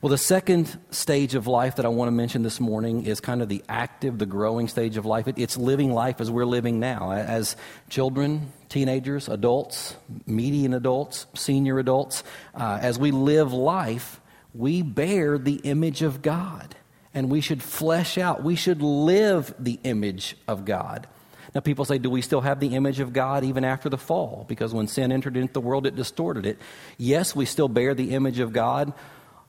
Well, 0.00 0.10
the 0.10 0.18
second 0.18 0.80
stage 0.90 1.36
of 1.36 1.46
life 1.46 1.76
that 1.76 1.84
I 1.84 1.88
want 1.88 2.08
to 2.08 2.12
mention 2.12 2.42
this 2.42 2.58
morning 2.58 3.06
is 3.06 3.20
kind 3.20 3.40
of 3.40 3.48
the 3.48 3.62
active, 3.68 4.18
the 4.18 4.26
growing 4.26 4.66
stage 4.66 4.96
of 4.96 5.06
life. 5.06 5.28
It, 5.28 5.38
it's 5.38 5.56
living 5.56 5.92
life 5.92 6.20
as 6.20 6.28
we're 6.28 6.44
living 6.44 6.80
now, 6.80 7.12
as 7.12 7.54
children, 7.88 8.52
teenagers, 8.72 9.28
adults, 9.28 9.94
median 10.26 10.74
adults, 10.74 11.26
senior 11.34 11.78
adults. 11.78 12.24
Uh, 12.54 12.78
as 12.80 12.98
we 12.98 13.10
live 13.10 13.52
life, 13.52 14.20
we 14.54 14.82
bear 14.82 15.38
the 15.38 15.56
image 15.56 16.02
of 16.02 16.22
God, 16.22 16.74
and 17.14 17.30
we 17.30 17.40
should 17.40 17.62
flesh 17.62 18.18
out, 18.18 18.42
we 18.42 18.56
should 18.56 18.82
live 18.82 19.54
the 19.58 19.78
image 19.84 20.36
of 20.48 20.64
God. 20.64 21.06
Now, 21.54 21.60
people 21.60 21.84
say, 21.84 21.98
do 21.98 22.08
we 22.08 22.22
still 22.22 22.40
have 22.40 22.60
the 22.60 22.74
image 22.74 22.98
of 22.98 23.12
God 23.12 23.44
even 23.44 23.62
after 23.62 23.90
the 23.90 23.98
fall? 23.98 24.46
Because 24.48 24.72
when 24.72 24.86
sin 24.86 25.12
entered 25.12 25.36
into 25.36 25.52
the 25.52 25.60
world, 25.60 25.86
it 25.86 25.94
distorted 25.94 26.46
it. 26.46 26.58
Yes, 26.96 27.36
we 27.36 27.44
still 27.44 27.68
bear 27.68 27.94
the 27.94 28.12
image 28.12 28.38
of 28.38 28.52
God 28.52 28.94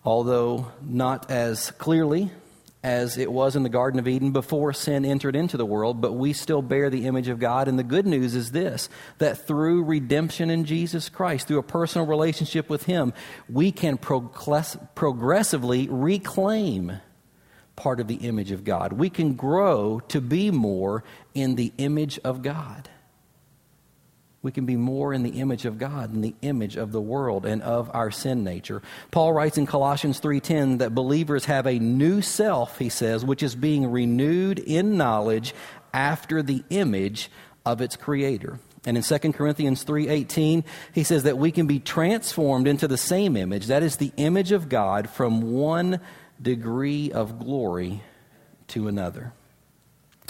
although 0.06 0.72
not 0.82 1.32
as 1.32 1.72
clearly 1.72 2.32
as 2.84 3.18
it 3.18 3.32
was 3.32 3.56
in 3.56 3.64
the 3.64 3.70
Garden 3.70 4.00
of 4.00 4.08
Eden 4.08 4.32
before 4.32 4.74
sin 4.74 5.06
entered 5.06 5.36
into 5.36 5.56
the 5.56 5.66
world, 5.66 6.02
but 6.02 6.14
we 6.14 6.34
still 6.34 6.62
bear 6.62 6.90
the 6.90 7.06
image 7.06 7.30
of 7.30 7.40
God. 7.40 7.68
And 7.68 7.80
the 7.80 7.84
good 7.84 8.06
news 8.06 8.36
is 8.36 8.52
this 8.52 8.90
that 9.20 9.48
through 9.48 9.84
redemption 9.84 10.50
in 10.50 10.66
Jesus 10.66 11.08
Christ, 11.08 11.48
through 11.48 11.60
a 11.60 11.64
personal 11.64 12.06
relationship 12.06 12.70
with 12.70 12.84
Him, 12.84 13.14
we 13.50 13.72
can 13.72 13.98
progressively 13.98 15.88
reclaim 15.90 17.00
part 17.76 18.00
of 18.00 18.08
the 18.08 18.16
image 18.16 18.52
of 18.52 18.64
God. 18.64 18.94
We 18.94 19.10
can 19.10 19.34
grow 19.34 20.00
to 20.10 20.22
be 20.22 20.52
more 20.52 21.04
in 21.34 21.56
the 21.56 21.74
image 21.78 22.20
of 22.24 22.42
God 22.42 22.90
we 24.44 24.52
can 24.52 24.66
be 24.66 24.76
more 24.76 25.14
in 25.14 25.24
the 25.24 25.40
image 25.40 25.66
of 25.66 25.80
God 25.80 26.12
than 26.14 26.22
the 26.22 26.36
image 26.42 26.76
of 26.76 26.92
the 26.92 27.02
world 27.02 27.46
and 27.46 27.62
of 27.64 27.90
our 27.94 28.12
sin 28.12 28.44
nature. 28.44 28.82
Paul 29.10 29.34
writes 29.34 29.58
in 29.58 29.66
Colossians 29.66 30.20
3:10 30.20 30.78
that 30.80 30.94
believers 30.94 31.46
have 31.46 31.66
a 31.66 31.80
new 31.80 32.22
self, 32.22 32.78
he 32.78 32.90
says, 32.90 33.26
which 33.26 33.42
is 33.42 33.56
being 33.56 33.90
renewed 33.90 34.60
in 34.60 34.98
knowledge 34.98 35.56
after 35.94 36.44
the 36.44 36.64
image 36.70 37.32
of 37.66 37.82
its 37.82 37.96
creator. 37.96 38.60
And 38.86 38.98
in 38.98 39.04
2 39.04 39.34
Corinthians 39.34 39.84
3:18, 39.86 40.66
he 40.92 41.04
says 41.04 41.24
that 41.24 41.38
we 41.38 41.52
can 41.52 41.66
be 41.66 41.80
transformed 41.80 42.68
into 42.68 42.88
the 42.88 42.98
same 42.98 43.38
image, 43.38 43.68
that 43.68 43.82
is 43.82 43.96
the 43.96 44.12
image 44.18 44.52
of 44.52 44.68
God 44.68 45.10
from 45.10 45.54
one 45.54 46.02
degree 46.42 47.12
of 47.12 47.40
glory 47.40 48.04
to 48.68 48.90
another. 48.90 49.32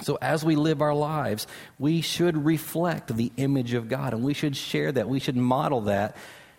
So, 0.01 0.17
as 0.21 0.43
we 0.43 0.55
live 0.55 0.81
our 0.81 0.93
lives, 0.93 1.45
we 1.77 2.01
should 2.01 2.45
reflect 2.45 3.15
the 3.15 3.31
image 3.37 3.73
of 3.73 3.87
God 3.87 4.13
and 4.13 4.23
we 4.23 4.33
should 4.33 4.57
share 4.57 4.91
that. 4.91 5.07
We 5.07 5.19
should 5.19 5.37
model 5.37 5.81
that 5.81 6.17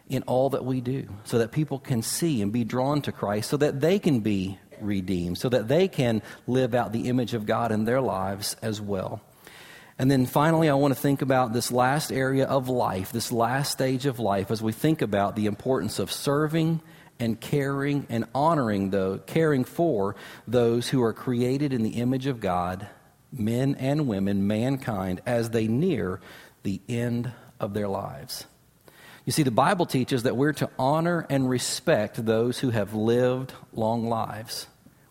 in 0.08 0.22
all 0.22 0.50
that 0.50 0.64
we 0.64 0.80
do 0.80 1.08
so 1.24 1.38
that 1.38 1.50
people 1.50 1.78
can 1.78 2.02
see 2.02 2.42
and 2.42 2.52
be 2.52 2.64
drawn 2.64 3.02
to 3.02 3.12
Christ, 3.12 3.50
so 3.50 3.56
that 3.56 3.80
they 3.80 3.98
can 3.98 4.20
be 4.20 4.58
redeemed, 4.80 5.38
so 5.38 5.48
that 5.48 5.68
they 5.68 5.88
can 5.88 6.22
live 6.46 6.74
out 6.74 6.92
the 6.92 7.08
image 7.08 7.34
of 7.34 7.46
God 7.46 7.72
in 7.72 7.84
their 7.84 8.00
lives 8.00 8.56
as 8.62 8.80
well. 8.80 9.20
And 9.98 10.10
then 10.10 10.26
finally, 10.26 10.68
I 10.68 10.74
want 10.74 10.94
to 10.94 11.00
think 11.00 11.22
about 11.22 11.52
this 11.52 11.70
last 11.70 12.12
area 12.12 12.46
of 12.46 12.68
life, 12.68 13.12
this 13.12 13.30
last 13.30 13.72
stage 13.72 14.06
of 14.06 14.18
life, 14.18 14.50
as 14.50 14.60
we 14.60 14.72
think 14.72 15.02
about 15.02 15.36
the 15.36 15.46
importance 15.46 15.98
of 15.98 16.10
serving 16.10 16.80
and 17.20 17.40
caring 17.40 18.06
and 18.10 18.24
honoring 18.34 18.90
the 18.90 19.20
caring 19.26 19.64
for 19.64 20.16
those 20.48 20.88
who 20.88 21.02
are 21.02 21.12
created 21.12 21.72
in 21.72 21.82
the 21.82 21.90
image 21.90 22.26
of 22.26 22.40
God 22.40 22.88
men 23.38 23.74
and 23.76 24.06
women, 24.06 24.46
mankind, 24.46 25.20
as 25.26 25.50
they 25.50 25.66
near 25.66 26.20
the 26.62 26.80
end 26.88 27.32
of 27.60 27.74
their 27.74 27.88
lives. 27.88 28.46
You 29.24 29.32
see, 29.32 29.42
the 29.42 29.50
Bible 29.50 29.86
teaches 29.86 30.24
that 30.24 30.36
we're 30.36 30.52
to 30.54 30.68
honor 30.78 31.26
and 31.30 31.48
respect 31.48 32.24
those 32.24 32.58
who 32.58 32.70
have 32.70 32.92
lived 32.94 33.52
long 33.72 34.06
lives. 34.06 34.66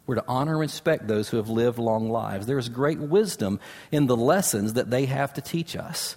We're 0.05 0.15
to 0.15 0.25
honor 0.27 0.51
and 0.51 0.59
respect 0.59 1.07
those 1.07 1.29
who 1.29 1.37
have 1.37 1.49
lived 1.49 1.79
long 1.79 2.09
lives. 2.09 2.45
There's 2.45 2.69
great 2.69 2.99
wisdom 2.99 3.59
in 3.91 4.07
the 4.07 4.17
lessons 4.17 4.73
that 4.73 4.91
they 4.91 5.05
have 5.05 5.33
to 5.33 5.41
teach 5.41 5.75
us. 5.75 6.15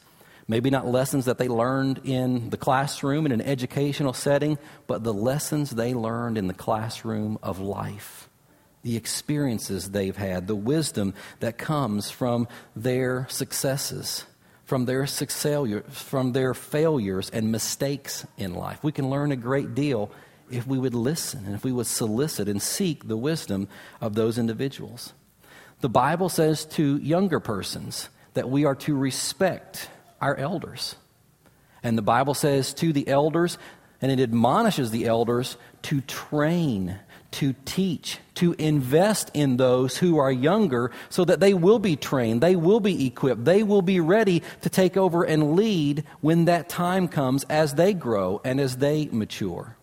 Maybe 0.48 0.70
not 0.70 0.86
lessons 0.86 1.24
that 1.24 1.38
they 1.38 1.48
learned 1.48 2.02
in 2.04 2.50
the 2.50 2.56
classroom 2.56 3.26
in 3.26 3.32
an 3.32 3.40
educational 3.40 4.12
setting, 4.12 4.58
but 4.86 5.02
the 5.02 5.14
lessons 5.14 5.70
they 5.70 5.94
learned 5.94 6.38
in 6.38 6.46
the 6.46 6.54
classroom 6.54 7.38
of 7.42 7.58
life 7.58 8.25
the 8.86 8.96
experiences 8.96 9.90
they've 9.90 10.16
had, 10.16 10.46
the 10.46 10.54
wisdom 10.54 11.12
that 11.40 11.58
comes 11.58 12.08
from 12.08 12.46
their 12.76 13.26
successes, 13.28 14.24
from 14.64 14.84
their 14.84 15.06
success, 15.06 15.66
from 15.90 16.32
their 16.32 16.54
failures 16.54 17.28
and 17.30 17.50
mistakes 17.50 18.24
in 18.38 18.54
life. 18.54 18.84
We 18.84 18.92
can 18.92 19.10
learn 19.10 19.32
a 19.32 19.36
great 19.36 19.74
deal 19.74 20.12
if 20.52 20.68
we 20.68 20.78
would 20.78 20.94
listen 20.94 21.46
and 21.46 21.56
if 21.56 21.64
we 21.64 21.72
would 21.72 21.88
solicit 21.88 22.48
and 22.48 22.62
seek 22.62 23.08
the 23.08 23.16
wisdom 23.16 23.66
of 24.00 24.14
those 24.14 24.38
individuals. 24.38 25.12
The 25.80 25.88
Bible 25.88 26.28
says 26.28 26.64
to 26.76 26.98
younger 26.98 27.40
persons 27.40 28.08
that 28.34 28.48
we 28.48 28.66
are 28.66 28.76
to 28.76 28.96
respect 28.96 29.90
our 30.20 30.36
elders. 30.36 30.94
And 31.82 31.98
the 31.98 32.02
Bible 32.02 32.34
says 32.34 32.72
to 32.74 32.92
the 32.92 33.08
elders, 33.08 33.58
and 34.00 34.12
it 34.12 34.20
admonishes 34.20 34.92
the 34.92 35.06
elders 35.06 35.56
to 35.82 36.02
train 36.02 37.00
to 37.32 37.54
teach, 37.64 38.18
to 38.34 38.54
invest 38.54 39.30
in 39.34 39.56
those 39.56 39.96
who 39.96 40.18
are 40.18 40.32
younger 40.32 40.90
so 41.08 41.24
that 41.24 41.40
they 41.40 41.54
will 41.54 41.78
be 41.78 41.96
trained, 41.96 42.40
they 42.40 42.56
will 42.56 42.80
be 42.80 43.06
equipped, 43.06 43.44
they 43.44 43.62
will 43.62 43.82
be 43.82 44.00
ready 44.00 44.42
to 44.62 44.68
take 44.68 44.96
over 44.96 45.24
and 45.24 45.56
lead 45.56 46.04
when 46.20 46.46
that 46.46 46.68
time 46.68 47.08
comes 47.08 47.44
as 47.44 47.74
they 47.74 47.92
grow 47.92 48.40
and 48.44 48.60
as 48.60 48.76
they 48.76 49.06
mature. 49.06 49.76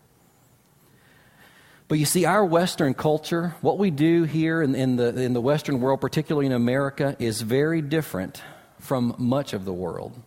But 1.88 1.99
you 1.99 2.06
see, 2.06 2.25
our 2.25 2.45
Western 2.45 2.93
culture, 2.93 3.56
what 3.62 3.77
we 3.77 3.91
do 3.91 4.23
here 4.23 4.62
in, 4.62 4.73
in, 4.73 4.95
the, 4.95 5.15
in 5.19 5.34
the 5.34 5.41
Western 5.41 5.79
world, 5.79 6.01
particularly 6.01 6.47
in 6.47 6.53
America, 6.53 7.15
is 7.19 7.41
very 7.41 7.82
different 7.82 8.41
from 8.79 9.15
much 9.17 9.53
of 9.53 9.65
the 9.65 9.73
world. 9.73 10.19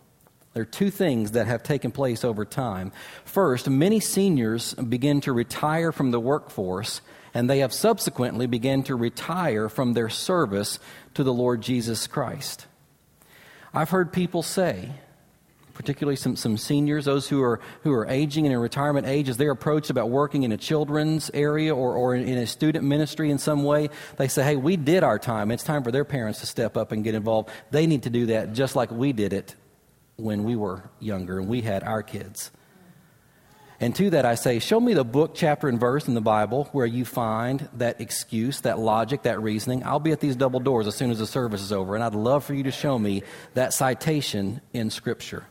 There 0.57 0.63
are 0.63 0.65
two 0.65 0.89
things 0.89 1.33
that 1.33 1.45
have 1.45 1.61
taken 1.61 1.91
place 1.91 2.25
over 2.25 2.43
time. 2.43 2.91
First, 3.25 3.69
many 3.69 3.99
seniors 3.99 4.73
begin 4.73 5.21
to 5.21 5.31
retire 5.31 5.91
from 5.91 6.09
the 6.09 6.19
workforce, 6.19 7.01
and 7.35 7.47
they 7.47 7.59
have 7.59 7.71
subsequently 7.71 8.47
begun 8.47 8.81
to 8.85 8.95
retire 8.95 9.69
from 9.69 9.93
their 9.93 10.09
service 10.09 10.79
to 11.13 11.23
the 11.23 11.31
Lord 11.31 11.61
Jesus 11.61 12.07
Christ. 12.07 12.65
I've 13.71 13.91
heard 13.91 14.11
people 14.11 14.41
say, 14.41 14.89
particularly 15.75 16.15
some, 16.15 16.35
some 16.35 16.57
seniors, 16.57 17.05
those 17.05 17.29
who 17.29 17.43
are, 17.43 17.59
who 17.83 17.93
are 17.93 18.07
aging 18.07 18.47
and 18.47 18.53
in 18.53 18.59
retirement 18.59 19.05
age, 19.05 19.29
as 19.29 19.37
they're 19.37 19.51
approached 19.51 19.91
about 19.91 20.09
working 20.09 20.41
in 20.41 20.51
a 20.51 20.57
children's 20.57 21.29
area 21.35 21.75
or, 21.75 21.93
or 21.93 22.15
in, 22.15 22.27
in 22.27 22.39
a 22.39 22.47
student 22.47 22.83
ministry 22.83 23.29
in 23.29 23.37
some 23.37 23.63
way, 23.63 23.91
they 24.17 24.27
say, 24.27 24.43
hey, 24.43 24.55
we 24.55 24.75
did 24.75 25.03
our 25.03 25.19
time. 25.19 25.51
It's 25.51 25.61
time 25.61 25.83
for 25.83 25.91
their 25.91 26.03
parents 26.03 26.39
to 26.39 26.47
step 26.47 26.77
up 26.77 26.91
and 26.91 27.03
get 27.03 27.13
involved. 27.13 27.51
They 27.69 27.85
need 27.85 28.01
to 28.03 28.09
do 28.09 28.25
that 28.25 28.53
just 28.53 28.75
like 28.75 28.89
we 28.89 29.13
did 29.13 29.33
it 29.33 29.53
when 30.17 30.43
we 30.43 30.55
were 30.55 30.89
younger 30.99 31.39
and 31.39 31.47
we 31.47 31.61
had 31.61 31.83
our 31.83 32.03
kids. 32.03 32.51
And 33.79 33.95
to 33.95 34.09
that 34.09 34.25
I 34.25 34.33
say, 34.35 34.57
show 34.57 34.79
me 34.79 34.95
the 34.95 35.05
book, 35.05 35.35
chapter, 35.35 35.67
and 35.67 35.79
verse 35.79 36.07
in 36.07 36.15
the 36.15 36.21
Bible 36.21 36.67
where 36.71 36.85
you 36.85 37.05
find 37.05 37.69
that 37.73 38.01
excuse, 38.01 38.61
that 38.61 38.79
logic, 38.79 39.21
that 39.23 39.39
reasoning. 39.41 39.83
I'll 39.83 39.99
be 39.99 40.11
at 40.11 40.19
these 40.19 40.35
double 40.35 40.59
doors 40.59 40.87
as 40.87 40.95
soon 40.95 41.11
as 41.11 41.19
the 41.19 41.27
service 41.27 41.61
is 41.61 41.71
over, 41.71 41.93
and 41.93 42.03
I'd 42.03 42.15
love 42.15 42.43
for 42.43 42.55
you 42.55 42.63
to 42.63 42.71
show 42.71 42.97
me 42.97 43.21
that 43.53 43.73
citation 43.73 44.61
in 44.73 44.89
Scripture. 44.89 45.45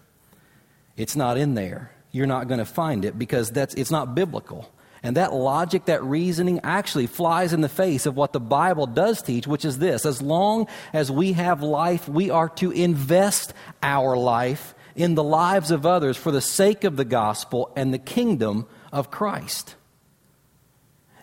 It's 0.97 1.15
not 1.15 1.39
in 1.39 1.55
there. 1.55 1.93
You're 2.11 2.27
not 2.27 2.49
going 2.49 2.59
to 2.59 2.65
find 2.65 3.05
it 3.05 3.17
because 3.17 3.51
that's, 3.51 3.75
it's 3.75 3.93
not 3.93 4.17
biblical. 4.17 4.73
And 5.03 5.17
that 5.17 5.33
logic, 5.33 5.85
that 5.87 6.03
reasoning 6.03 6.61
actually 6.65 7.07
flies 7.07 7.53
in 7.53 7.61
the 7.61 7.69
face 7.69 8.07
of 8.07 8.17
what 8.17 8.33
the 8.33 8.41
Bible 8.41 8.87
does 8.87 9.23
teach, 9.23 9.47
which 9.47 9.65
is 9.65 9.79
this 9.79 10.07
as 10.07 10.23
long 10.23 10.67
as 10.93 11.11
we 11.11 11.33
have 11.33 11.63
life, 11.63 12.09
we 12.09 12.31
are 12.31 12.49
to 12.51 12.71
invest 12.71 13.53
our 13.83 14.17
life 14.17 14.75
in 14.95 15.15
the 15.15 15.23
lives 15.23 15.71
of 15.71 15.85
others 15.85 16.17
for 16.17 16.33
the 16.33 16.41
sake 16.41 16.85
of 16.85 16.97
the 16.97 17.05
gospel 17.05 17.71
and 17.77 17.93
the 17.93 17.99
kingdom 17.99 18.67
of 18.93 19.11
Christ. 19.11 19.77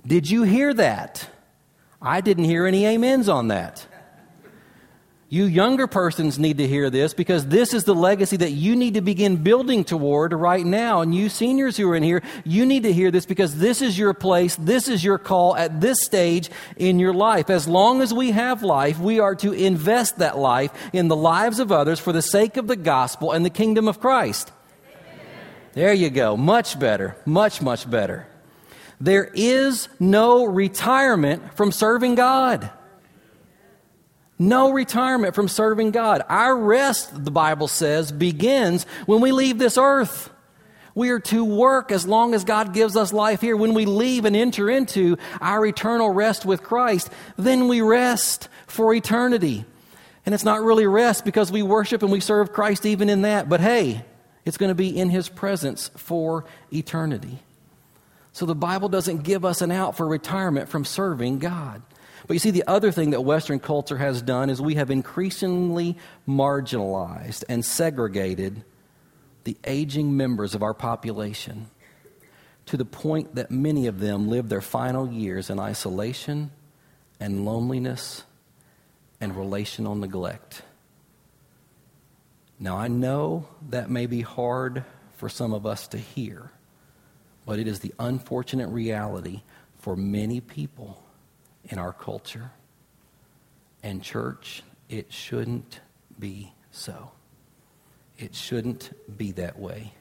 Did 0.05 0.29
you 0.29 0.43
hear 0.43 0.73
that? 0.73 1.29
I 2.01 2.21
didn't 2.21 2.43
hear 2.43 2.65
any 2.65 2.85
amens 2.85 3.29
on 3.29 3.47
that. 3.47 3.87
You 5.33 5.45
younger 5.45 5.87
persons 5.87 6.37
need 6.37 6.59
to 6.59 6.67
hear 6.67 6.91
this 6.91 7.15
because 7.15 7.47
this 7.47 7.73
is 7.73 7.85
the 7.85 7.95
legacy 7.95 8.37
that 8.37 8.51
you 8.51 8.75
need 8.75 8.93
to 8.93 9.01
begin 9.01 9.37
building 9.37 9.83
toward 9.83 10.31
right 10.31 10.63
now. 10.63 11.01
And 11.01 11.15
you 11.15 11.27
seniors 11.27 11.75
who 11.75 11.89
are 11.89 11.95
in 11.95 12.03
here, 12.03 12.21
you 12.45 12.67
need 12.67 12.83
to 12.83 12.93
hear 12.93 13.09
this 13.09 13.25
because 13.25 13.57
this 13.57 13.81
is 13.81 13.97
your 13.97 14.13
place, 14.13 14.55
this 14.57 14.87
is 14.87 15.03
your 15.03 15.17
call 15.17 15.55
at 15.55 15.81
this 15.81 16.03
stage 16.03 16.51
in 16.77 16.99
your 16.99 17.15
life. 17.15 17.49
As 17.49 17.67
long 17.67 18.03
as 18.03 18.13
we 18.13 18.29
have 18.29 18.61
life, 18.61 18.99
we 18.99 19.19
are 19.19 19.33
to 19.37 19.53
invest 19.53 20.19
that 20.19 20.37
life 20.37 20.71
in 20.93 21.07
the 21.07 21.15
lives 21.15 21.57
of 21.57 21.71
others 21.71 21.99
for 21.99 22.13
the 22.13 22.21
sake 22.21 22.55
of 22.55 22.67
the 22.67 22.75
gospel 22.75 23.31
and 23.31 23.43
the 23.43 23.49
kingdom 23.49 23.87
of 23.87 23.99
Christ. 23.99 24.51
There 25.71 25.93
you 25.93 26.11
go. 26.11 26.37
Much 26.37 26.79
better. 26.79 27.17
Much, 27.25 27.59
much 27.59 27.89
better. 27.89 28.27
There 29.01 29.31
is 29.33 29.87
no 29.99 30.45
retirement 30.45 31.55
from 31.55 31.71
serving 31.71 32.13
God. 32.13 32.69
No 34.39 34.71
retirement 34.71 35.35
from 35.35 35.47
serving 35.47 35.91
God. 35.91 36.23
Our 36.27 36.57
rest, 36.57 37.23
the 37.23 37.31
Bible 37.31 37.67
says, 37.67 38.11
begins 38.11 38.85
when 39.05 39.21
we 39.21 39.31
leave 39.31 39.59
this 39.59 39.77
earth. 39.77 40.29
We 40.95 41.09
are 41.09 41.19
to 41.19 41.43
work 41.43 41.91
as 41.91 42.05
long 42.05 42.35
as 42.35 42.43
God 42.43 42.73
gives 42.73 42.95
us 42.95 43.13
life 43.13 43.41
here. 43.41 43.57
When 43.57 43.73
we 43.73 43.85
leave 43.85 44.25
and 44.25 44.35
enter 44.35 44.69
into 44.69 45.17
our 45.41 45.65
eternal 45.65 46.09
rest 46.09 46.45
with 46.45 46.61
Christ, 46.61 47.09
then 47.35 47.67
we 47.67 47.81
rest 47.81 48.47
for 48.67 48.93
eternity. 48.93 49.65
And 50.25 50.33
it's 50.35 50.43
not 50.43 50.61
really 50.61 50.85
rest 50.85 51.25
because 51.25 51.51
we 51.51 51.63
worship 51.63 52.03
and 52.03 52.11
we 52.11 52.19
serve 52.19 52.53
Christ 52.53 52.85
even 52.85 53.09
in 53.09 53.23
that, 53.23 53.49
but 53.49 53.59
hey, 53.59 54.05
it's 54.45 54.57
going 54.57 54.69
to 54.69 54.75
be 54.75 54.97
in 54.97 55.09
His 55.09 55.29
presence 55.29 55.89
for 55.95 56.45
eternity. 56.71 57.39
So 58.31 58.45
the 58.45 58.55
Bible 58.55 58.89
doesn't 58.89 59.23
give 59.23 59.45
us 59.45 59.61
an 59.61 59.71
out 59.71 59.97
for 59.97 60.07
retirement 60.07 60.69
from 60.69 60.85
serving 60.85 61.39
God. 61.39 61.81
But 62.27 62.33
you 62.33 62.39
see, 62.39 62.51
the 62.51 62.63
other 62.67 62.91
thing 62.91 63.09
that 63.09 63.21
Western 63.21 63.59
culture 63.59 63.97
has 63.97 64.21
done 64.21 64.49
is 64.49 64.61
we 64.61 64.75
have 64.75 64.89
increasingly 64.89 65.97
marginalized 66.27 67.43
and 67.49 67.65
segregated 67.65 68.63
the 69.43 69.57
aging 69.65 70.15
members 70.15 70.55
of 70.55 70.63
our 70.63 70.73
population 70.73 71.69
to 72.65 72.77
the 72.77 72.85
point 72.85 73.35
that 73.35 73.51
many 73.51 73.87
of 73.87 73.99
them 73.99 74.29
live 74.29 74.47
their 74.47 74.61
final 74.61 75.11
years 75.11 75.49
in 75.49 75.59
isolation 75.59 76.49
and 77.19 77.45
loneliness 77.45 78.23
and 79.19 79.35
relational 79.35 79.95
neglect. 79.95 80.61
Now, 82.57 82.77
I 82.77 82.87
know 82.87 83.47
that 83.69 83.89
may 83.89 84.05
be 84.05 84.21
hard 84.21 84.85
for 85.17 85.27
some 85.27 85.53
of 85.53 85.65
us 85.65 85.89
to 85.89 85.97
hear, 85.97 86.51
but 87.45 87.59
it 87.59 87.67
is 87.67 87.81
the 87.81 87.93
unfortunate 87.99 88.69
reality 88.69 89.41
for 89.79 89.97
many 89.97 90.39
people 90.39 91.02
in 91.65 91.77
our 91.77 91.93
culture. 91.93 92.51
And, 93.81 94.01
church, 94.01 94.63
it 94.89 95.11
shouldn't 95.11 95.79
be 96.19 96.53
so. 96.71 97.11
It 98.17 98.35
shouldn't 98.35 98.91
be 99.17 99.31
that 99.33 99.59
way. 99.59 99.93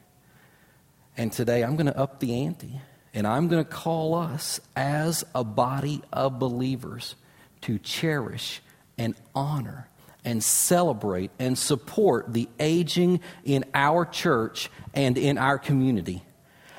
And 1.16 1.32
today 1.32 1.62
I'm 1.62 1.76
going 1.76 1.86
to 1.86 1.98
up 1.98 2.20
the 2.20 2.44
ante 2.44 2.80
and 3.14 3.26
I'm 3.26 3.48
going 3.48 3.62
to 3.62 3.70
call 3.70 4.14
us 4.14 4.60
as 4.74 5.24
a 5.34 5.44
body 5.44 6.02
of 6.12 6.38
believers 6.38 7.14
to 7.62 7.78
cherish 7.78 8.62
and 8.96 9.14
honor 9.34 9.88
and 10.24 10.42
celebrate 10.42 11.30
and 11.38 11.58
support 11.58 12.32
the 12.32 12.48
aging 12.58 13.20
in 13.44 13.64
our 13.74 14.04
church 14.06 14.70
and 14.94 15.18
in 15.18 15.36
our 15.36 15.58
community. 15.58 16.22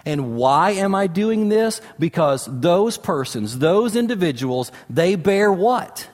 And 0.05 0.35
why 0.35 0.71
am 0.71 0.93
I 0.95 1.07
doing 1.07 1.49
this? 1.49 1.81
Because 1.97 2.47
those 2.49 2.97
persons, 2.97 3.59
those 3.59 3.95
individuals, 3.95 4.71
they 4.89 5.15
bear 5.15 5.51
what? 5.51 6.09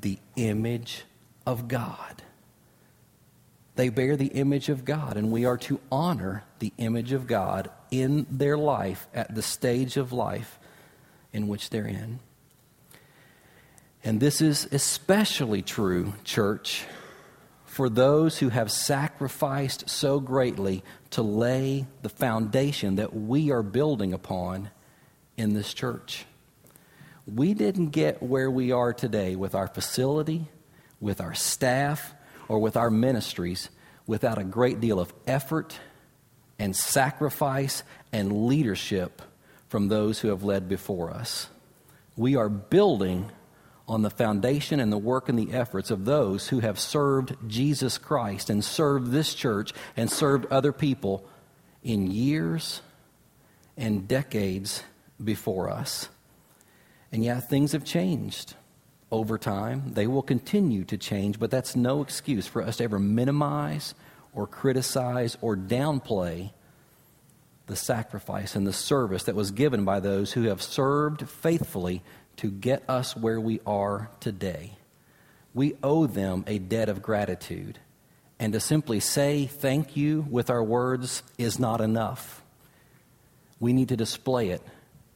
The 0.00 0.18
image 0.36 1.04
of 1.46 1.66
God. 1.68 2.22
They 3.76 3.88
bear 3.88 4.16
the 4.16 4.26
image 4.26 4.68
of 4.68 4.84
God, 4.84 5.16
and 5.16 5.32
we 5.32 5.46
are 5.46 5.56
to 5.58 5.80
honor 5.90 6.44
the 6.60 6.72
image 6.78 7.12
of 7.12 7.26
God 7.26 7.70
in 7.90 8.26
their 8.30 8.56
life 8.56 9.08
at 9.12 9.34
the 9.34 9.42
stage 9.42 9.96
of 9.96 10.12
life 10.12 10.58
in 11.32 11.48
which 11.48 11.70
they're 11.70 11.86
in. 11.86 12.20
And 14.04 14.20
this 14.20 14.40
is 14.40 14.68
especially 14.70 15.62
true, 15.62 16.12
church, 16.22 16.84
for 17.74 17.88
those 17.88 18.38
who 18.38 18.50
have 18.50 18.70
sacrificed 18.70 19.90
so 19.90 20.20
greatly 20.20 20.84
to 21.10 21.22
lay 21.22 21.84
the 22.02 22.08
foundation 22.08 22.94
that 22.94 23.12
we 23.12 23.50
are 23.50 23.64
building 23.64 24.12
upon 24.12 24.70
in 25.36 25.54
this 25.54 25.74
church. 25.74 26.24
We 27.26 27.52
didn't 27.52 27.88
get 27.88 28.22
where 28.22 28.48
we 28.48 28.70
are 28.70 28.92
today 28.92 29.34
with 29.34 29.56
our 29.56 29.66
facility, 29.66 30.46
with 31.00 31.20
our 31.20 31.34
staff, 31.34 32.14
or 32.46 32.60
with 32.60 32.76
our 32.76 32.90
ministries 32.90 33.70
without 34.06 34.38
a 34.38 34.44
great 34.44 34.78
deal 34.78 35.00
of 35.00 35.12
effort 35.26 35.76
and 36.60 36.76
sacrifice 36.76 37.82
and 38.12 38.46
leadership 38.46 39.20
from 39.68 39.88
those 39.88 40.20
who 40.20 40.28
have 40.28 40.44
led 40.44 40.68
before 40.68 41.10
us. 41.10 41.48
We 42.16 42.36
are 42.36 42.48
building 42.48 43.32
on 43.86 44.02
the 44.02 44.10
foundation 44.10 44.80
and 44.80 44.90
the 44.90 44.98
work 44.98 45.28
and 45.28 45.38
the 45.38 45.52
efforts 45.52 45.90
of 45.90 46.04
those 46.04 46.48
who 46.48 46.60
have 46.60 46.78
served 46.78 47.36
Jesus 47.46 47.98
Christ 47.98 48.48
and 48.48 48.64
served 48.64 49.10
this 49.10 49.34
church 49.34 49.72
and 49.96 50.10
served 50.10 50.46
other 50.50 50.72
people 50.72 51.26
in 51.82 52.10
years 52.10 52.80
and 53.76 54.08
decades 54.08 54.82
before 55.22 55.68
us. 55.68 56.08
And 57.12 57.22
yet, 57.22 57.48
things 57.48 57.72
have 57.72 57.84
changed 57.84 58.54
over 59.12 59.38
time. 59.38 59.92
They 59.92 60.06
will 60.06 60.22
continue 60.22 60.84
to 60.84 60.96
change, 60.96 61.38
but 61.38 61.50
that's 61.50 61.76
no 61.76 62.02
excuse 62.02 62.46
for 62.46 62.62
us 62.62 62.78
to 62.78 62.84
ever 62.84 62.98
minimize 62.98 63.94
or 64.32 64.46
criticize 64.46 65.36
or 65.40 65.56
downplay 65.56 66.50
the 67.66 67.76
sacrifice 67.76 68.56
and 68.56 68.66
the 68.66 68.72
service 68.72 69.24
that 69.24 69.34
was 69.34 69.50
given 69.50 69.84
by 69.84 70.00
those 70.00 70.32
who 70.32 70.44
have 70.44 70.60
served 70.60 71.28
faithfully 71.28 72.02
to 72.36 72.50
get 72.50 72.82
us 72.88 73.16
where 73.16 73.40
we 73.40 73.60
are 73.66 74.10
today. 74.20 74.72
We 75.52 75.74
owe 75.82 76.06
them 76.06 76.44
a 76.46 76.58
debt 76.58 76.88
of 76.88 77.02
gratitude. 77.02 77.78
And 78.38 78.52
to 78.52 78.60
simply 78.60 79.00
say 79.00 79.46
thank 79.46 79.96
you 79.96 80.26
with 80.28 80.50
our 80.50 80.62
words 80.62 81.22
is 81.38 81.58
not 81.58 81.80
enough. 81.80 82.42
We 83.60 83.72
need 83.72 83.88
to 83.90 83.96
display 83.96 84.50
it 84.50 84.62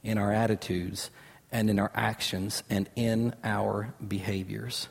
in 0.03 0.19
our 0.19 0.33
attitudes 0.33 1.11
and 1.51 1.69
in 1.69 1.79
our 1.79 1.91
actions 1.95 2.63
and 2.71 2.89
in 2.95 3.35
our 3.43 3.95
behaviors. 4.07 4.89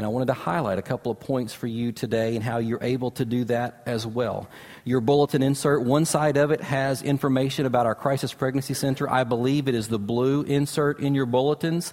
And 0.00 0.06
I 0.06 0.08
wanted 0.08 0.28
to 0.28 0.32
highlight 0.32 0.78
a 0.78 0.82
couple 0.82 1.12
of 1.12 1.20
points 1.20 1.52
for 1.52 1.66
you 1.66 1.92
today 1.92 2.34
and 2.34 2.42
how 2.42 2.56
you're 2.56 2.82
able 2.82 3.10
to 3.10 3.26
do 3.26 3.44
that 3.44 3.82
as 3.84 4.06
well. 4.06 4.48
Your 4.82 5.02
bulletin 5.02 5.42
insert, 5.42 5.82
one 5.82 6.06
side 6.06 6.38
of 6.38 6.50
it 6.50 6.62
has 6.62 7.02
information 7.02 7.66
about 7.66 7.84
our 7.84 7.94
Crisis 7.94 8.32
Pregnancy 8.32 8.72
Center. 8.72 9.10
I 9.10 9.24
believe 9.24 9.68
it 9.68 9.74
is 9.74 9.88
the 9.88 9.98
blue 9.98 10.40
insert 10.40 11.00
in 11.00 11.14
your 11.14 11.26
bulletins. 11.26 11.92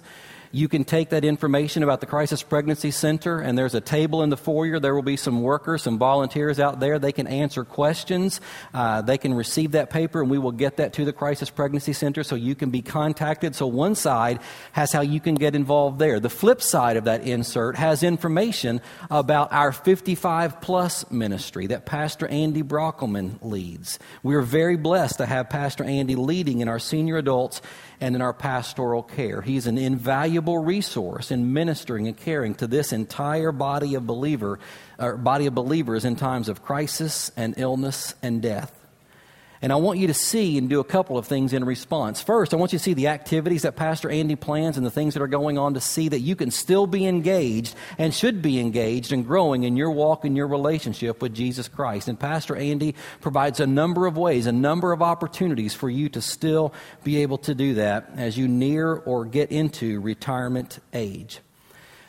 You 0.50 0.68
can 0.68 0.84
take 0.84 1.10
that 1.10 1.24
information 1.24 1.82
about 1.82 2.00
the 2.00 2.06
Crisis 2.06 2.42
Pregnancy 2.42 2.90
Center, 2.90 3.40
and 3.40 3.56
there's 3.56 3.74
a 3.74 3.80
table 3.80 4.22
in 4.22 4.30
the 4.30 4.36
foyer. 4.36 4.78
There 4.78 4.94
will 4.94 5.02
be 5.02 5.16
some 5.16 5.42
workers, 5.42 5.82
some 5.82 5.98
volunteers 5.98 6.58
out 6.58 6.80
there. 6.80 6.98
They 6.98 7.12
can 7.12 7.26
answer 7.26 7.64
questions. 7.64 8.40
Uh, 8.72 9.02
they 9.02 9.18
can 9.18 9.34
receive 9.34 9.72
that 9.72 9.90
paper, 9.90 10.22
and 10.22 10.30
we 10.30 10.38
will 10.38 10.52
get 10.52 10.78
that 10.78 10.94
to 10.94 11.04
the 11.04 11.12
Crisis 11.12 11.50
Pregnancy 11.50 11.92
Center 11.92 12.22
so 12.22 12.34
you 12.34 12.54
can 12.54 12.70
be 12.70 12.82
contacted. 12.82 13.54
So 13.54 13.66
one 13.66 13.94
side 13.94 14.40
has 14.72 14.92
how 14.92 15.02
you 15.02 15.20
can 15.20 15.34
get 15.34 15.54
involved 15.54 15.98
there. 15.98 16.20
The 16.20 16.30
flip 16.30 16.62
side 16.62 16.96
of 16.96 17.04
that 17.04 17.22
insert 17.22 17.76
has 17.76 18.02
information 18.02 18.80
about 19.10 19.52
our 19.52 19.72
55 19.72 20.60
plus 20.60 21.10
ministry 21.10 21.66
that 21.68 21.84
Pastor 21.84 22.26
Andy 22.26 22.62
Brockelman 22.62 23.38
leads. 23.42 23.98
We 24.22 24.34
are 24.34 24.42
very 24.42 24.76
blessed 24.76 25.18
to 25.18 25.26
have 25.26 25.50
Pastor 25.50 25.84
Andy 25.84 26.16
leading 26.16 26.60
in 26.60 26.68
our 26.68 26.78
senior 26.78 27.16
adults 27.16 27.60
and 28.00 28.14
in 28.14 28.22
our 28.22 28.32
pastoral 28.32 29.02
care. 29.02 29.42
He's 29.42 29.66
an 29.66 29.78
invaluable 29.78 30.58
resource 30.58 31.30
in 31.30 31.52
ministering 31.52 32.06
and 32.06 32.16
caring 32.16 32.54
to 32.56 32.66
this 32.66 32.92
entire 32.92 33.50
body 33.50 33.94
of 33.94 34.06
believer, 34.06 34.58
body 34.98 35.46
of 35.46 35.54
believers 35.54 36.04
in 36.04 36.16
times 36.16 36.48
of 36.48 36.62
crisis 36.62 37.32
and 37.36 37.54
illness 37.56 38.14
and 38.22 38.40
death. 38.40 38.77
And 39.60 39.72
I 39.72 39.76
want 39.76 39.98
you 39.98 40.06
to 40.06 40.14
see 40.14 40.56
and 40.56 40.68
do 40.68 40.78
a 40.78 40.84
couple 40.84 41.18
of 41.18 41.26
things 41.26 41.52
in 41.52 41.64
response. 41.64 42.22
First, 42.22 42.54
I 42.54 42.56
want 42.56 42.72
you 42.72 42.78
to 42.78 42.82
see 42.82 42.94
the 42.94 43.08
activities 43.08 43.62
that 43.62 43.74
Pastor 43.74 44.08
Andy 44.08 44.36
plans 44.36 44.76
and 44.76 44.86
the 44.86 44.90
things 44.90 45.14
that 45.14 45.22
are 45.22 45.26
going 45.26 45.58
on 45.58 45.74
to 45.74 45.80
see 45.80 46.08
that 46.08 46.20
you 46.20 46.36
can 46.36 46.52
still 46.52 46.86
be 46.86 47.06
engaged 47.06 47.74
and 47.98 48.14
should 48.14 48.40
be 48.40 48.60
engaged 48.60 49.12
and 49.12 49.26
growing 49.26 49.64
in 49.64 49.76
your 49.76 49.90
walk 49.90 50.24
and 50.24 50.36
your 50.36 50.46
relationship 50.46 51.20
with 51.20 51.34
Jesus 51.34 51.66
Christ. 51.66 52.06
And 52.06 52.18
Pastor 52.18 52.54
Andy 52.54 52.94
provides 53.20 53.58
a 53.58 53.66
number 53.66 54.06
of 54.06 54.16
ways, 54.16 54.46
a 54.46 54.52
number 54.52 54.92
of 54.92 55.02
opportunities 55.02 55.74
for 55.74 55.90
you 55.90 56.08
to 56.10 56.22
still 56.22 56.72
be 57.02 57.22
able 57.22 57.38
to 57.38 57.54
do 57.54 57.74
that 57.74 58.10
as 58.16 58.38
you 58.38 58.46
near 58.46 58.94
or 58.94 59.24
get 59.24 59.50
into 59.50 60.00
retirement 60.00 60.78
age. 60.92 61.40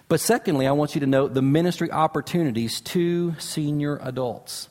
But 0.07 0.19
secondly, 0.19 0.67
I 0.67 0.71
want 0.71 0.95
you 0.95 1.01
to 1.01 1.07
note 1.07 1.33
the 1.33 1.41
ministry 1.41 1.91
opportunities 1.91 2.81
to 2.81 3.35
senior 3.39 3.99
adults. 4.01 4.67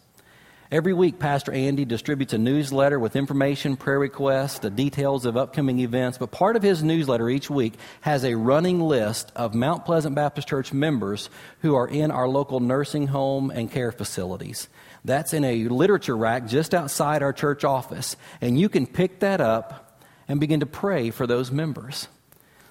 Every 0.70 0.92
week, 0.92 1.18
Pastor 1.18 1.50
Andy 1.50 1.86
distributes 1.86 2.34
a 2.34 2.38
newsletter 2.38 2.98
with 2.98 3.16
information, 3.16 3.78
prayer 3.78 3.98
requests, 3.98 4.58
the 4.58 4.68
details 4.68 5.24
of 5.24 5.34
upcoming 5.34 5.78
events. 5.78 6.18
But 6.18 6.30
part 6.30 6.56
of 6.56 6.62
his 6.62 6.82
newsletter 6.82 7.30
each 7.30 7.48
week 7.48 7.72
has 8.02 8.22
a 8.22 8.34
running 8.34 8.78
list 8.78 9.32
of 9.34 9.54
Mount 9.54 9.86
Pleasant 9.86 10.14
Baptist 10.14 10.46
Church 10.46 10.70
members 10.70 11.30
who 11.60 11.74
are 11.74 11.88
in 11.88 12.10
our 12.10 12.28
local 12.28 12.60
nursing 12.60 13.06
home 13.06 13.50
and 13.50 13.72
care 13.72 13.90
facilities. 13.92 14.68
That's 15.06 15.32
in 15.32 15.42
a 15.42 15.68
literature 15.68 16.16
rack 16.16 16.46
just 16.46 16.74
outside 16.74 17.22
our 17.22 17.32
church 17.32 17.64
office. 17.64 18.16
And 18.42 18.60
you 18.60 18.68
can 18.68 18.86
pick 18.86 19.20
that 19.20 19.40
up 19.40 20.02
and 20.28 20.38
begin 20.38 20.60
to 20.60 20.66
pray 20.66 21.08
for 21.08 21.26
those 21.26 21.50
members. 21.50 22.08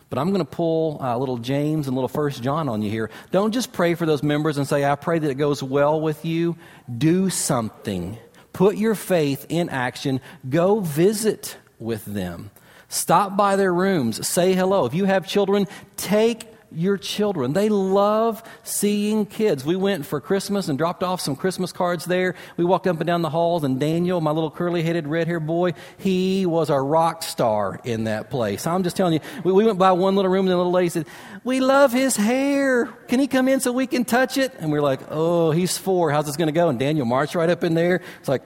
But 0.09 0.19
I'm 0.19 0.29
going 0.29 0.45
to 0.45 0.45
pull 0.45 0.99
uh, 1.01 1.17
little 1.17 1.37
James 1.37 1.87
and 1.87 1.95
little 1.95 2.07
First 2.07 2.41
John 2.41 2.69
on 2.69 2.81
you 2.81 2.89
here. 2.89 3.09
Don't 3.31 3.51
just 3.51 3.73
pray 3.73 3.93
for 3.93 4.05
those 4.05 4.23
members 4.23 4.57
and 4.57 4.67
say, 4.67 4.85
I 4.85 4.95
pray 4.95 5.19
that 5.19 5.29
it 5.29 5.35
goes 5.35 5.61
well 5.61 5.99
with 5.99 6.23
you. 6.23 6.55
Do 6.97 7.29
something. 7.29 8.17
Put 8.53 8.77
your 8.77 8.95
faith 8.95 9.45
in 9.49 9.69
action. 9.69 10.21
Go 10.49 10.79
visit 10.79 11.57
with 11.77 12.05
them. 12.05 12.51
Stop 12.89 13.35
by 13.35 13.57
their 13.57 13.73
rooms. 13.73 14.25
Say 14.25 14.53
hello. 14.53 14.85
If 14.85 14.93
you 14.93 15.05
have 15.05 15.27
children, 15.27 15.67
take 15.97 16.47
your 16.71 16.97
children. 16.97 17.53
They 17.53 17.69
love 17.69 18.43
seeing 18.63 19.25
kids. 19.25 19.63
We 19.63 19.75
went 19.75 20.05
for 20.05 20.19
Christmas 20.19 20.67
and 20.67 20.77
dropped 20.77 21.03
off 21.03 21.21
some 21.21 21.35
Christmas 21.35 21.71
cards 21.71 22.05
there. 22.05 22.35
We 22.57 22.65
walked 22.65 22.87
up 22.87 22.97
and 22.99 23.07
down 23.07 23.21
the 23.21 23.29
halls, 23.29 23.63
and 23.63 23.79
Daniel, 23.79 24.21
my 24.21 24.31
little 24.31 24.51
curly 24.51 24.83
headed 24.83 25.07
red 25.07 25.27
haired 25.27 25.47
boy, 25.47 25.73
he 25.97 26.45
was 26.45 26.69
a 26.69 26.79
rock 26.79 27.23
star 27.23 27.79
in 27.83 28.05
that 28.05 28.29
place. 28.29 28.67
I'm 28.67 28.83
just 28.83 28.97
telling 28.97 29.13
you, 29.13 29.19
we, 29.43 29.51
we 29.53 29.65
went 29.65 29.79
by 29.79 29.91
one 29.91 30.15
little 30.15 30.31
room, 30.31 30.45
and 30.45 30.51
the 30.51 30.57
little 30.57 30.71
lady 30.71 30.89
said, 30.89 31.07
We 31.43 31.59
love 31.59 31.93
his 31.93 32.15
hair. 32.15 32.85
Can 33.07 33.19
he 33.19 33.27
come 33.27 33.47
in 33.47 33.59
so 33.59 33.71
we 33.71 33.87
can 33.87 34.05
touch 34.05 34.37
it? 34.37 34.53
And 34.59 34.71
we 34.71 34.79
we're 34.79 34.83
like, 34.83 34.99
Oh, 35.09 35.51
he's 35.51 35.77
four. 35.77 36.11
How's 36.11 36.25
this 36.25 36.37
going 36.37 36.47
to 36.47 36.53
go? 36.53 36.69
And 36.69 36.77
Daniel 36.77 37.05
marched 37.05 37.35
right 37.35 37.49
up 37.49 37.63
in 37.63 37.73
there. 37.73 38.01
It's 38.19 38.29
like, 38.29 38.43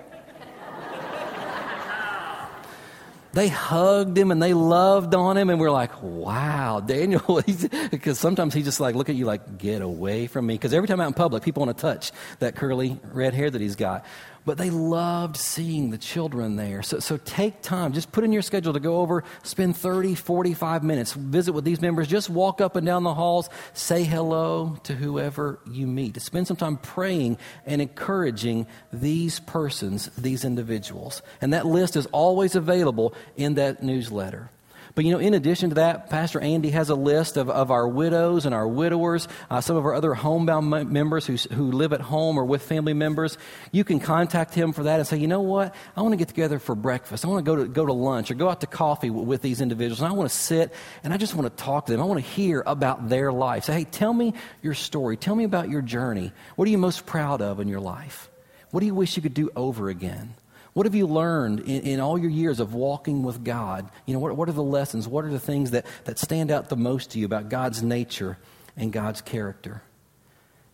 they 3.34 3.48
hugged 3.48 4.18
him 4.18 4.32
and 4.32 4.42
they 4.42 4.54
loved 4.54 5.16
on 5.16 5.38
him 5.38 5.50
and 5.50 5.60
we're 5.60 5.72
like 5.72 5.92
wow 6.02 6.80
daniel 6.80 7.42
because 7.92 8.20
sometimes 8.20 8.54
he 8.54 8.64
just 8.64 8.80
like 8.80 8.96
look 8.96 9.10
at 9.10 9.16
you 9.16 9.26
like 9.26 9.58
get 9.58 9.82
away 9.82 10.28
from 10.28 10.46
me. 10.46 10.56
Because 10.56 10.74
every 10.74 10.88
time 10.88 11.00
out 11.00 11.08
in 11.08 11.14
public 11.14 11.44
people 11.44 11.66
want 11.66 11.78
to 11.78 11.82
touch 11.82 12.12
that 12.40 12.56
curly 12.56 13.00
red 13.12 13.34
hair 13.34 13.50
that 13.50 13.62
he's 13.62 13.76
got 13.76 14.06
but 14.46 14.58
they 14.58 14.70
loved 14.70 15.38
seeing 15.38 15.90
the 15.92 15.98
children 15.98 16.56
there. 16.56 16.82
So, 16.82 17.00
so 17.00 17.18
take 17.18 17.62
time, 17.62 17.94
just 17.94 18.12
put 18.12 18.24
in 18.24 18.32
your 18.32 18.42
schedule 18.42 18.74
to 18.74 18.80
go 18.80 18.98
over, 18.98 19.24
spend 19.44 19.78
30, 19.78 20.16
45 20.16 20.84
minutes, 20.84 21.14
visit 21.14 21.54
with 21.54 21.64
these 21.64 21.82
members, 21.82 22.08
just 22.08 22.30
walk 22.30 22.62
up 22.62 22.76
and 22.76 22.86
down 22.86 23.04
the 23.04 23.14
halls, 23.14 23.50
say 23.74 24.04
hello 24.04 24.78
to 24.84 24.94
whoever 24.94 25.60
you 25.70 25.88
meet. 25.88 26.16
To 26.16 26.20
Spend 26.20 26.48
some 26.48 26.58
time 26.58 26.78
praying 26.78 27.38
and 27.66 27.82
encouraging 27.82 28.68
these 28.92 29.40
persons, 29.40 30.08
these 30.18 30.44
individuals. 30.44 31.22
And 31.42 31.54
that 31.54 31.66
list 31.66 31.96
is 31.96 32.06
always 32.08 32.56
available 32.56 33.14
in 33.36 33.56
that 33.56 33.84
newsletter. 33.84 34.50
But 34.94 35.06
you 35.06 35.12
know, 35.12 35.20
in 35.20 35.34
addition 35.34 35.70
to 35.70 35.76
that, 35.76 36.10
Pastor 36.10 36.40
Andy 36.40 36.72
has 36.72 36.90
a 36.90 36.96
list 36.96 37.38
of, 37.38 37.50
of 37.50 37.72
our 37.72 37.88
widows 37.88 38.46
and 38.46 38.54
our 38.54 38.68
widowers, 38.68 39.28
uh, 39.50 39.62
some 39.62 39.76
of 39.78 39.86
our 39.86 39.94
other 39.94 40.14
homebound 40.14 40.74
m- 40.74 40.92
members 40.92 41.26
who, 41.26 41.36
who 41.54 41.72
live 41.72 41.94
at 41.94 42.02
home 42.02 42.38
or 42.38 42.44
with 42.44 42.62
family 42.64 42.94
members. 42.94 43.38
You 43.72 43.84
can 43.84 44.00
contact 44.00 44.54
him 44.54 44.74
for 44.74 44.84
that 44.84 45.00
and 45.00 45.08
say, 45.08 45.18
you 45.18 45.28
know 45.28 45.42
what? 45.42 45.74
I 45.96 46.02
want 46.02 46.14
to 46.14 46.18
get 46.18 46.28
together 46.28 46.60
for 46.60 46.76
breakfast. 46.76 47.24
I 47.24 47.30
want 47.30 47.46
to 47.46 47.50
go 47.50 47.64
to, 47.64 47.68
go 47.68 47.86
to 47.86 47.94
lunch 47.94 48.32
or 48.32 48.34
go 48.34 48.50
out 48.50 48.62
to 48.62 48.68
coffee 48.68 49.08
w- 49.08 49.26
with 49.26 49.42
these 49.42 49.62
individuals. 49.62 50.02
And 50.02 50.10
I 50.10 50.14
want 50.14 50.30
to 50.30 50.36
sit 50.36 50.74
and 51.04 51.14
I 51.14 51.18
just 51.18 51.36
want 51.36 51.56
to 51.56 51.64
talk 51.64 51.86
to 51.86 51.94
them. 51.94 52.02
I 52.02 52.06
want 52.06 52.20
to 52.20 52.30
hear 52.30 52.64
about 52.66 53.08
their 53.08 53.32
life. 53.32 53.66
Say, 53.66 53.74
hey, 53.74 53.84
tell 53.86 54.14
me 54.14 54.34
your 54.62 54.74
story. 54.74 55.16
Tell 55.16 55.36
me 55.36 55.46
about 55.46 55.70
your 55.70 55.82
journey. 55.82 56.32
What 56.56 56.68
are 56.68 56.72
you 56.72 56.78
most 56.78 57.06
proud 57.06 57.42
of 57.42 57.60
in 57.60 57.68
your 57.68 57.80
life? 57.80 58.30
What 58.72 58.82
do 58.82 58.86
you 58.86 58.96
wish 58.96 59.16
you 59.16 59.22
could 59.22 59.34
do 59.34 59.50
over 59.56 59.90
again? 59.90 60.34
What 60.74 60.86
have 60.86 60.96
you 60.96 61.06
learned 61.06 61.62
in, 61.62 61.82
in, 61.82 62.00
all 62.00 62.18
your 62.18 62.30
years 62.30 62.60
of 62.60 62.74
walking 62.74 63.24
with 63.24 63.44
God? 63.44 63.90
You 64.06 64.14
know, 64.14 64.20
what, 64.20 64.38
what 64.38 64.48
are 64.48 64.54
the 64.54 64.64
lessons? 64.64 65.08
What 65.08 65.26
are 65.26 65.30
the 65.30 65.40
things 65.40 65.72
that, 65.72 65.86
that 66.06 66.18
stand 66.18 66.50
out 66.50 66.70
the 66.70 66.78
most 66.78 67.12
to 67.12 67.20
you 67.20 67.26
about 67.26 67.50
God's 67.50 67.84
nature 67.84 68.38
and 68.78 68.94
God's 68.94 69.22
character? 69.22 69.82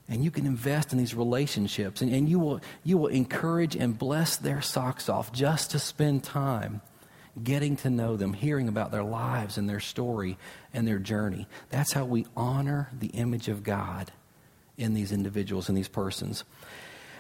And 0.08 0.24
you 0.24 0.32
can 0.32 0.46
invest 0.46 0.94
in 0.94 1.00
these 1.00 1.16
relationships, 1.16 2.02
and, 2.02 2.14
and 2.14 2.30
you, 2.30 2.40
will, 2.40 2.62
you 2.84 2.98
will 2.98 3.08
encourage 3.08 3.76
and 3.76 3.98
bless 3.98 4.38
their 4.38 4.62
socks 4.62 5.10
off 5.10 5.34
just 5.34 5.72
to 5.72 5.80
spend 5.80 6.24
time 6.24 6.82
getting 7.44 7.76
to 7.78 7.90
know 7.90 8.16
them, 8.16 8.34
hearing 8.34 8.68
about 8.68 8.92
their 8.92 9.04
lives 9.04 9.58
and 9.58 9.70
their 9.70 9.80
story 9.80 10.38
and 10.74 10.88
their 10.88 11.00
journey. 11.00 11.48
That's 11.70 11.94
how 11.94 12.06
we 12.06 12.26
honor 12.36 12.90
the 12.98 13.08
image 13.08 13.48
of 13.48 13.64
God 13.64 14.12
in 14.78 14.94
these 14.94 15.12
individuals 15.12 15.70
and 15.70 15.78
these 15.78 15.88
persons. 15.88 16.44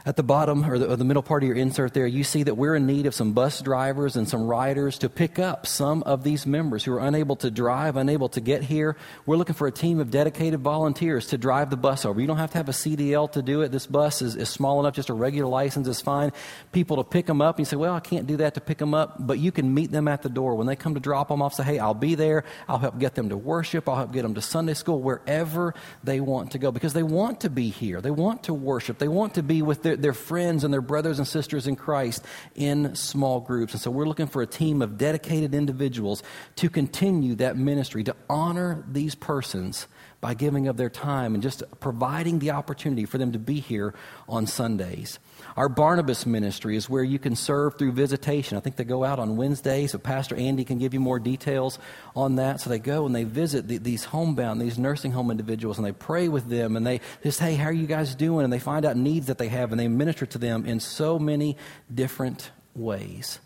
At 0.08 0.16
the 0.16 0.24
bottom 0.24 0.64
or 0.64 0.80
the, 0.80 0.90
or 0.90 0.96
the, 0.96 1.04
middle 1.04 1.22
part 1.22 1.44
of 1.44 1.48
your 1.48 1.58
insert 1.58 1.94
there, 1.94 2.08
you 2.08 2.24
see 2.24 2.44
that 2.44 2.56
we're 2.56 2.76
in 2.76 2.86
need 2.86 3.08
of 3.08 3.14
some 3.14 3.34
bus 3.34 3.60
drivers 3.60 4.16
and 4.16 4.26
some 4.26 4.48
riders 4.48 5.00
to 5.00 5.10
pick 5.10 5.38
up 5.38 5.68
some 5.68 6.02
of 6.04 6.24
these 6.24 6.46
members 6.46 6.86
who 6.86 6.94
are 6.94 7.06
unable 7.06 7.36
to 7.36 7.52
drive, 7.52 7.98
unable 7.98 8.30
to 8.30 8.40
get 8.40 8.64
here. 8.64 8.96
We're 9.26 9.36
looking 9.36 9.54
for 9.54 9.68
a 9.68 9.72
team 9.72 10.00
of 10.00 10.10
dedicated 10.10 10.62
volunteers 10.62 11.28
to 11.28 11.38
drive 11.38 11.72
the 11.72 11.76
bus 11.76 12.06
over. 12.06 12.22
You 12.22 12.28
don't 12.28 12.38
have 12.38 12.52
to 12.52 12.58
have 12.58 12.70
a 12.70 12.72
CDL 12.72 13.30
to 13.34 13.42
do 13.42 13.64
it. 13.64 13.74
This 13.74 13.86
bus 13.86 14.22
is, 14.22 14.38
is 14.38 14.48
small 14.48 14.80
enough, 14.80 14.94
just 14.94 15.10
a 15.10 15.14
regular 15.14 15.50
license 15.50 15.90
is 15.90 16.00
fine. 16.00 16.32
People 16.72 16.96
to 16.96 17.04
pick 17.04 17.26
them 17.26 17.42
up. 17.42 17.58
And 17.58 17.66
you 17.66 17.70
say, 17.70 17.76
well, 17.76 17.94
I 17.94 18.00
can't 18.00 18.28
do 18.28 18.38
that 18.38 18.54
to 18.54 18.62
pick 18.62 18.78
them 18.78 18.94
up, 18.94 19.18
but 19.20 19.40
you 19.40 19.52
can 19.52 19.74
meet 19.74 19.92
them 19.92 20.08
at 20.08 20.22
the 20.22 20.30
door. 20.30 20.56
When 20.56 20.68
they 20.68 20.78
come 20.78 20.94
to 20.94 21.02
drop 21.02 21.28
them 21.28 21.42
off, 21.42 21.56
say, 21.56 21.64
hey, 21.64 21.80
I'll 21.80 21.94
be 21.94 22.16
there. 22.16 22.46
I'll 22.70 22.80
help 22.80 22.98
get 22.98 23.16
them 23.16 23.28
to 23.28 23.36
worship. 23.36 23.90
I'll 23.90 23.98
help 23.98 24.14
get 24.14 24.22
them 24.22 24.36
to 24.36 24.42
Sunday 24.42 24.76
school, 24.76 25.02
wherever 25.02 25.74
they 26.02 26.22
want 26.22 26.52
to 26.52 26.60
go, 26.60 26.72
because 26.72 26.94
they 26.94 27.04
want 27.04 27.42
to 27.42 27.50
be 27.50 27.68
here. 27.68 28.00
They 28.00 28.10
want 28.10 28.44
to 28.44 28.54
worship. 28.54 29.00
They 29.00 29.10
want 29.10 29.34
to 29.34 29.44
be 29.44 29.62
with 29.62 29.84
their 29.84 29.97
their 30.02 30.14
friends 30.14 30.64
and 30.64 30.74
their 30.74 30.82
brothers 30.82 31.20
and 31.20 31.28
sisters 31.28 31.68
in 31.68 31.76
Christ 31.76 32.24
in 32.56 32.96
small 32.96 33.40
groups. 33.40 33.74
And 33.74 33.82
so 33.82 33.92
we're 33.92 34.08
looking 34.08 34.28
for 34.28 34.42
a 34.42 34.48
team 34.48 34.82
of 34.82 34.98
dedicated 34.98 35.54
individuals 35.54 36.24
to 36.58 36.70
continue 36.70 37.36
that 37.36 37.58
ministry, 37.58 38.04
to 38.06 38.16
honor 38.30 38.84
these 38.88 39.16
persons 39.16 39.88
by 40.22 40.34
giving 40.34 40.68
of 40.68 40.78
their 40.78 40.90
time 40.90 41.34
and 41.34 41.44
just 41.44 41.64
providing 41.80 42.40
the 42.40 42.52
opportunity 42.52 43.06
for 43.06 43.18
them 43.18 43.32
to 43.32 43.40
be 43.40 43.60
here 43.60 43.94
on 44.28 44.48
Sundays. 44.48 45.20
Our 45.58 45.70
Barnabas 45.70 46.28
ministry 46.28 46.76
is 46.76 46.88
where 46.88 47.04
you 47.04 47.18
can 47.18 47.36
serve 47.36 47.80
through 47.80 47.94
visitation. 47.94 48.60
I 48.60 48.62
think 48.62 48.76
they 48.76 48.84
go 48.84 49.04
out 49.04 49.18
on 49.18 49.38
Wednesdays, 49.38 49.92
so 49.92 49.98
Pastor 49.98 50.36
Andy 50.36 50.64
can 50.64 50.78
give 50.78 50.94
you 50.94 51.00
more 51.00 51.18
details 51.18 51.80
on 52.16 52.36
that. 52.36 52.62
So 52.62 52.70
they 52.70 52.78
go 52.78 53.08
and 53.08 53.16
they 53.16 53.24
visit 53.24 53.68
the, 53.68 53.80
these 53.80 54.06
homebound, 54.06 54.62
these 54.62 54.78
nursing 54.78 55.14
home 55.14 55.32
individuals, 55.32 55.80
and 55.80 55.88
they 55.88 55.94
pray 55.94 56.28
with 56.28 56.48
them, 56.48 56.76
and 56.76 56.86
they 56.86 57.02
just, 57.24 57.40
hey, 57.40 57.56
how 57.56 57.70
are 57.70 57.74
you 57.74 57.88
guys 57.88 58.14
doing? 58.14 58.44
And 58.44 58.54
they 58.54 58.60
find 58.60 58.86
out 58.86 58.98
needs 58.98 59.26
that 59.26 59.40
they 59.40 59.48
have, 59.48 59.72
and 59.72 59.80
they 59.80 59.88
minister 59.88 60.28
to 60.28 60.38
them 60.38 60.64
in 60.64 60.80
so 60.80 61.18
many 61.18 61.58
different 61.92 62.52
ways. 62.76 63.40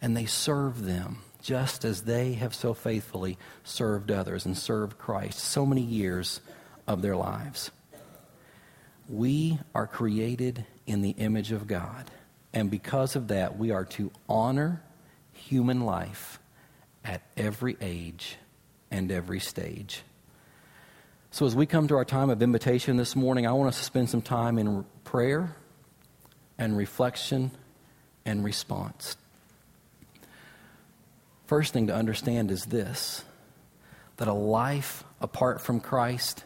And 0.00 0.16
they 0.16 0.26
serve 0.26 0.84
them 0.84 1.18
just 1.42 1.84
as 1.84 2.02
they 2.02 2.34
have 2.34 2.54
so 2.54 2.74
faithfully 2.74 3.38
served 3.64 4.12
others 4.12 4.46
and 4.46 4.56
served 4.56 4.98
Christ 4.98 5.40
so 5.40 5.66
many 5.66 5.82
years 5.82 6.40
of 6.86 7.02
their 7.02 7.16
lives. 7.16 7.72
We 9.08 9.58
are 9.74 9.86
created 9.86 10.64
in 10.86 11.02
the 11.02 11.10
image 11.10 11.52
of 11.52 11.66
God. 11.66 12.10
And 12.52 12.70
because 12.70 13.16
of 13.16 13.28
that, 13.28 13.58
we 13.58 13.70
are 13.70 13.84
to 13.86 14.10
honor 14.28 14.82
human 15.32 15.80
life 15.80 16.38
at 17.04 17.22
every 17.36 17.76
age 17.80 18.36
and 18.90 19.10
every 19.10 19.40
stage. 19.40 20.02
So, 21.30 21.46
as 21.46 21.56
we 21.56 21.66
come 21.66 21.88
to 21.88 21.96
our 21.96 22.04
time 22.04 22.30
of 22.30 22.42
invitation 22.42 22.96
this 22.96 23.16
morning, 23.16 23.46
I 23.46 23.52
want 23.52 23.68
us 23.68 23.78
to 23.78 23.84
spend 23.84 24.08
some 24.08 24.22
time 24.22 24.56
in 24.56 24.84
prayer 25.02 25.56
and 26.56 26.76
reflection 26.76 27.50
and 28.24 28.44
response. 28.44 29.16
First 31.46 31.72
thing 31.72 31.88
to 31.88 31.94
understand 31.94 32.50
is 32.50 32.64
this 32.66 33.24
that 34.16 34.28
a 34.28 34.32
life 34.32 35.02
apart 35.20 35.60
from 35.60 35.80
Christ 35.80 36.44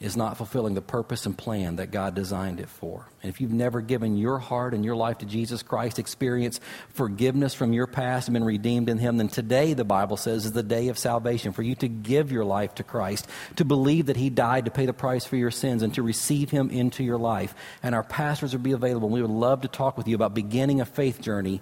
is 0.00 0.16
not 0.16 0.38
fulfilling 0.38 0.72
the 0.72 0.80
purpose 0.80 1.26
and 1.26 1.36
plan 1.36 1.76
that 1.76 1.90
God 1.90 2.14
designed 2.14 2.58
it 2.58 2.70
for. 2.70 3.06
And 3.22 3.28
if 3.28 3.38
you've 3.38 3.52
never 3.52 3.82
given 3.82 4.16
your 4.16 4.38
heart 4.38 4.72
and 4.72 4.82
your 4.82 4.96
life 4.96 5.18
to 5.18 5.26
Jesus 5.26 5.62
Christ, 5.62 5.98
experienced 5.98 6.62
forgiveness 6.88 7.52
from 7.52 7.74
your 7.74 7.86
past 7.86 8.26
and 8.26 8.32
been 8.32 8.44
redeemed 8.44 8.88
in 8.88 8.96
Him, 8.96 9.18
then 9.18 9.28
today, 9.28 9.74
the 9.74 9.84
Bible 9.84 10.16
says, 10.16 10.46
is 10.46 10.52
the 10.52 10.62
day 10.62 10.88
of 10.88 10.96
salvation 10.96 11.52
for 11.52 11.62
you 11.62 11.74
to 11.76 11.88
give 11.88 12.32
your 12.32 12.46
life 12.46 12.76
to 12.76 12.82
Christ, 12.82 13.26
to 13.56 13.64
believe 13.66 14.06
that 14.06 14.16
He 14.16 14.30
died 14.30 14.64
to 14.64 14.70
pay 14.70 14.86
the 14.86 14.94
price 14.94 15.26
for 15.26 15.36
your 15.36 15.50
sins, 15.50 15.82
and 15.82 15.94
to 15.94 16.02
receive 16.02 16.50
Him 16.50 16.70
into 16.70 17.04
your 17.04 17.18
life. 17.18 17.54
And 17.82 17.94
our 17.94 18.04
pastors 18.04 18.54
will 18.54 18.62
be 18.62 18.72
available. 18.72 19.08
and 19.08 19.14
We 19.14 19.20
would 19.20 19.30
love 19.30 19.60
to 19.62 19.68
talk 19.68 19.98
with 19.98 20.08
you 20.08 20.14
about 20.14 20.32
beginning 20.32 20.80
a 20.80 20.86
faith 20.86 21.20
journey 21.20 21.60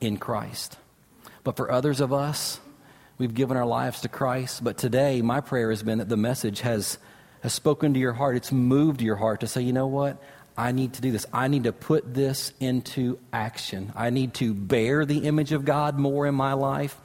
in 0.00 0.18
Christ. 0.18 0.76
But 1.42 1.56
for 1.56 1.72
others 1.72 2.00
of 2.00 2.12
us, 2.12 2.60
we've 3.18 3.34
given 3.34 3.56
our 3.56 3.66
lives 3.66 4.02
to 4.02 4.08
Christ. 4.08 4.62
But 4.62 4.78
today, 4.78 5.20
my 5.20 5.40
prayer 5.40 5.70
has 5.70 5.82
been 5.82 5.98
that 5.98 6.08
the 6.08 6.16
message 6.16 6.60
has 6.60 6.98
has 7.42 7.52
spoken 7.52 7.94
to 7.94 8.00
your 8.00 8.12
heart, 8.12 8.36
it's 8.36 8.52
moved 8.52 9.02
your 9.02 9.16
heart 9.16 9.40
to 9.40 9.46
say, 9.46 9.62
you 9.62 9.72
know 9.72 9.86
what? 9.86 10.22
I 10.56 10.72
need 10.72 10.94
to 10.94 11.02
do 11.02 11.12
this. 11.12 11.26
I 11.32 11.48
need 11.48 11.64
to 11.64 11.72
put 11.72 12.14
this 12.14 12.52
into 12.60 13.18
action. 13.32 13.92
I 13.94 14.10
need 14.10 14.34
to 14.34 14.54
bear 14.54 15.04
the 15.04 15.26
image 15.26 15.52
of 15.52 15.64
God 15.64 15.98
more 15.98 16.26
in 16.26 16.34
my 16.34 16.54
life, 16.54 16.98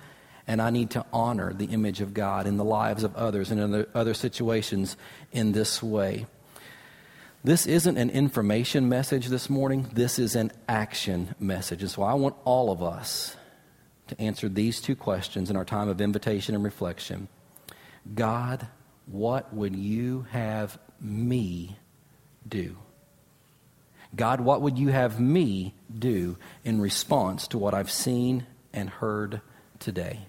and 0.47 0.61
I 0.61 0.69
need 0.69 0.91
to 0.91 1.05
honor 1.11 1.53
the 1.53 1.65
image 1.65 1.99
of 2.01 2.13
God 2.13 2.47
in 2.47 2.57
the 2.57 2.63
lives 2.63 3.03
of 3.03 3.15
others 3.15 3.51
and 3.51 3.59
in 3.59 3.85
other 3.93 4.13
situations 4.13 4.95
in 5.31 5.51
this 5.51 5.83
way. 5.83 6.25
This 7.43 7.65
isn't 7.65 7.97
an 7.97 8.11
information 8.11 8.87
message 8.87 9.27
this 9.27 9.49
morning, 9.49 9.89
this 9.93 10.19
is 10.19 10.35
an 10.35 10.51
action 10.69 11.35
message. 11.39 11.81
And 11.81 11.89
so 11.89 12.03
I 12.03 12.13
want 12.13 12.35
all 12.45 12.71
of 12.71 12.83
us 12.83 13.35
to 14.07 14.21
answer 14.21 14.47
these 14.47 14.79
two 14.79 14.95
questions 14.95 15.49
in 15.49 15.55
our 15.55 15.65
time 15.65 15.89
of 15.89 16.01
invitation 16.01 16.53
and 16.53 16.63
reflection 16.63 17.27
God, 18.13 18.67
what 19.11 19.53
would 19.53 19.75
you 19.75 20.25
have 20.31 20.79
me 20.99 21.75
do? 22.47 22.77
God, 24.15 24.41
what 24.41 24.61
would 24.61 24.77
you 24.77 24.89
have 24.89 25.19
me 25.19 25.73
do 25.97 26.37
in 26.63 26.81
response 26.81 27.47
to 27.49 27.57
what 27.57 27.73
I've 27.73 27.91
seen 27.91 28.45
and 28.73 28.89
heard 28.89 29.41
today? 29.79 30.21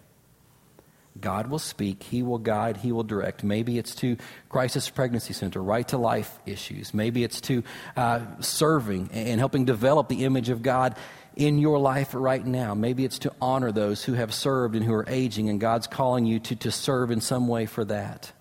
God 1.20 1.48
will 1.48 1.58
speak, 1.58 2.02
He 2.02 2.22
will 2.22 2.38
guide, 2.38 2.78
He 2.78 2.90
will 2.90 3.02
direct. 3.02 3.44
Maybe 3.44 3.78
it's 3.78 3.94
to 3.96 4.16
Crisis 4.48 4.88
Pregnancy 4.88 5.34
Center, 5.34 5.62
right 5.62 5.86
to 5.88 5.98
life 5.98 6.38
issues. 6.46 6.94
Maybe 6.94 7.22
it's 7.22 7.40
to 7.42 7.62
uh, 7.96 8.20
serving 8.40 9.10
and 9.12 9.38
helping 9.38 9.64
develop 9.64 10.08
the 10.08 10.24
image 10.24 10.48
of 10.48 10.62
God 10.62 10.96
in 11.36 11.58
your 11.58 11.78
life 11.78 12.14
right 12.14 12.44
now. 12.44 12.74
Maybe 12.74 13.04
it's 13.04 13.18
to 13.20 13.32
honor 13.40 13.72
those 13.72 14.04
who 14.04 14.14
have 14.14 14.32
served 14.32 14.74
and 14.74 14.84
who 14.84 14.94
are 14.94 15.08
aging, 15.08 15.50
and 15.50 15.60
God's 15.60 15.86
calling 15.86 16.24
you 16.24 16.40
to, 16.40 16.56
to 16.56 16.70
serve 16.70 17.10
in 17.10 17.20
some 17.20 17.46
way 17.46 17.66
for 17.66 17.84
that. 17.84 18.32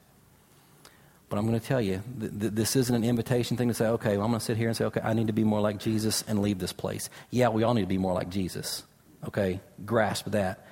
But 1.31 1.37
I'm 1.39 1.47
going 1.47 1.57
to 1.57 1.65
tell 1.65 1.79
you, 1.79 2.03
th- 2.19 2.39
th- 2.41 2.51
this 2.51 2.75
isn't 2.75 2.93
an 2.93 3.05
invitation 3.05 3.55
thing 3.55 3.69
to 3.69 3.73
say, 3.73 3.87
okay, 3.87 4.17
well, 4.17 4.25
I'm 4.25 4.31
going 4.31 4.41
to 4.41 4.45
sit 4.45 4.57
here 4.57 4.67
and 4.67 4.75
say, 4.75 4.83
okay, 4.83 4.99
I 5.01 5.13
need 5.13 5.27
to 5.27 5.33
be 5.33 5.45
more 5.45 5.61
like 5.61 5.77
Jesus 5.77 6.25
and 6.27 6.41
leave 6.41 6.59
this 6.59 6.73
place. 6.73 7.09
Yeah, 7.29 7.47
we 7.47 7.63
all 7.63 7.73
need 7.73 7.83
to 7.83 7.87
be 7.87 7.97
more 7.97 8.13
like 8.13 8.27
Jesus. 8.27 8.83
Okay, 9.25 9.61
grasp 9.85 10.25
that. 10.31 10.67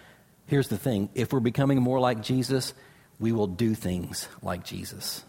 Here's 0.47 0.67
the 0.67 0.77
thing 0.77 1.11
if 1.15 1.31
we're 1.31 1.39
becoming 1.39 1.81
more 1.81 2.01
like 2.01 2.21
Jesus, 2.21 2.73
we 3.21 3.31
will 3.31 3.47
do 3.47 3.73
things 3.73 4.27
like 4.41 4.65
Jesus 4.65 5.23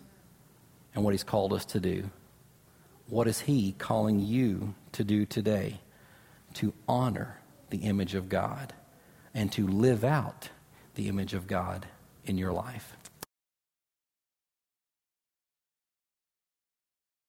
and 0.97 1.05
what 1.05 1.13
he's 1.13 1.23
called 1.23 1.53
us 1.53 1.65
to 1.67 1.79
do. 1.79 2.11
What 3.07 3.29
is 3.29 3.43
he 3.43 3.77
calling 3.79 4.19
you 4.19 4.75
to 4.93 5.05
do 5.05 5.27
today? 5.27 5.79
To 6.55 6.75
honor 6.89 7.39
the 7.69 7.79
image 7.79 8.17
of 8.17 8.29
God 8.29 8.73
and 9.33 9.53
to 9.53 9.65
live 9.65 10.03
out 10.03 10.49
the 10.97 11.07
image 11.07 11.35
of 11.35 11.47
God 11.47 11.87
in 12.25 12.37
your 12.37 12.53
life. 12.53 12.97